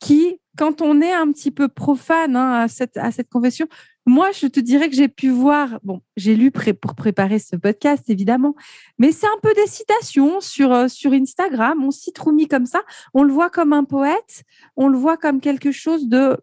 qui, 0.00 0.38
quand 0.58 0.82
on 0.82 1.00
est 1.00 1.12
un 1.12 1.30
petit 1.32 1.50
peu 1.50 1.68
profane 1.68 2.36
hein, 2.36 2.62
à, 2.62 2.68
cette, 2.68 2.96
à 2.96 3.12
cette 3.12 3.28
confession, 3.28 3.66
moi, 4.06 4.30
je 4.32 4.46
te 4.46 4.58
dirais 4.58 4.88
que 4.88 4.96
j'ai 4.96 5.08
pu 5.08 5.30
voir, 5.30 5.78
bon, 5.84 6.00
j'ai 6.16 6.34
lu 6.34 6.50
pour 6.50 6.94
préparer 6.94 7.38
ce 7.38 7.54
podcast, 7.54 8.04
évidemment, 8.08 8.54
mais 8.98 9.12
c'est 9.12 9.26
un 9.26 9.38
peu 9.42 9.54
des 9.54 9.66
citations 9.66 10.40
sur, 10.40 10.72
euh, 10.72 10.88
sur 10.88 11.12
Instagram. 11.12 11.82
On 11.84 11.90
cite 11.90 12.18
Rumi 12.18 12.48
comme 12.48 12.66
ça. 12.66 12.82
On 13.14 13.22
le 13.22 13.32
voit 13.32 13.50
comme 13.50 13.72
un 13.72 13.84
poète, 13.84 14.42
on 14.76 14.88
le 14.88 14.98
voit 14.98 15.16
comme 15.16 15.40
quelque 15.40 15.70
chose 15.70 16.08
de. 16.08 16.36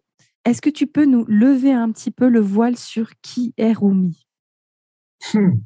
Est-ce 0.46 0.62
que 0.62 0.70
tu 0.70 0.88
peux 0.88 1.04
nous 1.04 1.26
lever 1.28 1.74
un 1.74 1.92
petit 1.92 2.12
peu 2.12 2.30
le 2.30 2.40
voile 2.40 2.78
sur 2.78 3.10
qui 3.22 3.54
est 3.58 3.74
Rumi? 3.74 4.26
Hmm. 5.34 5.58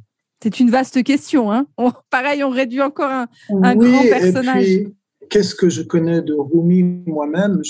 C'est 0.42 0.60
une 0.60 0.72
vaste 0.72 1.04
question. 1.04 1.52
Hein 1.52 1.68
pareil, 2.10 2.44
on 2.44 2.50
réduit 2.50 2.82
encore 2.82 3.12
un, 3.12 3.28
un 3.62 3.76
grand 3.76 4.02
personnage. 4.02 4.66
Qu'est-ce 5.30 5.56
que 5.56 5.70
je 5.70 5.84
connais 5.84 6.22
de 6.22 6.34
Rumi 6.34 6.84
moi-même? 7.06 7.62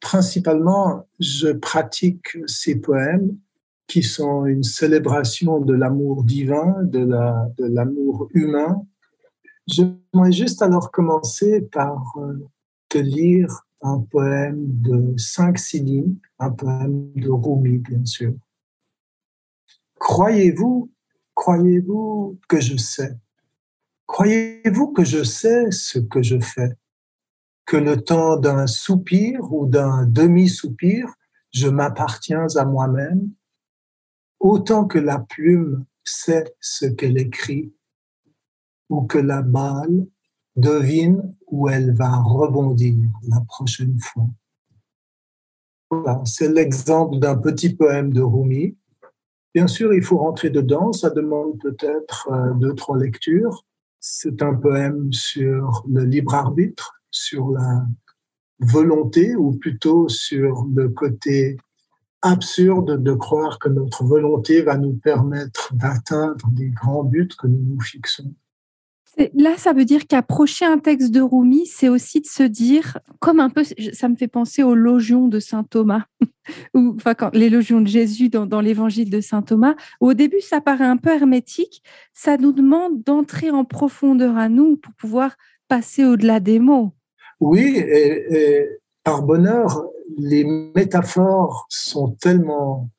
Principalement, 0.00 1.08
je 1.18 1.48
pratique 1.48 2.36
ses 2.46 2.76
poèmes 2.76 3.36
qui 3.90 4.04
sont 4.04 4.46
une 4.46 4.62
célébration 4.62 5.58
de 5.58 5.74
l'amour 5.74 6.22
divin, 6.22 6.76
de 6.84 7.00
l'amour 7.58 8.28
la, 8.32 8.40
de 8.40 8.40
humain. 8.40 8.86
J'aimerais 9.66 10.30
juste 10.30 10.62
alors 10.62 10.92
commencer 10.92 11.62
par 11.62 12.16
euh, 12.18 12.48
te 12.88 12.98
lire 12.98 13.66
un 13.82 13.98
poème 13.98 14.62
de 14.80 15.14
cinq 15.16 15.58
lignes, 15.72 16.14
un 16.38 16.50
poème 16.50 17.10
de 17.16 17.30
Rumi, 17.30 17.78
bien 17.78 18.04
sûr. 18.04 18.32
Croyez-vous, 19.98 20.92
croyez-vous 21.34 22.38
que 22.48 22.60
je 22.60 22.76
sais? 22.76 23.16
Croyez-vous 24.06 24.92
que 24.92 25.02
je 25.02 25.24
sais 25.24 25.68
ce 25.72 25.98
que 25.98 26.22
je 26.22 26.38
fais? 26.38 26.76
Que 27.66 27.76
le 27.76 28.00
temps 28.00 28.36
d'un 28.36 28.68
soupir 28.68 29.52
ou 29.52 29.66
d'un 29.66 30.06
demi-soupir, 30.06 31.12
je 31.52 31.66
m'appartiens 31.66 32.46
à 32.54 32.64
moi-même? 32.64 33.32
Autant 34.40 34.86
que 34.86 34.98
la 34.98 35.18
plume 35.18 35.84
sait 36.02 36.54
ce 36.60 36.86
qu'elle 36.86 37.18
écrit 37.18 37.72
ou 38.88 39.02
que 39.02 39.18
la 39.18 39.42
balle 39.42 40.06
devine 40.56 41.34
où 41.46 41.68
elle 41.68 41.94
va 41.94 42.16
rebondir 42.16 42.96
la 43.28 43.40
prochaine 43.42 43.98
fois. 44.00 44.26
Voilà, 45.90 46.22
c'est 46.24 46.52
l'exemple 46.52 47.18
d'un 47.18 47.36
petit 47.36 47.74
poème 47.74 48.12
de 48.12 48.22
Rumi. 48.22 48.76
Bien 49.54 49.66
sûr, 49.66 49.92
il 49.92 50.02
faut 50.02 50.18
rentrer 50.18 50.50
dedans, 50.50 50.92
ça 50.92 51.10
demande 51.10 51.58
peut-être 51.60 52.28
euh, 52.30 52.54
deux, 52.54 52.74
trois 52.74 52.96
lectures. 52.96 53.66
C'est 53.98 54.42
un 54.42 54.54
poème 54.54 55.12
sur 55.12 55.84
le 55.88 56.04
libre 56.04 56.34
arbitre, 56.34 57.02
sur 57.10 57.50
la 57.50 57.84
volonté, 58.60 59.34
ou 59.34 59.52
plutôt 59.52 60.08
sur 60.08 60.64
le 60.72 60.88
côté 60.88 61.56
absurde 62.22 63.02
de 63.02 63.12
croire 63.12 63.58
que 63.58 63.68
notre 63.68 64.04
volonté 64.04 64.62
va 64.62 64.76
nous 64.76 64.92
permettre 64.92 65.74
d'atteindre 65.74 66.48
des 66.52 66.68
grands 66.68 67.04
buts 67.04 67.28
que 67.38 67.46
nous 67.46 67.62
nous 67.62 67.80
fixons. 67.80 68.34
Là, 69.34 69.56
ça 69.56 69.72
veut 69.72 69.84
dire 69.84 70.06
qu'approcher 70.06 70.64
un 70.64 70.78
texte 70.78 71.10
de 71.10 71.20
Rumi, 71.20 71.66
c'est 71.66 71.88
aussi 71.88 72.20
de 72.20 72.26
se 72.26 72.42
dire, 72.42 72.98
comme 73.18 73.40
un 73.40 73.50
peu, 73.50 73.64
ça 73.92 74.08
me 74.08 74.16
fait 74.16 74.28
penser 74.28 74.62
aux 74.62 74.76
logions 74.76 75.26
de 75.26 75.40
saint 75.40 75.64
Thomas, 75.64 76.04
ou 76.74 76.94
enfin 76.96 77.14
quand, 77.14 77.34
les 77.34 77.50
logions 77.50 77.80
de 77.80 77.88
Jésus 77.88 78.28
dans, 78.28 78.46
dans 78.46 78.60
l'évangile 78.60 79.10
de 79.10 79.20
saint 79.20 79.42
Thomas. 79.42 79.74
Au 79.98 80.14
début, 80.14 80.40
ça 80.40 80.60
paraît 80.60 80.84
un 80.84 80.96
peu 80.96 81.10
hermétique. 81.10 81.82
Ça 82.14 82.36
nous 82.36 82.52
demande 82.52 83.02
d'entrer 83.02 83.50
en 83.50 83.64
profondeur 83.64 84.36
à 84.36 84.48
nous 84.48 84.76
pour 84.76 84.94
pouvoir 84.94 85.36
passer 85.68 86.04
au-delà 86.04 86.38
des 86.40 86.60
mots. 86.60 86.92
Oui, 87.40 87.76
et 87.76 88.79
par 89.04 89.22
bonheur, 89.22 89.86
les 90.18 90.44
métaphores 90.44 91.66
sont 91.68 92.12
tellement 92.20 92.90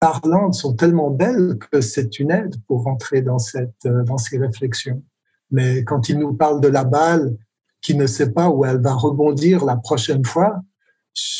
parlantes, 0.00 0.54
sont 0.54 0.74
tellement 0.74 1.10
belles 1.10 1.58
que 1.70 1.80
c'est 1.80 2.18
une 2.18 2.30
aide 2.30 2.56
pour 2.66 2.84
rentrer 2.84 3.22
dans, 3.22 3.38
cette, 3.38 3.86
euh, 3.86 4.04
dans 4.04 4.18
ces 4.18 4.38
réflexions. 4.38 5.02
Mais 5.50 5.84
quand 5.84 6.08
il 6.08 6.18
nous 6.18 6.34
parle 6.34 6.60
de 6.60 6.68
la 6.68 6.84
balle 6.84 7.36
qui 7.80 7.94
ne 7.94 8.06
sait 8.06 8.32
pas 8.32 8.50
où 8.50 8.64
elle 8.64 8.80
va 8.80 8.94
rebondir 8.94 9.64
la 9.64 9.76
prochaine 9.76 10.24
fois, 10.24 10.60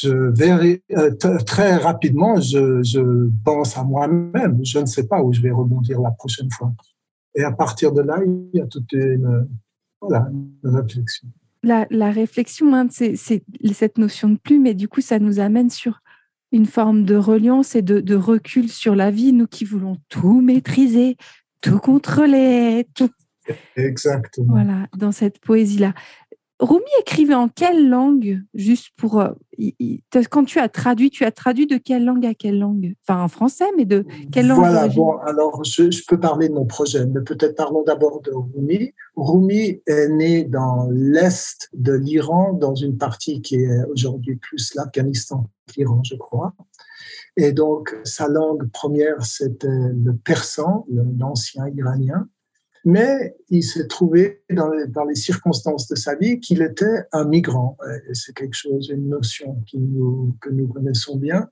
euh, 0.05 0.33
très 1.45 1.77
rapidement, 1.77 2.41
je, 2.41 2.83
je 2.83 3.31
pense 3.45 3.77
à 3.77 3.85
moi-même. 3.85 4.61
Je 4.65 4.79
ne 4.79 4.87
sais 4.87 5.07
pas 5.07 5.23
où 5.23 5.33
je 5.33 5.43
vais 5.43 5.51
rebondir 5.51 6.01
la 6.01 6.13
prochaine 6.13 6.51
fois. 6.51 6.73
Et 7.35 7.45
à 7.45 7.53
partir 7.53 7.93
de 7.93 8.01
là, 8.01 8.19
il 8.25 8.59
y 8.59 8.61
a 8.61 8.67
toute 8.67 8.91
une, 8.93 9.47
voilà, 10.01 10.29
une 10.33 10.77
réflexion 10.77 11.29
la, 11.67 12.11
réflexion, 12.11 12.75
hein, 12.75 12.87
c'est 12.91 13.17
cette 13.17 13.99
notion 13.99 14.29
de 14.31 14.39
plume, 14.39 14.67
et 14.67 14.75
du 14.75 14.89
coup, 14.89 15.01
ça 15.01 15.19
nous 15.19 15.41
amène 15.41 15.71
sur 15.71 16.01
une 16.53 16.67
forme 16.67 17.05
de 17.05 17.17
reliance 17.17 17.75
et 17.75 17.83
de, 17.83 18.15
recul 18.15 18.71
sur 18.71 18.95
la 18.95 19.11
vie, 19.11 19.33
nous 19.33 19.47
qui 19.47 19.65
voulons 19.65 19.97
tout 20.09 20.41
maîtriser, 20.41 21.17
tout 21.61 21.79
contrôler, 21.79 22.87
tout. 22.95 23.11
Exactement. 23.77 24.55
Voilà, 24.55 24.87
dans 24.97 25.13
cette 25.13 25.39
poésie-là. 25.41 25.95
Rumi 26.59 26.85
écrivait 27.01 27.35
en 27.35 27.49
quelle 27.49 27.89
langue 27.89 28.43
Juste 28.55 28.89
pour. 28.97 29.21
Euh, 29.21 29.31
quand 30.31 30.45
tu 30.45 30.59
as 30.59 30.69
traduit, 30.69 31.11
tu 31.11 31.25
as 31.25 31.31
traduit 31.31 31.67
de 31.67 31.77
quelle 31.77 32.05
langue 32.05 32.25
à 32.25 32.35
quelle 32.35 32.59
langue? 32.59 32.95
Enfin, 33.07 33.23
en 33.23 33.29
français, 33.29 33.67
mais 33.77 33.85
de 33.85 34.07
quelle 34.33 34.49
langue 34.49 34.59
Voilà, 34.59 34.89
bon, 34.89 35.17
alors 35.19 35.63
je, 35.65 35.91
je, 35.91 36.03
peux 36.09 36.19
parler 36.19 36.49
de 36.49 36.55
mon 36.55 36.65
projet, 36.65 37.05
mais 37.07 37.21
peut-être 37.21 37.57
parlons 37.57 37.83
d'abord 37.83 38.23
de 38.23 38.33
Rumi. 38.33 38.95
Rumi 39.17 39.83
est 39.87 40.09
né 40.09 40.45
dans 40.45 40.89
l'est 40.91 41.69
de 41.75 41.93
l'Iran, 41.93 42.55
dans 42.55 42.75
une 42.75 42.97
partie 42.97 43.43
qui 43.43 43.57
est 43.57 43.85
aujourd'hui 43.91 44.37
plus 44.37 44.75
l'Afghanistan 44.75 45.51
l'Iran, 45.77 46.01
je 46.05 46.17
crois. 46.17 46.55
Et 47.37 47.53
donc, 47.53 47.95
sa 48.05 48.29
langue 48.29 48.71
première, 48.71 49.25
c'était 49.25 49.69
le 49.69 50.17
persan, 50.17 50.87
l'ancien 50.89 51.69
iranien 51.69 52.29
mais 52.87 53.37
il 53.51 53.63
s'est 53.63 53.89
trouvé 53.89 54.43
dans 54.49 54.71
les, 55.05 55.15
circonstances 55.15 55.89
de 55.89 55.97
sa 55.97 56.15
vie 56.15 56.41
qu'il 56.41 56.63
était 56.63 57.03
un 57.13 57.25
migrant. 57.25 57.77
C'est 58.13 58.35
quelque 58.35 58.55
chose, 58.55 58.89
une 58.89 59.09
notion 59.09 59.61
que 59.71 60.51
nous 60.51 60.69
connaissons 60.69 61.17
bien. 61.17 61.49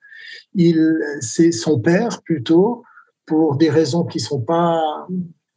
C'est 1.20 1.52
son 1.52 1.80
père 1.80 2.22
plutôt, 2.22 2.84
pour 3.26 3.56
des 3.56 3.68
raisons 3.68 4.04
qui 4.04 4.20
sont 4.20 4.40
pas 4.40 5.06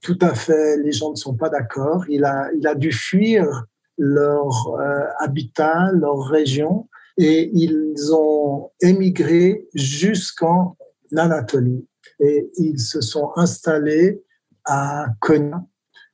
tout 0.01 0.17
à 0.21 0.33
fait, 0.33 0.77
les 0.77 0.91
gens 0.91 1.11
ne 1.11 1.15
sont 1.15 1.35
pas 1.35 1.49
d'accord. 1.49 2.05
Il 2.09 2.23
a, 2.23 2.49
il 2.57 2.67
a 2.67 2.75
dû 2.75 2.91
fuir 2.91 3.65
leur 3.97 4.75
euh, 4.79 5.05
habitat, 5.19 5.91
leur 5.93 6.27
région, 6.27 6.87
et 7.17 7.49
ils 7.53 8.13
ont 8.13 8.69
émigré 8.81 9.67
jusqu'en 9.73 10.77
Anatolie. 11.15 11.85
Et 12.19 12.49
ils 12.57 12.79
se 12.79 13.01
sont 13.01 13.31
installés 13.35 14.23
à 14.67 15.07
Konya, 15.19 15.65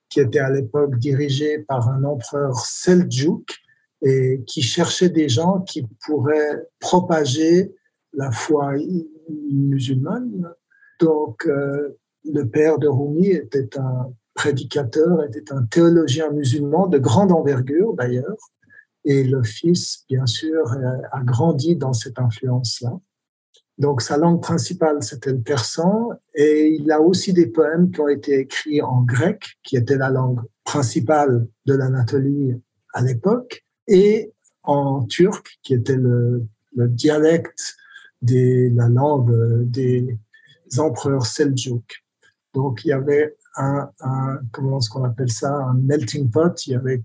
qui 0.09 0.21
était 0.21 0.39
à 0.39 0.49
l'époque 0.49 0.97
dirigé 0.97 1.59
par 1.59 1.89
un 1.89 2.03
empereur 2.03 2.55
Seljuk 2.59 3.51
et 4.01 4.43
qui 4.45 4.61
cherchait 4.61 5.09
des 5.09 5.27
gens 5.27 5.61
qui 5.61 5.85
pourraient 6.05 6.67
propager 6.79 7.75
la 8.13 8.31
foi 8.31 8.73
musulmane. 9.29 10.53
Donc, 10.99 11.47
euh, 11.47 11.97
le 12.23 12.43
père 12.43 12.77
de 12.77 12.87
Rumi 12.87 13.29
était 13.29 13.77
un 13.77 14.13
prédicateur, 14.35 15.23
était 15.23 15.51
un 15.51 15.63
théologien 15.63 16.29
musulman 16.31 16.87
de 16.87 16.99
grande 16.99 17.31
envergure 17.31 17.93
d'ailleurs, 17.93 18.37
et 19.05 19.23
le 19.23 19.43
fils, 19.43 20.05
bien 20.07 20.25
sûr, 20.25 20.73
a 21.11 21.23
grandi 21.23 21.75
dans 21.75 21.93
cette 21.93 22.19
influence-là. 22.19 22.99
Donc 23.77 24.01
sa 24.01 24.17
langue 24.17 24.41
principale, 24.41 25.01
c'était 25.01 25.31
le 25.31 25.41
persan, 25.41 26.09
et 26.35 26.77
il 26.79 26.91
a 26.91 27.01
aussi 27.01 27.33
des 27.33 27.47
poèmes 27.47 27.91
qui 27.91 28.01
ont 28.01 28.07
été 28.07 28.39
écrits 28.39 28.81
en 28.81 29.01
grec, 29.01 29.57
qui 29.63 29.77
était 29.77 29.97
la 29.97 30.09
langue 30.09 30.41
principale 30.63 31.47
de 31.65 31.73
l'Anatolie 31.73 32.55
à 32.93 33.01
l'époque, 33.01 33.65
et 33.87 34.31
en 34.63 35.03
turc, 35.05 35.59
qui 35.63 35.73
était 35.73 35.95
le, 35.95 36.47
dialecte 36.75 37.75
de 38.21 38.75
la 38.75 38.89
langue 38.89 39.63
des 39.65 40.17
empereurs 40.79 41.25
seldjouk. 41.25 42.03
Donc 42.53 42.83
il 42.83 42.89
y 42.89 42.91
avait 42.91 43.35
un, 43.57 43.89
comment 44.51 44.79
est-ce 44.79 44.89
qu'on 44.89 45.03
appelle 45.03 45.31
ça, 45.31 45.53
un 45.53 45.75
melting 45.75 46.31
pot, 46.31 46.65
il 46.65 46.71
y 46.71 46.75
avait, 46.75 47.03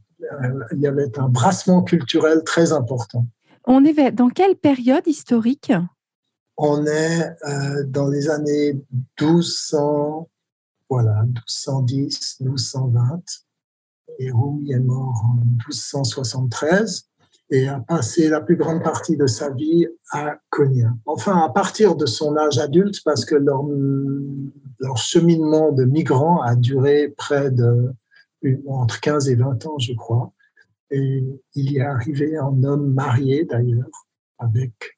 il 0.72 0.80
y 0.80 0.86
avait 0.86 1.18
un 1.18 1.28
brassement 1.28 1.82
culturel 1.82 2.42
très 2.44 2.72
important. 2.72 3.26
On 3.66 3.84
est 3.84 4.12
dans 4.12 4.30
quelle 4.30 4.56
période 4.56 5.06
historique? 5.06 5.72
On 6.58 6.84
est 6.86 7.36
euh, 7.46 7.84
dans 7.84 8.08
les 8.08 8.28
années 8.28 8.74
1200, 9.20 10.28
voilà, 10.90 11.22
1210, 11.22 12.40
1220. 12.40 13.22
Et 14.20 14.26
est 14.26 14.80
mort 14.80 15.22
en 15.24 15.44
1273 15.44 17.08
et 17.50 17.68
a 17.68 17.78
passé 17.78 18.28
la 18.28 18.40
plus 18.40 18.56
grande 18.56 18.82
partie 18.82 19.16
de 19.16 19.26
sa 19.26 19.50
vie 19.50 19.86
à 20.10 20.38
Konya. 20.50 20.92
Enfin, 21.06 21.38
à 21.38 21.48
partir 21.48 21.94
de 21.94 22.04
son 22.04 22.36
âge 22.36 22.58
adulte, 22.58 22.96
parce 23.04 23.24
que 23.24 23.36
leur, 23.36 23.62
leur 24.80 24.96
cheminement 24.96 25.70
de 25.70 25.84
migrants 25.84 26.42
a 26.42 26.56
duré 26.56 27.14
près 27.16 27.50
de 27.52 27.92
entre 28.66 29.00
15 29.00 29.28
et 29.28 29.34
20 29.36 29.66
ans, 29.66 29.78
je 29.78 29.92
crois. 29.94 30.32
Et 30.90 31.22
il 31.54 31.72
y 31.72 31.78
est 31.78 31.82
arrivé 31.82 32.38
en 32.38 32.62
homme 32.64 32.92
marié 32.92 33.44
d'ailleurs, 33.44 34.08
avec 34.38 34.97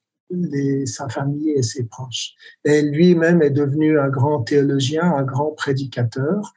sa 0.87 1.09
famille 1.09 1.51
et 1.51 1.63
ses 1.63 1.85
proches. 1.85 2.35
Et 2.65 2.83
lui-même 2.83 3.43
est 3.43 3.51
devenu 3.51 3.99
un 3.99 4.09
grand 4.09 4.43
théologien, 4.43 5.03
un 5.03 5.25
grand 5.25 5.53
prédicateur 5.53 6.55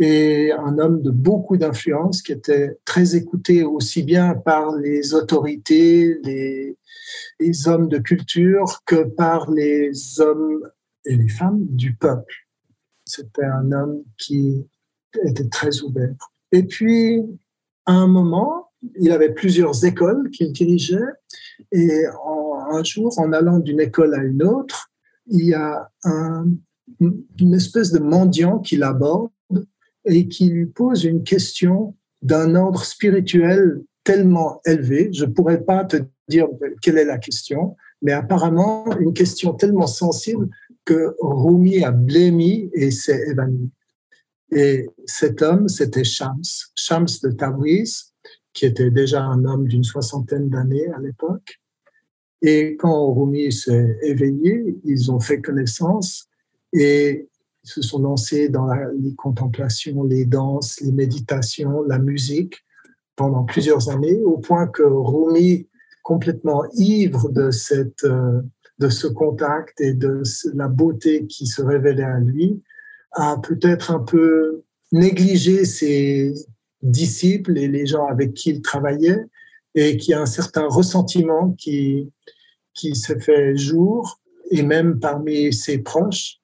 et 0.00 0.50
un 0.52 0.78
homme 0.78 1.02
de 1.02 1.10
beaucoup 1.10 1.58
d'influence 1.58 2.22
qui 2.22 2.32
était 2.32 2.78
très 2.86 3.16
écouté 3.16 3.64
aussi 3.64 4.02
bien 4.02 4.34
par 4.34 4.74
les 4.74 5.12
autorités, 5.14 6.18
les, 6.24 6.76
hommes 7.66 7.88
de 7.88 7.98
culture 7.98 8.82
que 8.86 9.04
par 9.04 9.50
les 9.50 10.20
hommes 10.20 10.70
et 11.04 11.16
les 11.16 11.28
femmes 11.28 11.66
du 11.66 11.94
peuple. 11.94 12.34
C'était 13.04 13.44
un 13.44 13.72
homme 13.72 14.02
qui 14.16 14.66
était 15.24 15.48
très 15.48 15.82
ouvert. 15.82 16.14
Et 16.52 16.62
puis, 16.62 17.20
à 17.84 17.92
un 17.92 18.06
moment, 18.06 18.69
il 18.98 19.12
avait 19.12 19.32
plusieurs 19.32 19.84
écoles 19.84 20.30
qu'il 20.30 20.52
dirigeait 20.52 20.98
et 21.72 22.04
un 22.72 22.84
jour, 22.84 23.18
en 23.18 23.32
allant 23.32 23.58
d'une 23.58 23.80
école 23.80 24.14
à 24.14 24.22
une 24.22 24.42
autre, 24.42 24.90
il 25.26 25.46
y 25.46 25.54
a 25.54 25.90
une 26.04 27.54
espèce 27.54 27.92
de 27.92 27.98
mendiant 27.98 28.58
qui 28.58 28.76
l'aborde 28.76 29.30
et 30.04 30.28
qui 30.28 30.48
lui 30.48 30.66
pose 30.66 31.04
une 31.04 31.24
question 31.24 31.96
d'un 32.22 32.54
ordre 32.54 32.84
spirituel 32.84 33.82
tellement 34.04 34.60
élevé. 34.66 35.10
Je 35.12 35.24
ne 35.24 35.30
pourrais 35.30 35.62
pas 35.62 35.84
te 35.84 35.98
dire 36.28 36.48
quelle 36.82 36.98
est 36.98 37.04
la 37.04 37.18
question, 37.18 37.76
mais 38.02 38.12
apparemment 38.12 38.86
une 38.98 39.12
question 39.12 39.52
tellement 39.54 39.86
sensible 39.86 40.48
que 40.84 41.14
Rumi 41.20 41.84
a 41.84 41.90
blémi 41.90 42.70
et 42.72 42.90
s'est 42.90 43.22
évanoui. 43.28 43.70
Et 44.52 44.88
cet 45.06 45.42
homme, 45.42 45.68
c'était 45.68 46.04
Shams, 46.04 46.42
Shams 46.74 47.06
de 47.22 47.30
Tabriz, 47.30 48.09
qui 48.52 48.66
était 48.66 48.90
déjà 48.90 49.24
un 49.24 49.44
homme 49.44 49.66
d'une 49.68 49.84
soixantaine 49.84 50.48
d'années 50.48 50.88
à 50.88 50.98
l'époque. 50.98 51.60
Et 52.42 52.76
quand 52.76 53.12
Rumi 53.12 53.52
s'est 53.52 53.98
éveillé, 54.02 54.78
ils 54.84 55.12
ont 55.12 55.20
fait 55.20 55.40
connaissance 55.40 56.28
et 56.72 57.28
se 57.62 57.82
sont 57.82 58.00
lancés 58.00 58.48
dans 58.48 58.72
les 58.98 59.14
contemplations, 59.14 60.02
les 60.02 60.24
danses, 60.24 60.80
les 60.80 60.92
méditations, 60.92 61.82
la 61.82 61.98
musique 61.98 62.64
pendant 63.16 63.44
plusieurs 63.44 63.90
années, 63.90 64.18
au 64.24 64.38
point 64.38 64.66
que 64.66 64.82
Rumi, 64.82 65.68
complètement 66.02 66.64
ivre 66.72 67.28
de, 67.28 67.50
cette, 67.50 68.06
de 68.78 68.88
ce 68.88 69.06
contact 69.06 69.78
et 69.80 69.92
de 69.92 70.22
la 70.54 70.68
beauté 70.68 71.26
qui 71.26 71.46
se 71.46 71.60
révélait 71.60 72.02
à 72.02 72.18
lui, 72.18 72.62
a 73.12 73.36
peut-être 73.36 73.90
un 73.90 73.98
peu 73.98 74.62
négligé 74.92 75.66
ses, 75.66 76.32
disciples 76.82 77.58
et 77.58 77.68
les 77.68 77.86
gens 77.86 78.06
avec 78.06 78.34
qui 78.34 78.50
il 78.50 78.62
travaillait 78.62 79.24
et 79.74 79.96
qui 79.96 80.12
a 80.14 80.20
un 80.20 80.26
certain 80.26 80.66
ressentiment 80.66 81.52
qui, 81.52 82.10
qui 82.74 82.94
s'est 82.94 83.20
fait 83.20 83.56
jour 83.56 84.20
et 84.50 84.62
même 84.62 84.98
parmi 84.98 85.52
ses 85.52 85.78
proches. 85.78 86.38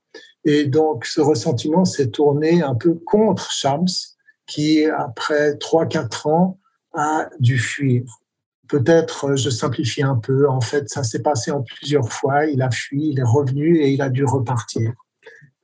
Et 0.44 0.64
donc, 0.66 1.07
ce 1.07 1.20
ressentiment 1.20 1.85
s'est 1.85 2.11
tourné 2.11 2.62
un 2.62 2.77
peu 2.77 2.94
contre 2.94 3.51
Shams, 3.51 3.87
qui, 4.46 4.85
après 4.85 5.57
trois, 5.57 5.87
quatre 5.87 6.29
ans, 6.29 6.61
a 6.94 7.29
dû 7.40 7.59
fuir. 7.59 8.05
Peut-être, 8.68 9.35
je 9.37 9.51
simplifie 9.51 10.05
un 10.05 10.16
peu, 10.16 10.49
en 10.49 10.61
fait, 10.61 10.88
ça 10.88 11.03
s'est 11.03 11.22
passé 11.22 11.51
en 11.51 11.62
plusieurs 11.62 12.12
fois. 12.12 12.46
Il 12.46 12.62
a 12.62 12.70
fui, 12.70 13.09
il 13.09 13.18
est 13.18 13.25
revenu 13.25 13.79
et 13.79 13.90
il 13.90 14.01
a 14.01 14.09
dû 14.09 14.25
repartir. 14.25 14.92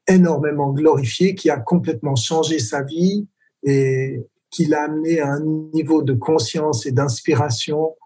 Énormément 0.08 0.72
glorifié, 0.72 1.36
qui 1.36 1.48
a 1.48 1.58
complètement 1.58 2.16
changé 2.16 2.58
sa 2.58 2.82
vie 2.82 3.28
et 3.62 4.26
qui 4.52 4.66
l'a 4.66 4.84
amené 4.84 5.18
à 5.18 5.32
un 5.32 5.40
niveau 5.72 6.02
de 6.02 6.12
conscience 6.12 6.86
et 6.86 6.92
d'inspiration 6.92 7.96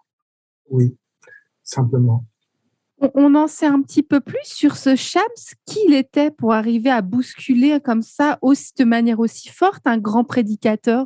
Oui, 0.69 0.95
simplement. 1.63 2.25
On 3.13 3.35
en 3.35 3.45
sait 3.45 3.67
un 3.67 3.81
petit 3.83 4.01
peu 4.01 4.21
plus 4.21 4.39
sur 4.43 4.75
ce 4.75 4.95
Shams, 4.95 5.21
qui 5.67 5.79
il 5.87 5.93
était 5.93 6.31
pour 6.31 6.53
arriver 6.53 6.89
à 6.89 7.03
bousculer 7.03 7.79
comme 7.79 8.01
ça, 8.01 8.39
aussi, 8.41 8.73
de 8.79 8.85
manière 8.85 9.19
aussi 9.19 9.49
forte, 9.49 9.85
un 9.85 9.99
grand 9.99 10.23
prédicateur? 10.23 11.05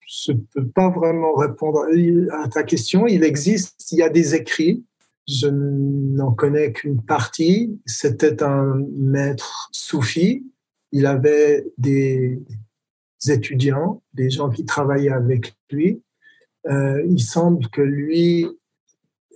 Je 0.00 0.32
ne 0.32 0.38
peux 0.54 0.66
pas 0.66 0.90
vraiment 0.90 1.34
répondre 1.34 1.84
à 2.32 2.48
ta 2.48 2.64
question. 2.64 3.06
Il 3.06 3.22
existe, 3.22 3.92
il 3.92 3.98
y 3.98 4.02
a 4.02 4.08
des 4.08 4.34
écrits. 4.34 4.84
Je 5.28 5.48
n'en 5.48 6.32
connais 6.32 6.72
qu'une 6.72 7.02
partie. 7.02 7.78
C'était 7.86 8.42
un 8.42 8.80
maître 8.96 9.68
soufi. 9.72 10.44
Il 10.92 11.06
avait 11.06 11.66
des, 11.76 12.40
étudiants, 13.30 14.02
des 14.14 14.30
gens 14.30 14.50
qui 14.50 14.64
travaillaient 14.64 15.10
avec 15.10 15.54
lui. 15.70 16.02
Euh, 16.68 17.02
il 17.06 17.20
semble 17.20 17.68
que 17.68 17.82
lui 17.82 18.46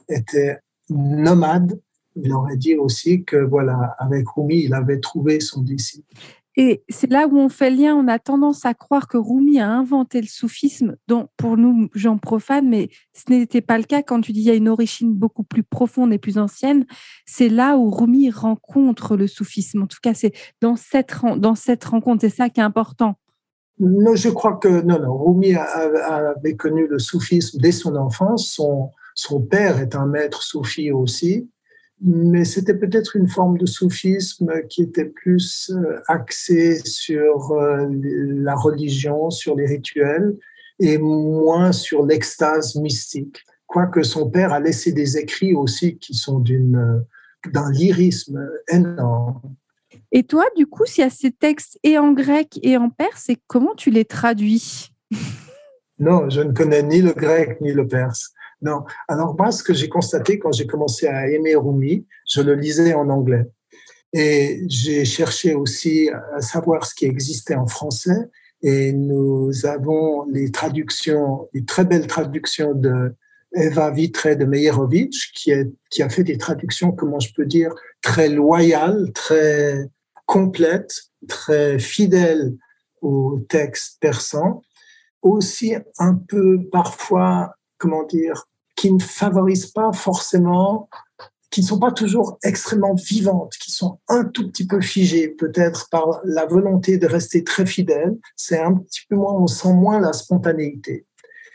était 0.09 0.59
nomade. 0.88 1.81
Il 2.16 2.33
aurait 2.33 2.57
dit 2.57 2.74
aussi 2.74 3.24
que 3.24 3.37
voilà, 3.37 3.94
avec 3.98 4.29
Rumi, 4.29 4.64
il 4.64 4.74
avait 4.74 4.98
trouvé 4.98 5.40
son 5.40 5.62
disciple. 5.62 6.12
Et 6.57 6.83
c'est 6.88 7.11
là 7.11 7.29
où 7.29 7.38
on 7.38 7.48
fait 7.48 7.70
lien. 7.70 7.94
On 7.94 8.09
a 8.09 8.18
tendance 8.18 8.66
à 8.66 8.74
croire 8.74 9.07
que 9.07 9.16
Rumi 9.16 9.61
a 9.61 9.70
inventé 9.70 10.20
le 10.20 10.26
soufisme, 10.26 10.96
dont 11.07 11.29
pour 11.37 11.57
nous, 11.57 11.88
gens 11.94 12.18
profanes, 12.18 12.68
mais 12.68 12.90
ce 13.14 13.33
n'était 13.33 13.61
pas 13.61 13.79
le 13.79 13.85
cas 13.85 14.03
quand 14.03 14.20
tu 14.20 14.33
dis 14.33 14.40
qu'il 14.40 14.48
y 14.48 14.53
a 14.53 14.57
une 14.57 14.68
origine 14.68 15.14
beaucoup 15.14 15.44
plus 15.44 15.62
profonde 15.62 16.12
et 16.12 16.18
plus 16.18 16.38
ancienne. 16.38 16.85
C'est 17.24 17.48
là 17.48 17.76
où 17.76 17.88
Rumi 17.90 18.31
rencontre 18.31 19.16
le 19.16 19.29
soufisme. 19.29 19.83
En 19.83 19.87
tout 19.87 20.00
cas, 20.03 20.12
c'est 20.12 20.33
dans 20.61 20.76
cette, 20.76 21.14
dans 21.37 21.55
cette 21.55 21.85
rencontre. 21.85 22.22
C'est 22.22 22.29
ça 22.29 22.50
qui 22.50 22.61
est 22.61 22.64
important. 22.64 23.14
Non, 23.81 24.14
je 24.14 24.29
crois 24.29 24.57
que 24.57 24.83
non, 24.83 25.01
non. 25.01 25.16
Rumi 25.16 25.55
avait 25.55 26.55
connu 26.55 26.87
le 26.87 26.99
soufisme 26.99 27.59
dès 27.61 27.73
son 27.73 27.97
enfance. 27.97 28.51
Son, 28.51 28.90
son 29.14 29.40
père 29.40 29.81
est 29.81 29.95
un 29.95 30.07
maître 30.07 30.43
soufi 30.43 30.93
aussi, 30.93 31.51
mais 32.03 32.45
c'était 32.45 32.75
peut-être 32.75 33.16
une 33.16 33.29
forme 33.29 33.57
de 33.57 33.64
soufisme 33.64 34.53
qui 34.69 34.83
était 34.83 35.07
plus 35.07 35.71
euh, 35.75 35.99
axée 36.09 36.81
sur 36.85 37.53
euh, 37.53 37.88
la 37.90 38.55
religion, 38.55 39.31
sur 39.31 39.57
les 39.57 39.66
rituels, 39.66 40.37
et 40.79 40.99
moins 40.99 41.73
sur 41.73 42.05
l'extase 42.05 42.77
mystique. 42.77 43.45
Quoique 43.66 44.03
son 44.03 44.29
père 44.29 44.53
a 44.53 44.61
laissé 44.61 44.93
des 44.93 45.16
écrits 45.16 45.55
aussi 45.55 45.97
qui 45.97 46.14
sont 46.14 46.38
d'une 46.38 47.05
d'un 47.49 47.71
lyrisme 47.71 48.51
énorme. 48.71 49.40
Et 50.12 50.25
toi, 50.25 50.44
du 50.57 50.66
coup, 50.66 50.87
s'il 50.87 51.05
y 51.05 51.07
a 51.07 51.11
ces 51.11 51.31
textes 51.31 51.79
et 51.83 51.99
en 51.99 52.12
grec 52.12 52.59
et 52.62 52.77
en 52.77 52.90
perse, 52.90 53.29
et 53.29 53.38
comment 53.46 53.75
tu 53.75 53.90
les 53.90 54.05
traduis? 54.05 54.90
Non, 56.01 56.31
je 56.31 56.40
ne 56.40 56.55
connais 56.55 56.83
ni 56.83 57.03
le 57.03 57.12
grec 57.12 57.61
ni 57.61 57.75
le 57.75 57.87
perse. 57.87 58.33
Non. 58.62 58.85
Alors 59.07 59.37
moi, 59.37 59.53
ce 59.53 59.62
que 59.62 59.75
j'ai 59.75 59.90
constaté 59.90 60.38
quand 60.38 60.51
j'ai 60.51 60.66
commencé 60.66 61.07
à 61.07 61.29
aimer 61.29 61.55
Rumi, 61.55 62.07
je 62.27 62.40
le 62.40 62.55
lisais 62.55 62.94
en 62.94 63.11
anglais. 63.11 63.44
Et 64.14 64.62
j'ai 64.66 65.05
cherché 65.05 65.55
aussi 65.55 66.09
à 66.35 66.40
savoir 66.40 66.87
ce 66.87 66.94
qui 66.94 67.05
existait 67.05 67.55
en 67.55 67.66
français. 67.66 68.31
Et 68.62 68.92
nous 68.92 69.51
avons 69.66 70.25
les 70.25 70.51
traductions, 70.51 71.49
les 71.53 71.66
très 71.66 71.85
belles 71.85 72.07
traductions 72.07 72.75
de 72.75 73.14
Eva 73.55 73.90
Vitré 73.90 74.37
de 74.37 74.46
Meyerovitch, 74.46 75.33
qui, 75.33 75.53
qui 75.90 76.03
a 76.03 76.09
fait 76.09 76.25
des 76.25 76.38
traductions, 76.38 76.92
comment 76.92 77.20
je 77.20 77.33
peux 77.35 77.46
dire, 77.46 77.75
très 78.03 78.29
loyales, 78.29 79.12
très 79.12 79.87
complètes, 80.31 81.11
très 81.27 81.81
fidèles 81.81 82.57
au 83.03 83.40
texte 83.49 83.99
persan. 84.01 84.62
Aussi 85.23 85.75
un 85.99 86.14
peu 86.14 86.69
parfois, 86.71 87.57
comment 87.79 88.05
dire, 88.05 88.47
qui 88.77 88.93
ne 88.93 89.01
favorisent 89.01 89.73
pas 89.73 89.93
forcément 89.93 90.88
qui 91.51 91.62
ne 91.62 91.66
sont 91.66 91.81
pas 91.81 91.90
toujours 91.90 92.38
extrêmement 92.45 92.95
vivantes, 92.95 93.55
qui 93.61 93.73
sont 93.73 93.99
un 94.07 94.23
tout 94.23 94.47
petit 94.49 94.69
peu 94.69 94.81
figées, 94.81 95.27
peut-être 95.27 95.88
par 95.90 96.21
la 96.23 96.47
volonté 96.47 96.97
de 96.97 97.09
rester 97.09 97.43
très 97.43 97.66
fidèle. 97.66 98.16
C'est 98.37 98.61
un 98.61 98.75
petit 98.75 99.01
peu 99.09 99.16
moins, 99.16 99.35
on 99.35 99.49
sent 99.49 99.73
moins 99.73 99.99
la 99.99 100.12
spontanéité. 100.12 101.07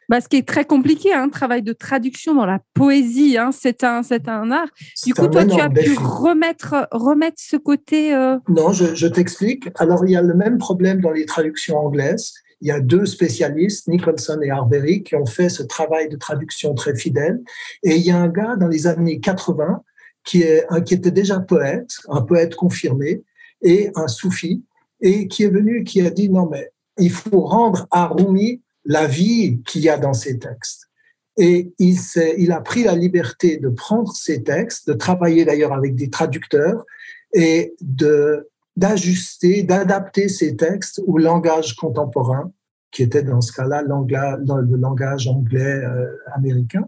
Bah, 0.09 0.21
ce 0.21 0.27
qui 0.27 0.37
est 0.37 0.47
très 0.47 0.65
compliqué, 0.65 1.13
un 1.13 1.23
hein, 1.23 1.29
travail 1.29 1.63
de 1.63 1.73
traduction 1.73 2.35
dans 2.35 2.45
la 2.45 2.59
poésie, 2.73 3.37
hein, 3.37 3.51
c'est 3.51 3.83
un, 3.83 4.03
c'est 4.03 4.27
un 4.27 4.51
art. 4.51 4.69
Du 5.05 5.13
coup, 5.13 5.27
toi, 5.27 5.45
tu 5.45 5.59
as 5.59 5.69
pu 5.69 5.95
remettre, 5.97 6.87
remettre 6.91 7.37
ce 7.39 7.57
côté. 7.57 8.13
Euh, 8.13 8.37
non, 8.47 8.71
je, 8.71 8.93
je 8.95 9.07
t'explique. 9.07 9.69
Alors, 9.75 10.05
il 10.05 10.11
y 10.11 10.15
a 10.15 10.21
le 10.21 10.35
même 10.35 10.57
problème 10.57 11.01
dans 11.01 11.11
les 11.11 11.25
traductions 11.25 11.77
anglaises. 11.77 12.33
Il 12.61 12.67
y 12.67 12.71
a 12.71 12.79
deux 12.79 13.05
spécialistes, 13.05 13.87
Nicholson 13.87 14.39
et 14.41 14.49
Arbery, 14.49 15.03
qui 15.03 15.15
ont 15.15 15.25
fait 15.25 15.49
ce 15.49 15.63
travail 15.63 16.09
de 16.09 16.17
traduction 16.17 16.73
très 16.73 16.95
fidèle. 16.95 17.41
Et 17.83 17.95
il 17.95 18.03
y 18.03 18.11
a 18.11 18.17
un 18.17 18.29
gars 18.29 18.55
dans 18.55 18.67
les 18.67 18.87
années 18.87 19.19
80 19.19 19.81
qui, 20.23 20.41
est, 20.41 20.65
qui 20.85 20.93
était 20.93 21.11
déjà 21.11 21.39
poète, 21.39 21.91
un 22.09 22.21
poète 22.21 22.55
confirmé, 22.55 23.23
et 23.61 23.91
un 23.95 24.07
soufi, 24.07 24.63
et 25.01 25.27
qui 25.27 25.43
est 25.43 25.49
venu, 25.49 25.83
qui 25.83 26.01
a 26.01 26.09
dit 26.09 26.29
non 26.29 26.47
mais 26.49 26.71
il 26.97 27.11
faut 27.11 27.41
rendre 27.41 27.87
à 27.91 28.07
Rumi 28.07 28.61
la 28.85 29.07
vie 29.07 29.61
qu'il 29.65 29.81
y 29.81 29.89
a 29.89 29.97
dans 29.97 30.13
ses 30.13 30.39
textes. 30.39 30.89
Et 31.37 31.73
il, 31.79 32.51
a 32.51 32.61
pris 32.61 32.83
la 32.83 32.95
liberté 32.95 33.57
de 33.57 33.67
prendre 33.67 34.13
ces 34.13 34.43
textes, 34.43 34.87
de 34.87 34.93
travailler 34.93 35.43
d'ailleurs 35.43 35.73
avec 35.73 35.95
des 35.95 36.09
traducteurs 36.09 36.85
et 37.33 37.75
d'ajuster, 37.81 39.63
d'adapter 39.63 40.29
ces 40.29 40.55
textes 40.55 41.01
au 41.05 41.17
langage 41.17 41.75
contemporain, 41.75 42.53
qui 42.91 43.03
était 43.03 43.23
dans 43.23 43.41
ce 43.41 43.51
cas-là 43.51 43.81
le 43.81 44.77
langage 44.77 45.27
anglais 45.27 45.81
euh, 45.83 46.07
américain. 46.33 46.87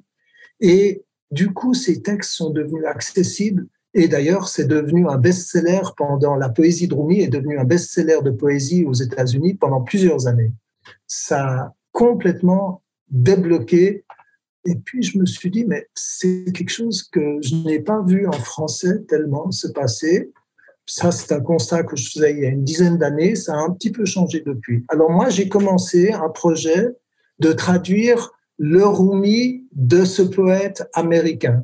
Et 0.61 1.03
du 1.29 1.51
coup, 1.51 1.73
ces 1.73 2.01
textes 2.01 2.31
sont 2.31 2.51
devenus 2.51 2.85
accessibles. 2.85 3.67
Et 3.93 4.07
d'ailleurs, 4.07 4.47
c'est 4.47 4.67
devenu 4.67 5.09
un 5.09 5.17
best-seller 5.17 5.81
pendant 5.97 6.35
la 6.35 6.47
poésie 6.47 6.87
de 6.87 6.93
Rumi 6.93 7.19
est 7.19 7.27
devenu 7.27 7.59
un 7.59 7.65
best-seller 7.65 8.19
de 8.23 8.31
poésie 8.31 8.85
aux 8.85 8.93
États-Unis 8.93 9.55
pendant 9.55 9.81
plusieurs 9.81 10.27
années. 10.27 10.53
Ça 11.05 11.73
complètement 11.91 12.83
débloqué. 13.09 14.05
Et 14.65 14.75
puis, 14.75 15.03
je 15.03 15.17
me 15.17 15.25
suis 15.25 15.49
dit, 15.49 15.65
mais 15.65 15.87
c'est 15.93 16.45
quelque 16.53 16.69
chose 16.69 17.03
que 17.03 17.39
je 17.41 17.55
n'ai 17.55 17.79
pas 17.79 18.01
vu 18.03 18.27
en 18.27 18.33
français 18.33 19.03
tellement 19.07 19.51
se 19.51 19.67
passer. 19.67 20.31
Ça, 20.85 21.11
c'est 21.11 21.33
un 21.33 21.41
constat 21.41 21.83
que 21.83 21.95
je 21.95 22.09
faisais 22.11 22.31
il 22.31 22.39
y 22.39 22.45
a 22.45 22.49
une 22.49 22.63
dizaine 22.63 22.97
d'années. 22.97 23.35
Ça 23.35 23.53
a 23.53 23.57
un 23.57 23.71
petit 23.71 23.91
peu 23.91 24.05
changé 24.05 24.41
depuis. 24.45 24.85
Alors, 24.89 25.09
moi, 25.09 25.29
j'ai 25.29 25.47
commencé 25.49 26.11
un 26.11 26.29
projet 26.29 26.87
de 27.39 27.51
traduire 27.53 28.31
le 28.57 28.85
Rumi 28.85 29.67
de 29.71 30.03
ce 30.03 30.21
poète 30.21 30.83
américain 30.93 31.63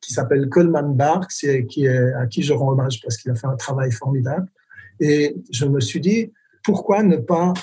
qui 0.00 0.12
s'appelle 0.12 0.48
Coleman 0.48 0.94
Barks, 0.94 1.46
qui 1.68 1.86
est, 1.86 2.12
à 2.14 2.26
qui 2.26 2.42
je 2.42 2.52
rends 2.52 2.72
hommage 2.72 3.00
parce 3.02 3.16
qu'il 3.16 3.30
a 3.30 3.34
fait 3.34 3.46
un 3.46 3.56
travail 3.56 3.90
formidable. 3.90 4.46
Et 5.00 5.34
je 5.50 5.64
me 5.64 5.80
suis 5.80 6.00
dit, 6.00 6.32
pourquoi 6.62 7.02
ne 7.02 7.16
pas 7.16 7.54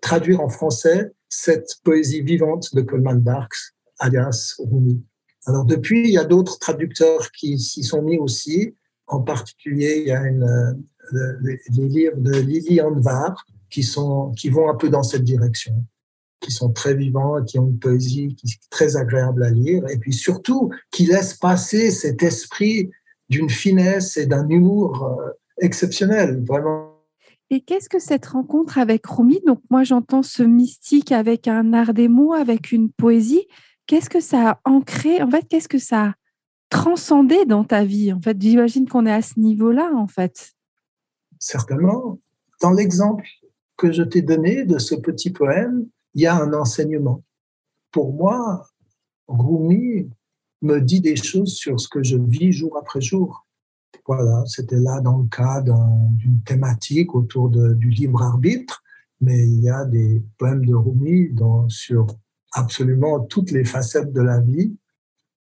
traduire 0.00 0.40
en 0.40 0.48
français 0.48 1.12
cette 1.28 1.76
poésie 1.84 2.22
vivante 2.22 2.74
de 2.74 2.82
Coleman 2.82 3.20
Barks, 3.20 3.74
alias 3.98 4.54
Rumi 4.58 5.04
Alors 5.46 5.64
depuis, 5.64 6.00
il 6.08 6.12
y 6.12 6.18
a 6.18 6.24
d'autres 6.24 6.58
traducteurs 6.58 7.30
qui 7.32 7.58
s'y 7.58 7.82
sont 7.82 8.02
mis 8.02 8.18
aussi. 8.18 8.74
En 9.06 9.20
particulier, 9.20 9.98
il 9.98 10.08
y 10.08 10.12
a 10.12 10.22
une, 10.22 10.84
les, 11.42 11.88
livres 11.88 12.18
de 12.18 12.38
Lily 12.38 12.80
Anvar 12.80 13.46
qui, 13.70 13.82
sont, 13.82 14.32
qui 14.32 14.48
vont 14.48 14.68
un 14.68 14.74
peu 14.74 14.88
dans 14.88 15.02
cette 15.02 15.24
direction 15.24 15.74
qui 16.40 16.52
sont 16.52 16.70
très 16.70 16.94
vivants, 16.94 17.42
qui 17.42 17.58
ont 17.58 17.66
une 17.66 17.78
poésie 17.78 18.34
qui 18.36 18.46
est 18.46 18.70
très 18.70 18.96
agréable 18.96 19.42
à 19.42 19.50
lire, 19.50 19.88
et 19.88 19.96
puis 19.96 20.12
surtout 20.12 20.70
qui 20.90 21.06
laissent 21.06 21.34
passer 21.34 21.90
cet 21.90 22.22
esprit 22.22 22.90
d'une 23.28 23.50
finesse 23.50 24.16
et 24.16 24.26
d'un 24.26 24.48
humour 24.48 25.04
euh, 25.04 25.30
exceptionnel, 25.60 26.44
vraiment. 26.46 26.95
Et 27.50 27.60
qu'est-ce 27.60 27.88
que 27.88 27.98
cette 27.98 28.26
rencontre 28.26 28.78
avec 28.78 29.06
Rumi 29.06 29.40
Donc 29.46 29.60
moi 29.70 29.84
j'entends 29.84 30.22
ce 30.22 30.42
mystique 30.42 31.12
avec 31.12 31.46
un 31.46 31.72
art 31.72 31.94
des 31.94 32.08
mots, 32.08 32.32
avec 32.32 32.72
une 32.72 32.90
poésie. 32.90 33.46
Qu'est-ce 33.86 34.10
que 34.10 34.20
ça 34.20 34.50
a 34.50 34.60
ancré 34.64 35.22
En 35.22 35.30
fait, 35.30 35.46
qu'est-ce 35.48 35.68
que 35.68 35.78
ça 35.78 36.06
a 36.06 36.14
transcendé 36.70 37.44
dans 37.44 37.62
ta 37.62 37.84
vie 37.84 38.12
En 38.12 38.20
fait, 38.20 38.36
j'imagine 38.40 38.88
qu'on 38.88 39.06
est 39.06 39.12
à 39.12 39.22
ce 39.22 39.38
niveau-là, 39.38 39.92
en 39.94 40.08
fait. 40.08 40.54
Certainement. 41.38 42.18
Dans 42.60 42.72
l'exemple 42.72 43.24
que 43.76 43.92
je 43.92 44.02
t'ai 44.02 44.22
donné 44.22 44.64
de 44.64 44.78
ce 44.78 44.94
petit 44.94 45.30
poème, 45.30 45.86
il 46.14 46.22
y 46.22 46.26
a 46.26 46.34
un 46.34 46.52
enseignement. 46.52 47.22
Pour 47.92 48.12
moi, 48.12 48.66
Rumi 49.28 50.08
me 50.62 50.80
dit 50.80 51.00
des 51.00 51.16
choses 51.16 51.54
sur 51.54 51.78
ce 51.78 51.88
que 51.88 52.02
je 52.02 52.16
vis 52.16 52.52
jour 52.52 52.76
après 52.76 53.00
jour. 53.00 53.45
Voilà, 54.06 54.44
c'était 54.46 54.80
là 54.80 55.00
dans 55.00 55.18
le 55.18 55.28
cadre 55.28 55.78
d'une 56.12 56.42
thématique 56.42 57.14
autour 57.14 57.50
du 57.50 57.90
libre 57.90 58.22
arbitre, 58.22 58.82
mais 59.20 59.46
il 59.46 59.60
y 59.60 59.70
a 59.70 59.84
des 59.84 60.22
poèmes 60.38 60.64
de 60.64 60.74
Rumi 60.74 61.34
sur 61.68 62.06
absolument 62.52 63.20
toutes 63.20 63.50
les 63.50 63.64
facettes 63.64 64.12
de 64.12 64.22
la 64.22 64.40
vie. 64.40 64.76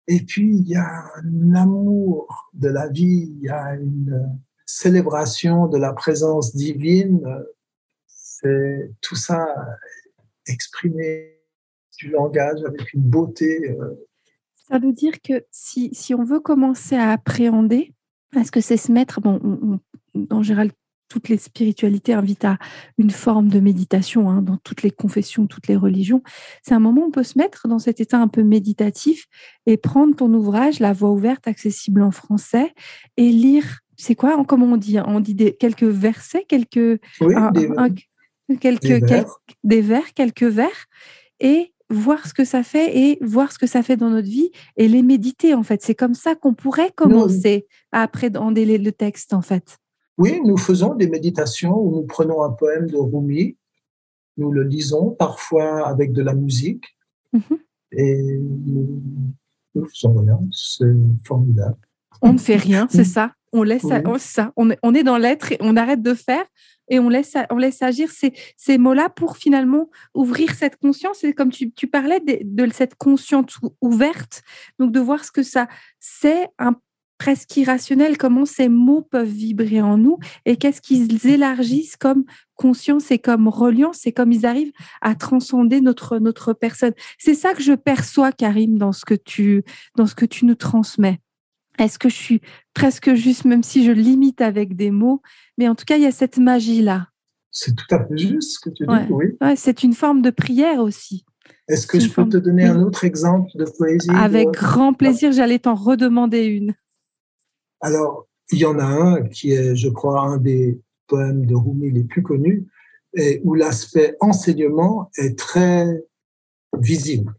Et 0.08 0.22
puis, 0.22 0.56
il 0.56 0.68
y 0.68 0.76
a 0.76 1.04
un 1.24 1.54
amour 1.56 2.50
de 2.54 2.70
la 2.70 2.88
vie, 2.88 3.34
il 3.36 3.42
y 3.42 3.50
a 3.50 3.76
une 3.76 4.40
célébration 4.66 5.68
de 5.68 5.78
la 5.78 5.94
présence 5.94 6.56
divine. 6.56 7.22
C'est 8.08 8.92
tout 9.02 9.16
ça 9.16 9.46
exprimer 10.48 11.38
du 11.98 12.10
langage 12.10 12.64
avec 12.66 12.94
une 12.94 13.02
beauté. 13.02 13.72
Euh. 13.72 14.08
Ça 14.56 14.80
veut 14.80 14.94
dire 14.94 15.22
que 15.22 15.46
si, 15.52 15.90
si, 15.94 16.14
on 16.14 16.24
veut 16.24 16.40
commencer 16.40 16.96
à 16.96 17.12
appréhender, 17.12 17.94
est-ce 18.36 18.52
que 18.52 18.62
c'est 18.62 18.78
se 18.78 18.92
mettre, 18.92 19.22
bon, 19.22 19.80
en 20.30 20.44
général, 20.44 20.72
toutes 21.10 21.30
les 21.30 21.38
spiritualités 21.38 22.14
invitent 22.14 22.46
à 22.46 22.58
une 22.98 23.12
forme 23.12 23.48
de 23.48 23.60
méditation 23.60 24.30
hein, 24.30 24.42
dans 24.42 24.58
toutes 24.58 24.84
les 24.84 24.92
confessions, 24.92 25.48
toutes 25.48 25.68
les 25.68 25.76
religions. 25.76 26.22
C'est 26.64 26.74
un 26.74 26.80
moment 26.80 27.02
où 27.02 27.06
on 27.06 27.12
peut 27.12 27.24
se 27.24 27.38
mettre 27.38 27.68
dans 27.68 27.80
cet 27.80 28.02
état 28.02 28.20
un 28.20 28.28
peu 28.28 28.44
méditatif 28.44 29.26
et 29.66 29.78
prendre 29.78 30.16
ton 30.16 30.34
ouvrage, 30.34 30.80
La 30.80 30.94
Voix 30.94 31.12
ouverte, 31.12 31.48
accessible 31.48 32.02
en 32.02 32.12
français, 32.12 32.74
et 33.16 33.30
lire. 33.30 33.80
C'est 33.96 34.16
quoi 34.16 34.44
Comment 34.46 34.68
on 34.68 34.78
dit 34.78 35.00
On 35.06 35.20
dit 35.20 35.34
des, 35.34 35.56
quelques 35.56 35.84
versets, 35.84 36.46
quelques 36.48 37.00
quelques, 37.20 37.54
des 37.54 37.68
vers. 37.68 37.88
Quelques, 38.60 39.26
des 39.64 39.82
vers, 39.82 40.14
quelques 40.14 40.44
vers, 40.44 40.86
et 41.40 41.74
voir 41.90 42.28
ce 42.28 42.34
que 42.34 42.46
ça 42.46 42.64
fait 42.64 42.98
et 42.98 43.18
voir 43.22 43.52
ce 43.52 43.58
que 43.58 43.68
ça 43.68 43.82
fait 43.82 43.98
dans 43.98 44.10
notre 44.10 44.28
vie 44.28 44.52
et 44.76 44.88
les 44.88 45.04
méditer 45.04 45.54
en 45.54 45.64
fait. 45.64 45.82
C'est 45.82 45.96
comme 45.96 46.14
ça 46.14 46.36
qu'on 46.36 46.54
pourrait 46.54 46.92
commencer 46.92 47.68
à 47.92 48.02
appréhender 48.02 48.78
le 48.78 48.92
texte 48.92 49.34
en 49.34 49.42
fait. 49.42 49.78
Oui, 50.18 50.42
nous 50.44 50.58
faisons 50.58 50.96
des 50.96 51.08
méditations 51.08 51.78
où 51.80 51.96
nous 51.96 52.06
prenons 52.06 52.44
un 52.44 52.50
poème 52.50 52.90
de 52.90 52.98
Rumi, 52.98 53.56
nous 54.38 54.52
le 54.52 54.64
lisons 54.64 55.12
parfois 55.12 55.88
avec 55.88 56.12
de 56.12 56.24
la 56.24 56.34
musique 56.34 56.86
mhm. 57.34 57.60
et 57.92 58.40
nous, 58.40 59.02
nous 59.76 59.86
faisons 59.88 60.14
rien. 60.16 60.40
C'est 60.52 60.86
formidable. 61.24 61.78
On 62.22 62.34
ne 62.34 62.38
fait 62.40 62.56
rien, 62.56 62.88
c'est 62.90 63.04
ça? 63.04 63.34
On 63.54 63.64
laisse 63.64 63.86
ça. 64.18 64.52
On, 64.56 64.70
on 64.84 64.94
est 64.94 65.04
dans 65.04 65.18
l'être 65.18 65.52
et 65.52 65.58
on 65.62 65.76
arrête 65.76 66.02
de 66.02 66.14
faire 66.14 66.46
et 66.90 67.00
on 67.00 67.10
laisse, 67.10 67.36
on 67.50 67.58
laisse 67.58 67.82
agir 67.82 68.12
ces, 68.12 68.34
ces 68.56 68.78
mots-là 68.78 69.10
pour 69.10 69.38
finalement 69.38 69.90
ouvrir 70.14 70.54
cette 70.54 70.78
conscience. 70.78 71.24
Et 71.24 71.34
comme 71.34 71.52
tu, 71.52 71.72
tu 71.72 71.88
parlais 71.88 72.20
de, 72.20 72.68
cette 72.72 72.96
conscience 72.96 73.58
ouverte, 73.82 74.44
donc 74.80 74.92
de 74.92 75.00
voir 75.00 75.24
ce 75.24 75.32
que 75.32 75.44
ça 75.44 75.68
c'est 76.00 76.48
un 76.60 76.76
presque 77.18 77.58
irrationnel, 77.58 78.18
comment 78.18 78.46
ces 78.46 78.70
mots 78.70 79.02
peuvent 79.02 79.28
vibrer 79.28 79.82
en 79.82 79.98
nous 79.98 80.20
et 80.46 80.56
qu'est-ce 80.56 80.82
qu'ils 80.82 81.26
élargissent 81.26 81.98
comme 81.98 82.26
conscience 82.54 83.10
et 83.10 83.18
comme 83.18 83.48
reliance 83.48 84.06
et 84.06 84.12
comme 84.12 84.32
ils 84.32 84.46
arrivent 84.46 84.72
à 85.02 85.16
transcender 85.16 85.82
notre, 85.82 86.20
notre 86.20 86.54
personne. 86.54 86.94
C'est 87.18 87.34
ça 87.34 87.56
que 87.56 87.64
je 87.64 87.74
perçois, 87.74 88.32
Karim, 88.32 88.78
dans 88.78 88.92
ce 88.92 89.04
que 89.04 89.16
tu, 89.16 89.64
dans 89.96 90.06
ce 90.06 90.14
que 90.14 90.26
tu 90.26 90.46
nous 90.46 90.56
transmets. 90.56 91.20
Est-ce 91.78 92.00
que 92.00 92.10
je 92.10 92.16
suis 92.16 92.42
presque 92.74 93.14
juste, 93.14 93.46
même 93.46 93.64
si 93.64 93.86
je 93.86 93.92
limite 93.92 94.42
avec 94.42 94.76
des 94.76 94.92
mots, 94.92 95.22
mais 95.58 95.68
en 95.68 95.76
tout 95.76 95.86
cas, 95.86 95.98
il 95.98 96.04
y 96.04 96.08
a 96.08 96.12
cette 96.12 96.38
magie-là. 96.38 97.08
C'est 97.52 97.76
tout 97.76 97.96
à 97.96 98.06
fait 98.06 98.18
juste 98.18 98.56
ce 98.56 98.60
que 98.60 98.70
tu 98.70 98.86
dis, 98.86 98.94
oui. 99.10 99.26
c'est 99.56 99.84
une 99.84 99.94
forme 99.94 100.22
de 100.22 100.30
prière 100.30 100.80
aussi. 100.80 101.26
Est-ce 101.68 101.88
que 101.88 102.00
je 102.00 102.10
peux 102.10 102.28
te 102.28 102.38
donner 102.38 102.66
un 102.66 102.82
autre 102.82 103.04
exemple 103.04 103.50
de 103.56 103.66
poésie 103.66 104.10
Avec 104.14 104.50
grand 104.52 104.94
plaisir, 104.94 105.32
j'allais 105.32 105.60
t'en 105.60 105.76
redemander 105.76 106.46
une. 106.46 106.76
Alors, 107.82 108.28
il 108.52 108.60
y 108.60 108.66
en 108.66 108.80
a 108.80 108.86
un 108.86 109.24
qui 109.28 109.52
est, 109.52 109.76
je 109.76 109.90
crois, 109.90 110.22
un 110.22 110.38
des 110.38 110.80
poèmes 111.08 111.46
de 111.46 111.56
Rumi 111.56 111.92
les 111.92 112.04
plus 112.04 112.24
connus, 112.24 112.68
et 113.14 113.42
où 113.44 113.54
l'aspect 113.54 114.16
enseignement 114.20 115.10
est 115.18 115.38
très 115.38 115.86
visible. 116.78 117.34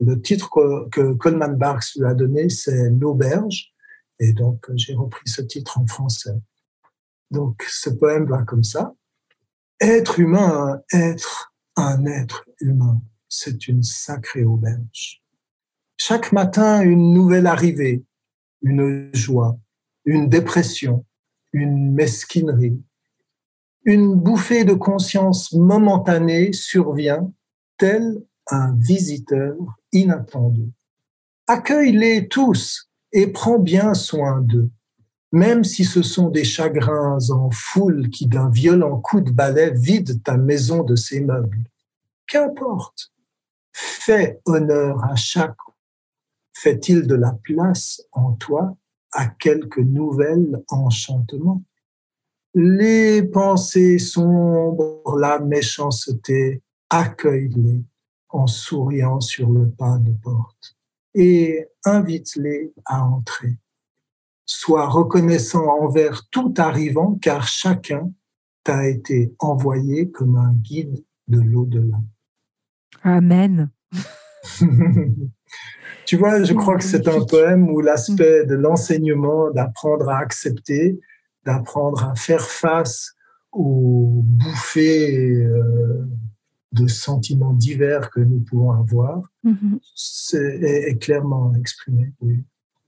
Le 0.00 0.20
titre 0.20 0.48
que, 0.90 1.12
Coleman 1.14 1.56
Barks 1.56 1.94
lui 1.96 2.06
a 2.06 2.14
donné, 2.14 2.48
c'est 2.48 2.90
L'auberge, 2.90 3.72
et 4.20 4.32
donc 4.32 4.66
j'ai 4.74 4.94
repris 4.94 5.28
ce 5.28 5.42
titre 5.42 5.78
en 5.78 5.86
français. 5.86 6.34
Donc 7.30 7.64
ce 7.68 7.90
poème 7.90 8.26
va 8.26 8.42
comme 8.42 8.64
ça. 8.64 8.94
Être 9.80 10.18
humain, 10.18 10.80
être 10.92 11.52
un 11.76 12.04
être 12.06 12.48
humain, 12.60 13.00
c'est 13.28 13.68
une 13.68 13.82
sacrée 13.82 14.44
auberge. 14.44 15.22
Chaque 15.96 16.32
matin, 16.32 16.80
une 16.80 17.12
nouvelle 17.12 17.46
arrivée, 17.46 18.04
une 18.62 19.10
joie, 19.12 19.58
une 20.04 20.28
dépression, 20.28 21.04
une 21.52 21.92
mesquinerie. 21.92 22.80
Une 23.84 24.14
bouffée 24.14 24.64
de 24.64 24.74
conscience 24.74 25.52
momentanée 25.52 26.52
survient, 26.52 27.32
tel 27.78 28.22
un 28.50 28.74
visiteur 28.76 29.56
inattendu. 30.00 30.70
Accueille-les 31.46 32.28
tous 32.28 32.90
et 33.12 33.28
prends 33.28 33.58
bien 33.58 33.94
soin 33.94 34.40
d'eux 34.40 34.70
même 35.32 35.64
si 35.64 35.84
ce 35.84 36.02
sont 36.02 36.28
des 36.28 36.44
chagrins 36.44 37.18
en 37.30 37.50
foule 37.50 38.08
qui 38.10 38.26
d'un 38.26 38.48
violent 38.48 39.00
coup 39.00 39.20
de 39.20 39.30
balai 39.30 39.70
vident 39.72 40.18
ta 40.24 40.36
maison 40.36 40.82
de 40.82 40.96
ses 40.96 41.20
meubles. 41.20 41.64
Qu'importe. 42.26 43.12
Fais 43.72 44.40
honneur 44.46 45.04
à 45.04 45.16
chaque. 45.16 45.56
Fait-il 46.54 47.06
de 47.06 47.14
la 47.14 47.32
place 47.32 48.02
en 48.12 48.32
toi 48.32 48.76
à 49.12 49.26
quelque 49.26 49.80
nouvel 49.80 50.62
enchantement? 50.68 51.62
Les 52.54 53.22
pensées 53.22 53.98
sombres, 53.98 55.16
la 55.18 55.38
méchanceté, 55.38 56.62
accueille-les 56.90 57.84
en 58.28 58.46
souriant 58.46 59.20
sur 59.20 59.50
le 59.50 59.70
pas 59.70 59.98
de 59.98 60.12
porte 60.12 60.76
et 61.14 61.66
invite-les 61.84 62.72
à 62.84 63.04
entrer 63.04 63.58
sois 64.48 64.88
reconnaissant 64.88 65.66
envers 65.66 66.26
tout 66.30 66.54
arrivant, 66.56 67.18
car 67.20 67.46
chacun 67.46 68.10
t'a 68.64 68.88
été 68.88 69.34
envoyé 69.38 70.10
comme 70.10 70.36
un 70.36 70.54
guide 70.54 71.04
de 71.28 71.40
l'au-delà. 71.40 71.98
Amen. 73.02 73.70
tu 76.06 76.16
vois, 76.16 76.42
je 76.42 76.54
crois 76.54 76.76
que 76.78 76.84
c'est 76.84 77.06
un 77.08 77.24
poème 77.24 77.68
où 77.68 77.80
l'aspect 77.80 78.46
de 78.46 78.54
l'enseignement, 78.54 79.50
d'apprendre 79.50 80.08
à 80.08 80.18
accepter, 80.18 80.98
d'apprendre 81.44 82.04
à 82.04 82.14
faire 82.14 82.48
face 82.48 83.14
aux 83.52 84.22
bouffées 84.24 85.44
euh, 85.44 86.06
de 86.72 86.86
sentiments 86.86 87.54
divers 87.54 88.10
que 88.10 88.20
nous 88.20 88.40
pouvons 88.40 88.72
avoir, 88.72 89.32
mm-hmm. 89.44 90.36
est, 90.36 90.90
est, 90.90 90.98
clairement 90.98 91.54
exprimé. 91.54 92.12
Oui. 92.20 92.44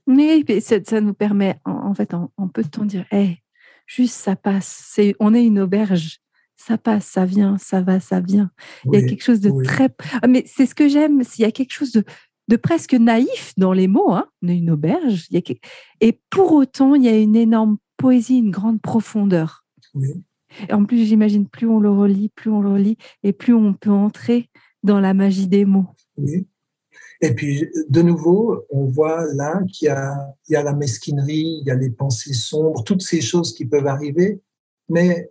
Mais 0.07 0.61
ça, 0.61 1.01
nous 1.01 1.14
permet, 1.14 1.59
en, 1.64 1.95
fait, 1.95 2.14
en, 2.14 2.31
peu 2.53 2.62
de 2.62 2.68
temps, 2.68 2.85
dire 2.85 3.07
hey, 3.11 3.43
juste 3.87 4.14
ça 4.14 4.37
passe. 4.37 4.99
On 5.20 5.35
est 5.35 5.45
une 5.45 5.61
auberge. 5.61 6.20
Ça 6.57 6.76
passe, 6.76 7.07
ça 7.07 7.24
vient, 7.24 7.57
ça 7.57 7.81
va, 7.81 8.01
ça 8.01 8.20
vient. 8.20 8.51
il 8.85 8.93
y 8.93 9.03
a 9.03 9.09
quelque 9.09 9.24
chose 9.24 9.41
de 9.41 9.51
très. 9.64 9.89
Ah, 10.20 10.26
mais 10.26 10.45
c'est 10.47 10.66
ce 10.66 10.74
que 10.74 10.89
j'aime. 10.89 11.22
Il 11.39 11.41
y 11.41 11.47
a 11.47 11.53
quelque 11.53 11.72
chose 11.72 11.91
de, 11.93 12.05
de 12.49 12.57
presque 12.57 12.93
naïf 12.93 13.55
dans 13.57 13.72
les 13.72 13.89
mots. 13.89 14.12
Hein. 14.12 14.26
On 14.43 14.49
est 14.49 14.59
une 14.59 14.70
auberge. 14.70 15.26
Il 15.31 15.37
y 15.37 15.39
a 15.39 15.55
Et 16.03 16.20
pour 16.28 16.53
autant, 16.53 16.95
il 16.95 17.05
y 17.05 17.09
a 17.09 17.16
une 17.16 17.37
énorme 17.37 17.78
poésie, 17.97 18.39
une 18.39 18.51
grande 18.51 18.83
profondeur. 18.83 19.64
Et 19.95 20.22
en 20.70 20.84
plus, 20.84 21.05
j'imagine, 21.05 21.48
plus 21.48 21.66
on 21.66 21.80
le 21.80 21.90
relit, 21.90 22.30
plus 22.30 22.51
on 22.51 22.61
le 22.61 22.70
relit, 22.70 22.96
et 23.22 23.32
plus 23.32 23.55
on 23.55 23.74
peut 23.74 23.90
entrer 23.90 24.51
dans 24.82 25.01
la 25.01 25.14
magie 25.14 25.48
des 25.48 25.64
mots. 25.64 25.86
Et 27.22 27.34
puis, 27.34 27.68
de 27.88 28.03
nouveau, 28.03 28.64
on 28.70 28.86
voit 28.86 29.26
là 29.34 29.61
qu'il 29.70 29.86
y 29.86 29.88
a, 29.90 30.34
y 30.48 30.57
a 30.57 30.62
la 30.62 30.72
mesquinerie, 30.72 31.61
il 31.61 31.66
y 31.66 31.70
a 31.70 31.74
les 31.74 31.90
pensées 31.90 32.32
sombres, 32.32 32.82
toutes 32.82 33.03
ces 33.03 33.20
choses 33.20 33.55
qui 33.55 33.66
peuvent 33.66 33.86
arriver, 33.86 34.40
mais 34.88 35.30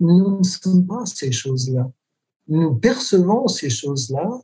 nous 0.00 0.38
ne 0.38 0.42
sommes 0.42 0.86
pas 0.86 1.06
ces 1.06 1.30
choses-là. 1.30 1.90
Nous 2.48 2.74
percevons 2.74 3.46
ces 3.46 3.70
choses-là, 3.70 4.40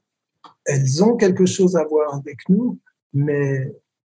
elles 0.64 1.02
ont 1.02 1.16
quelque 1.16 1.46
chose 1.46 1.76
à 1.76 1.84
voir 1.84 2.14
avec 2.14 2.48
nous, 2.48 2.78
mais 3.12 3.72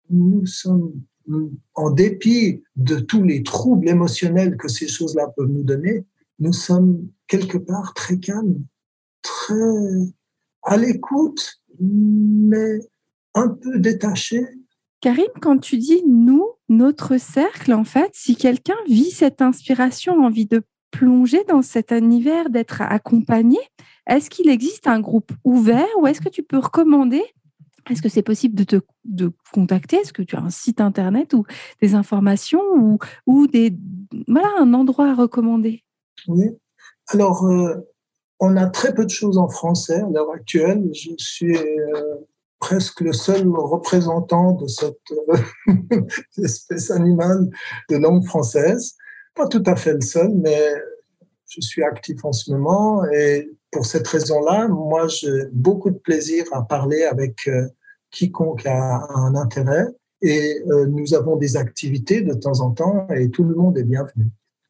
nous 0.09 0.47
sommes, 0.47 1.03
en 1.75 1.91
dépit 1.91 2.63
de 2.77 2.99
tous 2.99 3.23
les 3.23 3.43
troubles 3.43 3.89
émotionnels 3.89 4.57
que 4.57 4.69
ces 4.69 4.89
choses-là 4.89 5.29
peuvent 5.37 5.49
nous 5.49 5.65
donner, 5.65 6.05
nous 6.39 6.53
sommes 6.53 7.09
quelque 7.27 7.59
part 7.59 7.95
très 7.95 8.19
calmes, 8.19 8.65
très 9.23 9.55
à 10.63 10.77
l'écoute 10.77 11.61
mais 11.81 12.81
un 13.35 13.49
peu 13.49 13.79
détaché. 13.79 14.47
Karim, 15.01 15.29
quand 15.41 15.59
tu 15.59 15.79
dis 15.79 16.03
nous, 16.07 16.47
notre 16.69 17.19
cercle, 17.19 17.73
en 17.73 17.85
fait, 17.85 18.11
si 18.13 18.37
quelqu'un 18.37 18.77
vit 18.87 19.11
cette 19.11 19.41
inspiration, 19.41 20.25
envie 20.25 20.47
de 20.47 20.63
plonger 20.91 21.43
dans 21.49 21.63
cet 21.63 21.93
univers, 21.93 22.51
d'être 22.51 22.83
accompagné, 22.83 23.59
est-ce 24.07 24.29
qu'il 24.29 24.51
existe 24.51 24.87
un 24.87 25.01
groupe 25.01 25.33
ouvert 25.45 25.89
ou 25.99 26.07
est-ce 26.07 26.21
que 26.21 26.29
tu 26.29 26.43
peux 26.43 26.59
recommander 26.59 27.23
Est-ce 27.89 28.03
que 28.03 28.09
c'est 28.09 28.23
possible 28.23 28.55
de 28.55 28.65
te 28.65 28.81
de 29.05 29.33
contacter? 29.53 29.97
Est-ce 29.97 30.13
que 30.13 30.23
tu 30.23 30.37
as 30.37 30.41
un 30.41 30.51
site 30.51 30.81
internet 30.81 31.33
ou 31.35 31.45
des 31.81 31.95
informations 31.95 32.63
ou, 32.77 32.99
ou 33.27 33.47
des, 33.47 33.77
voilà, 34.29 34.49
un 34.59 34.75
endroit 34.75 35.11
à 35.11 35.15
recommander? 35.15 35.85
Oui. 36.29 36.51
Alors, 37.09 37.47
euh, 37.47 37.75
on 38.39 38.57
a 38.57 38.67
très 38.67 38.95
peu 38.95 39.05
de 39.05 39.11
choses 39.11 39.39
en 39.39 39.49
français 39.49 40.01
à 40.01 40.09
l'heure 40.09 40.31
actuelle. 40.33 40.89
Je 40.93 41.11
suis 41.19 41.57
euh, 41.57 42.17
presque 42.59 43.01
le 43.01 43.13
seul 43.13 43.49
représentant 43.49 44.53
de 44.53 44.67
cette 44.67 44.99
euh, 45.29 46.01
espèce 46.39 46.91
animale 46.91 47.49
de 47.89 47.97
langue 47.97 48.25
française. 48.25 48.95
Pas 49.35 49.49
tout 49.49 49.63
à 49.67 49.77
fait 49.77 49.95
le 49.95 50.01
seul, 50.01 50.33
mais 50.35 50.75
je 51.49 51.61
suis 51.61 51.83
actif 51.83 52.25
en 52.25 52.33
ce 52.33 52.53
moment 52.53 53.05
et 53.07 53.51
pour 53.71 53.87
cette 53.87 54.07
raison-là, 54.07 54.69
moi, 54.69 55.07
j'ai 55.09 55.47
beaucoup 55.53 55.91
de 55.91 55.99
plaisir 55.99 56.45
à 56.53 56.63
parler 56.63 57.05
avec 57.05 57.47
euh, 57.47 57.69
quiconque 58.11 58.67
a 58.67 59.09
un 59.15 59.35
intérêt 59.35 59.87
et 60.23 60.63
nous 60.67 61.15
avons 61.15 61.37
des 61.37 61.57
activités 61.57 62.21
de 62.21 62.35
temps 62.35 62.61
en 62.61 62.73
temps 62.73 63.07
et 63.09 63.31
tout 63.31 63.45
le 63.45 63.55
monde 63.55 63.79
est 63.79 63.85
bienvenu. 63.85 64.27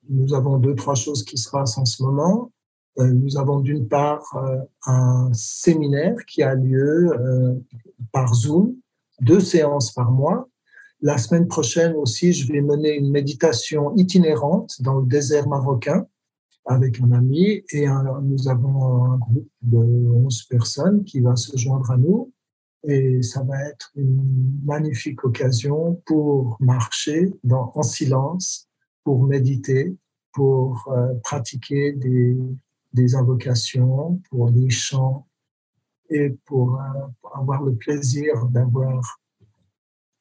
Nous 0.09 0.35
avons 0.35 0.59
deux, 0.59 0.75
trois 0.75 0.95
choses 0.95 1.25
qui 1.25 1.39
se 1.39 1.51
passent 1.51 1.79
en 1.79 1.85
ce 1.85 2.03
moment. 2.03 2.53
Euh, 2.99 3.07
nous 3.07 3.39
avons 3.39 3.61
d'une 3.61 3.87
part 3.87 4.25
euh, 4.35 4.59
un 4.87 5.33
séminaire 5.33 6.17
qui 6.27 6.43
a 6.43 6.55
lieu 6.55 7.13
euh, 7.13 7.55
par 8.13 8.35
Zoom, 8.35 8.75
deux 9.21 9.41
séances 9.41 9.93
par 9.93 10.11
mois. 10.11 10.49
La 11.01 11.17
semaine 11.17 11.47
prochaine 11.47 11.95
aussi, 11.95 12.33
je 12.33 12.53
vais 12.53 12.61
mener 12.61 12.95
une 12.95 13.11
méditation 13.11 13.95
itinérante 13.97 14.83
dans 14.83 14.99
le 14.99 15.07
désert 15.07 15.49
marocain 15.49 16.07
avec 16.67 17.01
un 17.01 17.13
ami 17.13 17.63
et 17.73 17.87
nous 18.23 18.49
avons 18.49 19.05
un 19.13 19.19
groupe 19.19 19.49
de 19.63 19.79
11 19.79 20.43
personnes 20.45 21.05
qui 21.05 21.21
va 21.21 21.37
se 21.37 21.57
joindre 21.57 21.91
à 21.91 21.97
nous 21.97 22.33
et 22.85 23.23
ça 23.23 23.43
va 23.43 23.63
être 23.69 23.91
une 23.95 24.61
magnifique 24.65 25.25
occasion 25.25 26.01
pour 26.07 26.57
marcher 26.61 27.33
en 27.51 27.83
silence, 27.83 28.69
pour 29.05 29.25
méditer, 29.25 29.97
pour 30.33 30.93
pratiquer 31.23 31.93
des, 31.93 32.37
des 32.93 33.15
invocations, 33.15 34.21
pour 34.31 34.49
les 34.51 34.71
chants 34.71 35.27
et 36.11 36.31
pour, 36.45 36.81
euh, 36.81 37.29
avoir 37.35 37.63
le 37.63 37.75
plaisir 37.75 38.47
d'avoir 38.47 39.19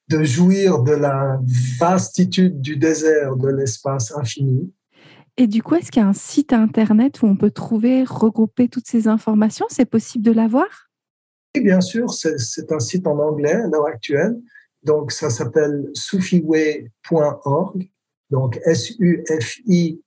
de 0.08 0.24
jouir 0.24 0.82
de 0.82 0.94
la 0.94 1.40
vastitude 1.80 2.62
du 2.62 2.78
désert, 2.78 3.36
de 3.36 3.50
l'espace 3.50 4.12
infini. 4.16 4.74
Et 5.42 5.48
du 5.48 5.64
coup, 5.64 5.76
est-ce 5.76 5.90
qu'il 5.90 6.02
y 6.02 6.06
a 6.06 6.08
un 6.08 6.12
site 6.12 6.52
internet 6.52 7.22
où 7.22 7.26
on 7.26 7.38
peut 7.38 7.50
trouver, 7.50 8.04
regrouper 8.04 8.68
toutes 8.68 8.88
ces 8.88 9.08
informations? 9.08 9.66
C'est 9.70 9.86
possible 9.86 10.26
de 10.26 10.34
l'avoir? 10.34 10.90
Oui, 11.56 11.62
bien 11.64 11.80
sûr. 11.80 12.12
C'est 12.12 12.70
un 12.74 12.80
site 12.80 13.08
en 13.08 13.18
anglais 13.20 13.54
à 13.54 13.68
l'heure 13.68 13.86
actuelle. 13.88 14.36
Donc, 14.84 15.14
ça 15.14 15.30
s'appelle 15.30 15.90
sufiway.org. 15.94 17.90
Donc, 18.30 18.60
S-U-F-I-W-A-Y. 18.66 20.00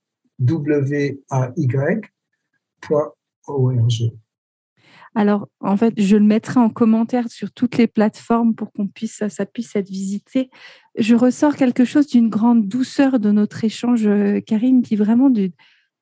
Alors, 5.15 5.49
en 5.61 5.77
fait, 5.77 5.93
je 5.99 6.17
le 6.17 6.25
mettrai 6.25 6.59
en 6.59 6.71
commentaire 6.71 7.29
sur 7.29 7.53
toutes 7.53 7.77
les 7.77 7.87
plateformes 7.87 8.55
pour 8.55 8.73
qu'on 8.73 8.87
puisse, 8.87 9.23
ça 9.29 9.47
puisse 9.47 9.77
être 9.77 9.89
visité. 9.89 10.51
Je 10.97 11.15
ressors 11.15 11.57
quelque 11.57 11.85
chose 11.85 12.07
d'une 12.07 12.31
grande 12.31 12.67
douceur 12.67 13.19
de 13.19 13.31
notre 13.31 13.65
échange, 13.65 14.07
euh, 14.07 14.41
Karim, 14.41 14.83
puis 14.83 14.97
vraiment 14.97 15.31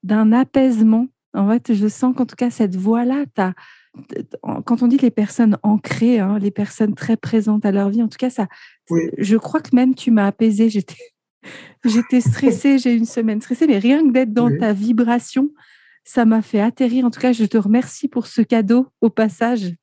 d'un 0.03 0.33
apaisement. 0.33 1.09
En 1.35 1.49
fait, 1.49 1.75
je 1.75 1.89
sens 1.89 2.15
qu'en 2.17 2.27
tout 2.27 2.37
cas, 2.37 2.51
cette 2.51 2.77
voix-là, 2.77 3.25
quand 4.65 4.83
on 4.83 4.87
dit 4.87 4.99
les 4.99 5.11
personnes 5.11 5.59
ancrées, 5.63 6.21
hein, 6.21 6.39
les 6.39 6.51
personnes 6.51 6.95
très 6.95 7.17
présentes 7.17 7.65
à 7.65 7.73
leur 7.73 7.91
vie, 7.91 8.03
en 8.03 8.09
tout 8.09 8.19
cas, 8.19 8.31
ça, 8.31 8.47
je 9.19 9.37
crois 9.37 9.61
que 9.61 9.75
même 9.75 9.95
tu 9.95 10.11
m'as 10.11 10.27
apaisé. 10.27 10.71
J'étais 10.71 10.97
J'étais 11.85 12.21
stressée, 12.21 12.79
j'ai 12.79 12.95
une 12.95 13.07
semaine 13.07 13.41
stressée, 13.41 13.67
mais 13.67 13.79
rien 13.79 14.07
que 14.07 14.13
d'être 14.13 14.33
dans 14.33 14.51
ta 14.59 14.73
vibration, 14.73 15.51
ça 16.05 16.25
m'a 16.25 16.43
fait 16.43 16.61
atterrir. 16.61 17.05
En 17.05 17.11
tout 17.11 17.21
cas, 17.21 17.33
je 17.33 17.45
te 17.45 17.59
remercie 17.59 18.09
pour 18.09 18.27
ce 18.27 18.43
cadeau 18.43 18.89
au 19.01 19.11
passage. 19.11 19.75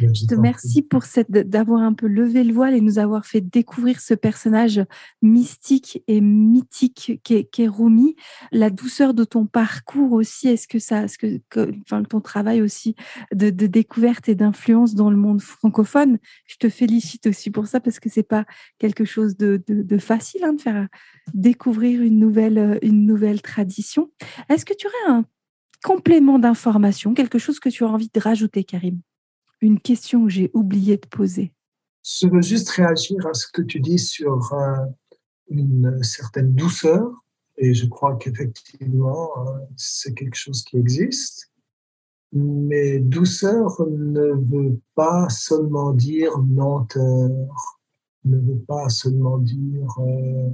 Je 0.00 0.26
te 0.26 0.34
remercie 0.34 0.82
pour 0.82 1.04
cette 1.04 1.30
d'avoir 1.30 1.82
un 1.82 1.92
peu 1.92 2.06
levé 2.06 2.44
le 2.44 2.52
voile 2.52 2.74
et 2.74 2.80
nous 2.80 2.98
avoir 2.98 3.26
fait 3.26 3.40
découvrir 3.40 4.00
ce 4.00 4.14
personnage 4.14 4.84
mystique 5.22 6.02
et 6.08 6.20
mythique 6.20 7.20
qu'est 7.22 7.48
est 7.58 7.68
Rumi. 7.68 8.16
La 8.50 8.70
douceur 8.70 9.14
de 9.14 9.24
ton 9.24 9.46
parcours 9.46 10.12
aussi, 10.12 10.48
est-ce 10.48 10.66
que 10.66 10.78
ça, 10.78 11.06
ce 11.08 11.18
que, 11.18 11.40
enfin, 11.82 12.02
ton 12.02 12.20
travail 12.20 12.60
aussi 12.60 12.94
de, 13.32 13.50
découverte 13.50 14.28
et 14.28 14.34
d'influence 14.34 14.94
dans 14.94 15.10
le 15.10 15.16
monde 15.16 15.40
francophone, 15.40 16.18
je 16.46 16.56
te 16.56 16.68
félicite 16.68 17.26
aussi 17.26 17.50
pour 17.50 17.66
ça 17.66 17.80
parce 17.80 18.00
que 18.00 18.08
c'est 18.08 18.22
pas 18.22 18.44
quelque 18.78 19.04
chose 19.04 19.36
de, 19.36 19.62
facile 19.98 20.44
hein, 20.44 20.54
de 20.54 20.60
faire 20.60 20.88
découvrir 21.32 22.02
une 22.02 22.18
nouvelle, 22.18 22.78
une 22.82 23.06
nouvelle 23.06 23.42
tradition. 23.42 24.10
Est-ce 24.48 24.64
que 24.64 24.74
tu 24.74 24.86
aurais 24.86 25.18
un 25.18 25.24
complément 25.84 26.38
d'information, 26.38 27.12
quelque 27.14 27.38
chose 27.38 27.60
que 27.60 27.68
tu 27.68 27.84
as 27.84 27.88
envie 27.88 28.10
de 28.12 28.18
rajouter, 28.18 28.64
Karim? 28.64 29.00
Une 29.60 29.78
question 29.78 30.24
que 30.24 30.30
j'ai 30.30 30.50
oublié 30.54 30.96
de 30.96 31.06
poser. 31.06 31.52
Je 32.02 32.26
veux 32.26 32.42
juste 32.42 32.70
réagir 32.70 33.24
à 33.26 33.34
ce 33.34 33.46
que 33.52 33.62
tu 33.62 33.80
dis 33.80 33.98
sur 33.98 34.52
euh, 34.54 34.76
une 35.48 36.02
certaine 36.02 36.54
douceur, 36.54 37.24
et 37.58 37.74
je 37.74 37.86
crois 37.86 38.16
qu'effectivement, 38.16 39.30
euh, 39.38 39.58
c'est 39.76 40.14
quelque 40.14 40.36
chose 40.36 40.64
qui 40.64 40.78
existe. 40.78 41.50
Mais 42.32 42.98
douceur 42.98 43.80
ne 43.86 44.32
veut 44.32 44.80
pas 44.94 45.28
seulement 45.28 45.92
dire 45.92 46.32
lenteur, 46.38 47.30
ne 48.24 48.38
veut 48.38 48.64
pas 48.66 48.88
seulement 48.88 49.38
dire 49.38 49.88
euh, 49.98 50.50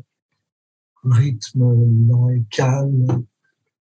rythme 1.05 2.09
lent 2.09 2.31
et 2.31 2.43
calme. 2.51 3.25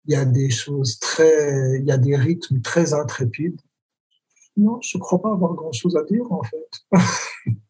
Il 0.08 0.12
y 0.12 0.16
a 0.16 0.24
des 0.24 0.50
choses 0.50 0.98
très, 0.98 1.78
il 1.80 1.86
y 1.86 1.92
a 1.92 1.98
des 1.98 2.16
rythmes 2.16 2.60
très 2.60 2.94
intrépides 2.94 3.60
non, 4.56 4.78
je 4.80 4.96
ne 4.96 5.00
crois 5.00 5.20
pas 5.20 5.32
avoir 5.32 5.54
grand-chose 5.54 5.96
à 5.96 6.02
dire 6.04 6.30
en 6.30 6.42
fait. 6.42 6.70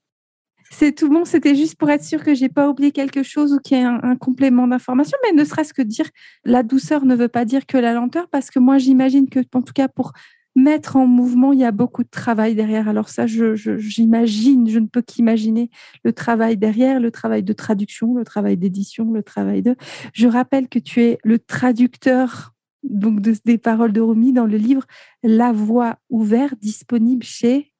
C'est 0.71 0.93
tout 0.93 1.09
bon, 1.09 1.25
c'était 1.25 1.55
juste 1.55 1.77
pour 1.77 1.89
être 1.91 2.05
sûr 2.05 2.23
que 2.23 2.35
j'ai 2.35 2.49
pas 2.49 2.69
oublié 2.69 2.91
quelque 2.91 3.23
chose 3.23 3.53
ou 3.53 3.59
qu'il 3.61 3.79
y 3.79 3.81
ait 3.81 3.85
un, 3.85 4.17
complément 4.17 4.67
d'information, 4.67 5.17
mais 5.25 5.33
ne 5.33 5.45
serait-ce 5.45 5.73
que 5.73 5.81
dire 5.81 6.11
la 6.45 6.63
douceur 6.63 7.07
ne 7.07 7.15
veut 7.15 7.29
pas 7.29 7.45
dire 7.45 7.67
que 7.67 7.79
la 7.79 7.93
lenteur, 7.93 8.29
parce 8.29 8.51
que 8.51 8.59
moi 8.59 8.77
j'imagine 8.77 9.29
que, 9.29 9.41
en 9.55 9.63
tout 9.63 9.73
cas, 9.73 9.89
pour 9.89 10.13
mettre 10.57 10.97
en 10.97 11.07
mouvement, 11.07 11.53
il 11.53 11.61
y 11.61 11.65
a 11.65 11.71
beaucoup 11.71 12.03
de 12.03 12.09
travail 12.09 12.55
derrière. 12.55 12.89
Alors 12.89 13.09
ça, 13.09 13.27
j'imagine, 13.27 14.67
je, 14.67 14.73
je, 14.73 14.79
ne 14.81 14.87
peux 14.87 15.03
qu'imaginer 15.03 15.71
le 16.03 16.13
travail 16.13 16.57
derrière, 16.57 16.99
le 16.99 17.11
travail 17.11 17.43
de 17.43 17.53
traduction, 17.53 18.15
le 18.15 18.25
travail 18.25 18.57
d'édition, 18.57 19.13
le 19.13 19.23
travail 19.23 19.63
de... 19.63 19.77
Je 20.15 20.27
rappelle 20.27 20.69
que 20.69 20.79
tu 20.79 21.03
es 21.03 21.19
le 21.23 21.39
traducteur 21.39 22.55
donc 22.83 23.21
des 23.21 23.59
paroles 23.59 23.93
de 23.93 24.01
Rumi 24.01 24.33
dans 24.33 24.47
le 24.47 24.57
livre 24.57 24.85
La 25.23 25.53
Voix 25.53 25.99
ouverte, 26.09 26.59
disponible 26.61 27.25
chez 27.25 27.73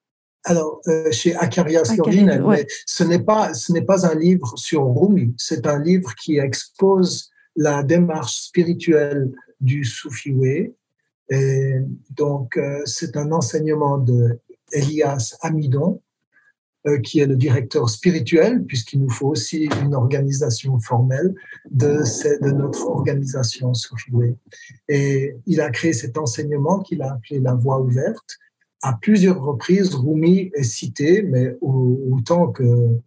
alors, 0.49 0.81
euh, 0.87 1.11
chez 1.11 1.35
Acarias 1.35 1.93
Lorine, 1.99 2.41
mais 2.49 2.69
ce 2.87 3.03
n'est 3.03 3.23
pas, 3.23 3.53
ce 3.53 3.73
n'est 3.73 3.83
pas 3.83 4.07
un 4.07 4.15
livre 4.15 4.57
sur 4.57 4.87
Rumi, 4.95 5.35
c'est 5.37 5.67
un 5.67 5.83
livre 5.83 6.15
qui 6.15 6.39
expose 6.39 7.33
la 7.57 7.83
démarche 7.83 8.43
spirituelle 8.43 9.33
du 9.61 9.85
Soufioué. 9.85 10.77
Et 11.31 11.75
donc, 12.11 12.57
euh, 12.57 12.83
c'est 12.85 13.17
un 13.17 13.33
enseignement 13.33 13.99
de 13.99 14.39
Elias 14.73 15.37
Amidon, 15.41 16.01
euh, 16.87 16.99
qui 16.99 17.19
est 17.19 17.27
le 17.27 17.37
directeur 17.37 17.91
spirituel, 17.91 18.65
puisqu'il 18.65 19.01
nous 19.01 19.11
faut 19.11 19.29
aussi 19.29 19.69
une 19.83 19.95
organisation 19.95 20.79
formelle 20.79 21.35
de, 21.71 22.03
de 22.45 22.51
notre 22.53 22.87
organisation 22.87 23.75
Soufoué. 23.75 24.37
Et 24.89 25.37
il 25.47 25.61
a 25.61 25.71
créé 25.71 25.93
cet 25.93 26.17
enseignement 26.17 26.81
qu'il 26.81 27.03
a 27.03 27.15
appelé 27.15 27.41
la 27.41 27.55
voie 27.55 27.81
ouverte. 27.81 28.39
À 28.83 28.97
plusieurs 29.01 29.43
reprises, 29.43 29.95
Rumi 29.95 30.53
est 30.55 30.63
cité, 30.63 31.23
mais 31.23 31.57
autant 31.61 32.49
que 32.53 33.01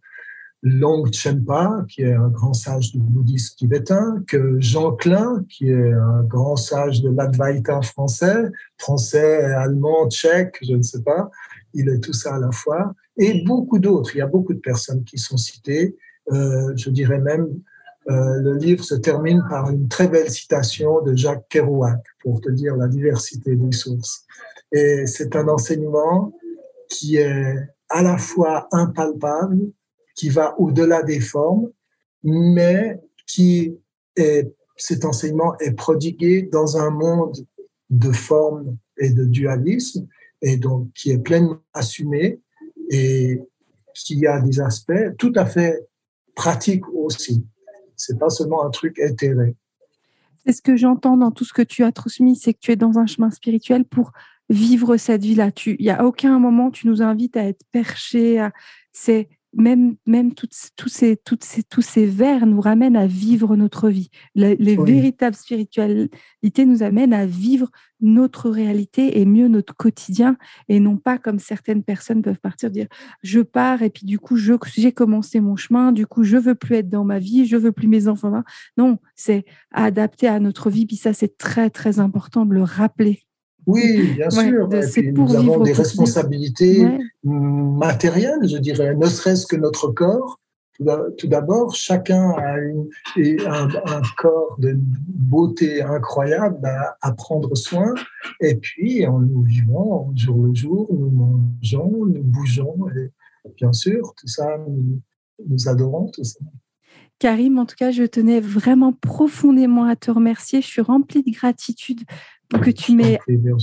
Long 0.62 1.06
Chenpa, 1.12 1.86
qui 1.88 2.02
est 2.02 2.14
un 2.14 2.28
grand 2.28 2.54
sage 2.54 2.92
du 2.92 3.00
bouddhisme 3.00 3.56
tibétain, 3.56 4.22
que 4.28 4.60
Jean 4.60 4.92
Klein, 4.92 5.46
qui 5.50 5.70
est 5.70 5.94
un 5.94 6.24
grand 6.24 6.58
sage 6.58 7.02
de 7.02 7.10
l'Advaita 7.10 7.82
français, 7.82 8.50
français, 8.78 9.44
allemand, 9.44 10.10
tchèque, 10.10 10.58
je 10.62 10.74
ne 10.74 10.82
sais 10.82 11.02
pas, 11.02 11.30
il 11.74 11.88
est 11.90 12.00
tout 12.00 12.14
ça 12.14 12.36
à 12.36 12.40
la 12.40 12.52
fois, 12.52 12.94
et 13.18 13.44
beaucoup 13.46 13.80
d'autres. 13.80 14.16
Il 14.16 14.20
y 14.20 14.22
a 14.22 14.28
beaucoup 14.28 14.54
de 14.54 14.60
personnes 14.60 15.04
qui 15.04 15.18
sont 15.18 15.38
citées. 15.38 15.96
Euh, 16.32 16.74
je 16.76 16.90
dirais 16.90 17.20
même, 17.20 17.48
euh, 18.10 18.42
le 18.42 18.56
livre 18.56 18.84
se 18.84 18.96
termine 18.96 19.44
par 19.50 19.70
une 19.70 19.88
très 19.88 20.08
belle 20.08 20.30
citation 20.30 21.02
de 21.02 21.16
Jacques 21.16 21.48
Kerouac 21.50 22.02
pour 22.22 22.42
te 22.42 22.50
dire 22.50 22.76
la 22.76 22.88
diversité 22.88 23.56
des 23.56 23.72
sources. 23.72 24.26
Et 24.72 25.06
c'est 25.06 25.36
un 25.36 25.48
enseignement 25.48 26.34
qui 26.90 27.18
est 27.18 27.56
à 27.90 28.02
la 28.02 28.18
fois 28.18 28.68
impalpable, 28.72 29.60
qui 30.20 30.28
va 30.28 30.54
au-delà 30.60 31.02
des 31.02 31.22
formes, 31.22 31.70
mais 32.24 33.00
qui 33.26 33.74
est, 34.18 34.54
cet 34.76 35.06
enseignement 35.06 35.58
est 35.60 35.72
prodigué 35.72 36.42
dans 36.42 36.76
un 36.76 36.90
monde 36.90 37.38
de 37.90 38.12
formes 38.12 38.76
et 38.98 39.12
de 39.12 39.24
dualisme, 39.24 40.10
et 40.42 40.58
donc 40.58 40.92
qui 40.92 41.12
est 41.12 41.20
pleinement 41.20 41.62
assumé 41.74 42.42
et 42.90 43.40
qui 43.94 44.28
a 44.28 44.42
des 44.42 44.60
aspects 44.60 45.16
tout 45.18 45.32
à 45.38 45.46
fait 45.46 45.88
pratiques 46.36 46.88
aussi. 46.90 47.46
C'est 47.96 48.20
pas 48.20 48.30
seulement 48.30 48.66
un 48.66 48.72
truc 48.72 49.00
éthéré. 49.00 49.56
C'est 50.46 50.52
ce 50.52 50.62
que 50.62 50.76
j'entends 50.76 51.16
dans 51.16 51.32
tout 51.32 51.46
ce 51.46 51.54
que 51.54 51.62
tu 51.62 51.86
as 51.86 51.94
transmis, 51.94 52.36
c'est 52.36 52.54
que 52.54 52.60
tu 52.60 52.74
es 52.74 52.76
dans 52.76 53.00
un 53.00 53.06
chemin 53.06 53.32
spirituel 53.32 53.86
pour 53.86 54.12
vivre 54.50 54.98
cette 54.98 55.22
vie-là. 55.22 55.52
Il 55.66 55.78
n'y 55.80 55.90
a 55.90 56.04
aucun 56.04 56.40
moment 56.40 56.72
tu 56.72 56.88
nous 56.88 57.02
invites 57.02 57.38
à 57.38 57.46
être 57.46 57.64
perché. 57.72 58.46
C'est 58.92 59.30
même, 59.54 59.96
même 60.06 60.34
toutes, 60.34 60.56
tous, 60.76 60.90
ces, 60.90 61.18
toutes 61.18 61.44
ces, 61.44 61.64
tous 61.64 61.82
ces 61.82 62.06
vers 62.06 62.46
nous 62.46 62.62
ramènent 62.62 62.96
à 62.96 63.08
vivre 63.08 63.56
notre 63.56 63.90
vie. 63.90 64.10
les 64.36 64.78
véritables 64.78 65.36
spiritualités 65.36 66.66
nous 66.66 66.84
amènent 66.84 67.14
à 67.14 67.26
vivre 67.26 67.70
notre 68.02 68.50
réalité 68.50 69.20
et 69.20 69.26
mieux 69.26 69.48
notre 69.48 69.76
quotidien 69.76 70.38
et 70.70 70.80
non 70.80 70.98
pas 70.98 71.18
comme 71.18 71.40
certaines 71.40 71.84
personnes 71.84 72.22
peuvent 72.22 72.40
partir 72.40 72.72
dire 72.72 72.88
je 73.24 73.42
pars 73.42 73.82
et 73.82 73.90
puis 73.90 74.06
du 74.06 74.20
coup 74.20 74.38
j'ai 74.38 74.92
commencé 74.92 75.40
mon 75.42 75.56
chemin 75.56 75.92
du 75.92 76.08
coup 76.08 76.24
je 76.24 76.38
veux 76.38 76.56
plus 76.56 76.76
être 76.76 76.90
dans 76.90 77.04
ma 77.04 77.20
vie 77.20 77.46
je 77.46 77.58
veux 77.58 77.72
plus 77.72 77.88
mes 77.88 78.08
enfants 78.08 78.44
non 78.78 79.00
c'est 79.16 79.46
adapté 79.72 80.28
à 80.28 80.40
notre 80.40 80.70
vie 80.70 80.86
puis 80.86 80.96
ça 80.96 81.14
c'est 81.14 81.38
très 81.38 81.70
très 81.70 82.00
important 82.00 82.46
de 82.46 82.54
le 82.54 82.64
rappeler 82.64 83.24
oui, 83.70 84.14
bien 84.16 84.30
sûr. 84.30 84.68
nous 85.14 85.36
avons 85.36 85.60
des 85.60 85.74
responsabilités 85.74 86.86
matérielles, 87.24 88.48
je 88.48 88.58
dirais, 88.58 88.96
ne 88.96 89.06
serait-ce 89.06 89.46
que 89.46 89.56
notre 89.56 89.90
corps. 89.90 90.40
Tout 91.18 91.28
d'abord, 91.28 91.76
chacun 91.76 92.32
a 92.32 92.56
un, 92.56 94.02
corps 94.18 94.56
de 94.60 94.78
beauté 94.78 95.82
incroyable 95.82 96.60
à, 97.02 97.12
prendre 97.12 97.54
soin. 97.56 97.94
Et 98.40 98.56
puis, 98.56 99.06
nous 99.06 99.44
vivons 99.44 100.12
jour 100.16 100.46
le 100.46 100.56
jour, 100.56 100.88
nous 100.92 101.10
mangeons, 101.10 102.06
nous 102.06 102.24
bougeons. 102.24 102.88
Et 102.96 103.12
bien 103.58 103.74
sûr, 103.74 104.14
tout 104.18 104.28
ça, 104.28 104.58
nous, 104.68 105.02
nous 105.48 105.68
adorons 105.68 106.10
tout 106.12 106.24
ça. 106.24 106.40
Karim, 107.20 107.60
en 107.60 107.66
tout 107.66 107.76
cas, 107.78 107.92
je 107.92 108.04
tenais 108.04 108.40
vraiment 108.40 108.94
profondément 108.94 109.84
à 109.84 109.98
te 109.98 110.10
remercier. 110.10 110.62
Je 110.62 110.68
suis 110.68 110.82
remplie 110.82 111.22
de 111.22 111.32
gratitude 111.32 112.02
que 112.58 112.72
tu 112.72 112.96
mets, 112.96 113.20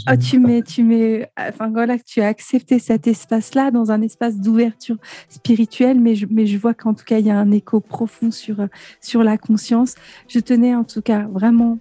ah, 0.07 0.17
tu 0.17 0.39
mets, 0.39 0.63
tu 0.63 0.85
mets, 0.85 1.29
enfin 1.37 1.71
voilà, 1.71 1.99
que 1.99 2.05
tu 2.05 2.21
as 2.21 2.29
accepté 2.29 2.79
cet 2.79 3.07
espace-là 3.07 3.71
dans 3.71 3.91
un 3.91 4.01
espace 4.01 4.37
d'ouverture 4.37 4.97
spirituelle, 5.29 6.01
mais 6.01 6.15
je, 6.15 6.27
mais 6.31 6.47
je 6.47 6.57
vois 6.57 6.73
qu'en 6.73 6.95
tout 6.95 7.05
cas 7.05 7.19
il 7.19 7.27
y 7.27 7.31
a 7.31 7.39
un 7.39 7.51
écho 7.51 7.81
profond 7.81 8.31
sur 8.31 8.57
sur 9.01 9.25
la 9.25 9.39
conscience. 9.39 9.97
Je 10.29 10.39
tenais 10.39 10.75
en 10.75 10.85
tout 10.85 11.03
cas 11.03 11.27
vraiment 11.27 11.79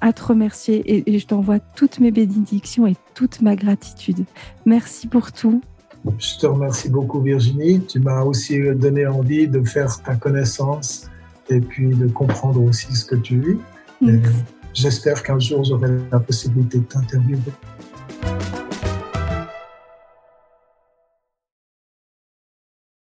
à 0.00 0.12
te 0.12 0.22
remercier 0.22 0.76
et, 0.86 1.14
et 1.14 1.18
je 1.18 1.26
t'envoie 1.26 1.58
toutes 1.58 1.98
mes 1.98 2.10
bénédictions 2.10 2.86
et 2.86 2.94
toute 3.14 3.42
ma 3.42 3.56
gratitude. 3.56 4.24
Merci 4.64 5.08
pour 5.08 5.32
tout. 5.32 5.60
Je 6.18 6.38
te 6.38 6.46
remercie 6.46 6.88
beaucoup 6.88 7.20
Virginie. 7.20 7.84
Tu 7.84 7.98
m'as 8.00 8.22
aussi 8.22 8.60
donné 8.74 9.06
envie 9.06 9.48
de 9.48 9.62
faire 9.62 10.00
ta 10.02 10.14
connaissance 10.14 11.10
et 11.50 11.60
puis 11.60 11.88
de 11.88 12.06
comprendre 12.06 12.62
aussi 12.62 12.94
ce 12.94 13.04
que 13.04 13.16
tu 13.16 13.40
vis. 13.40 13.58
J'espère 14.72 15.22
qu'un 15.22 15.38
jour, 15.38 15.64
j'aurai 15.64 15.88
la 16.10 16.20
possibilité 16.20 16.78
de 16.78 16.84
t'interviewer. 16.84 17.52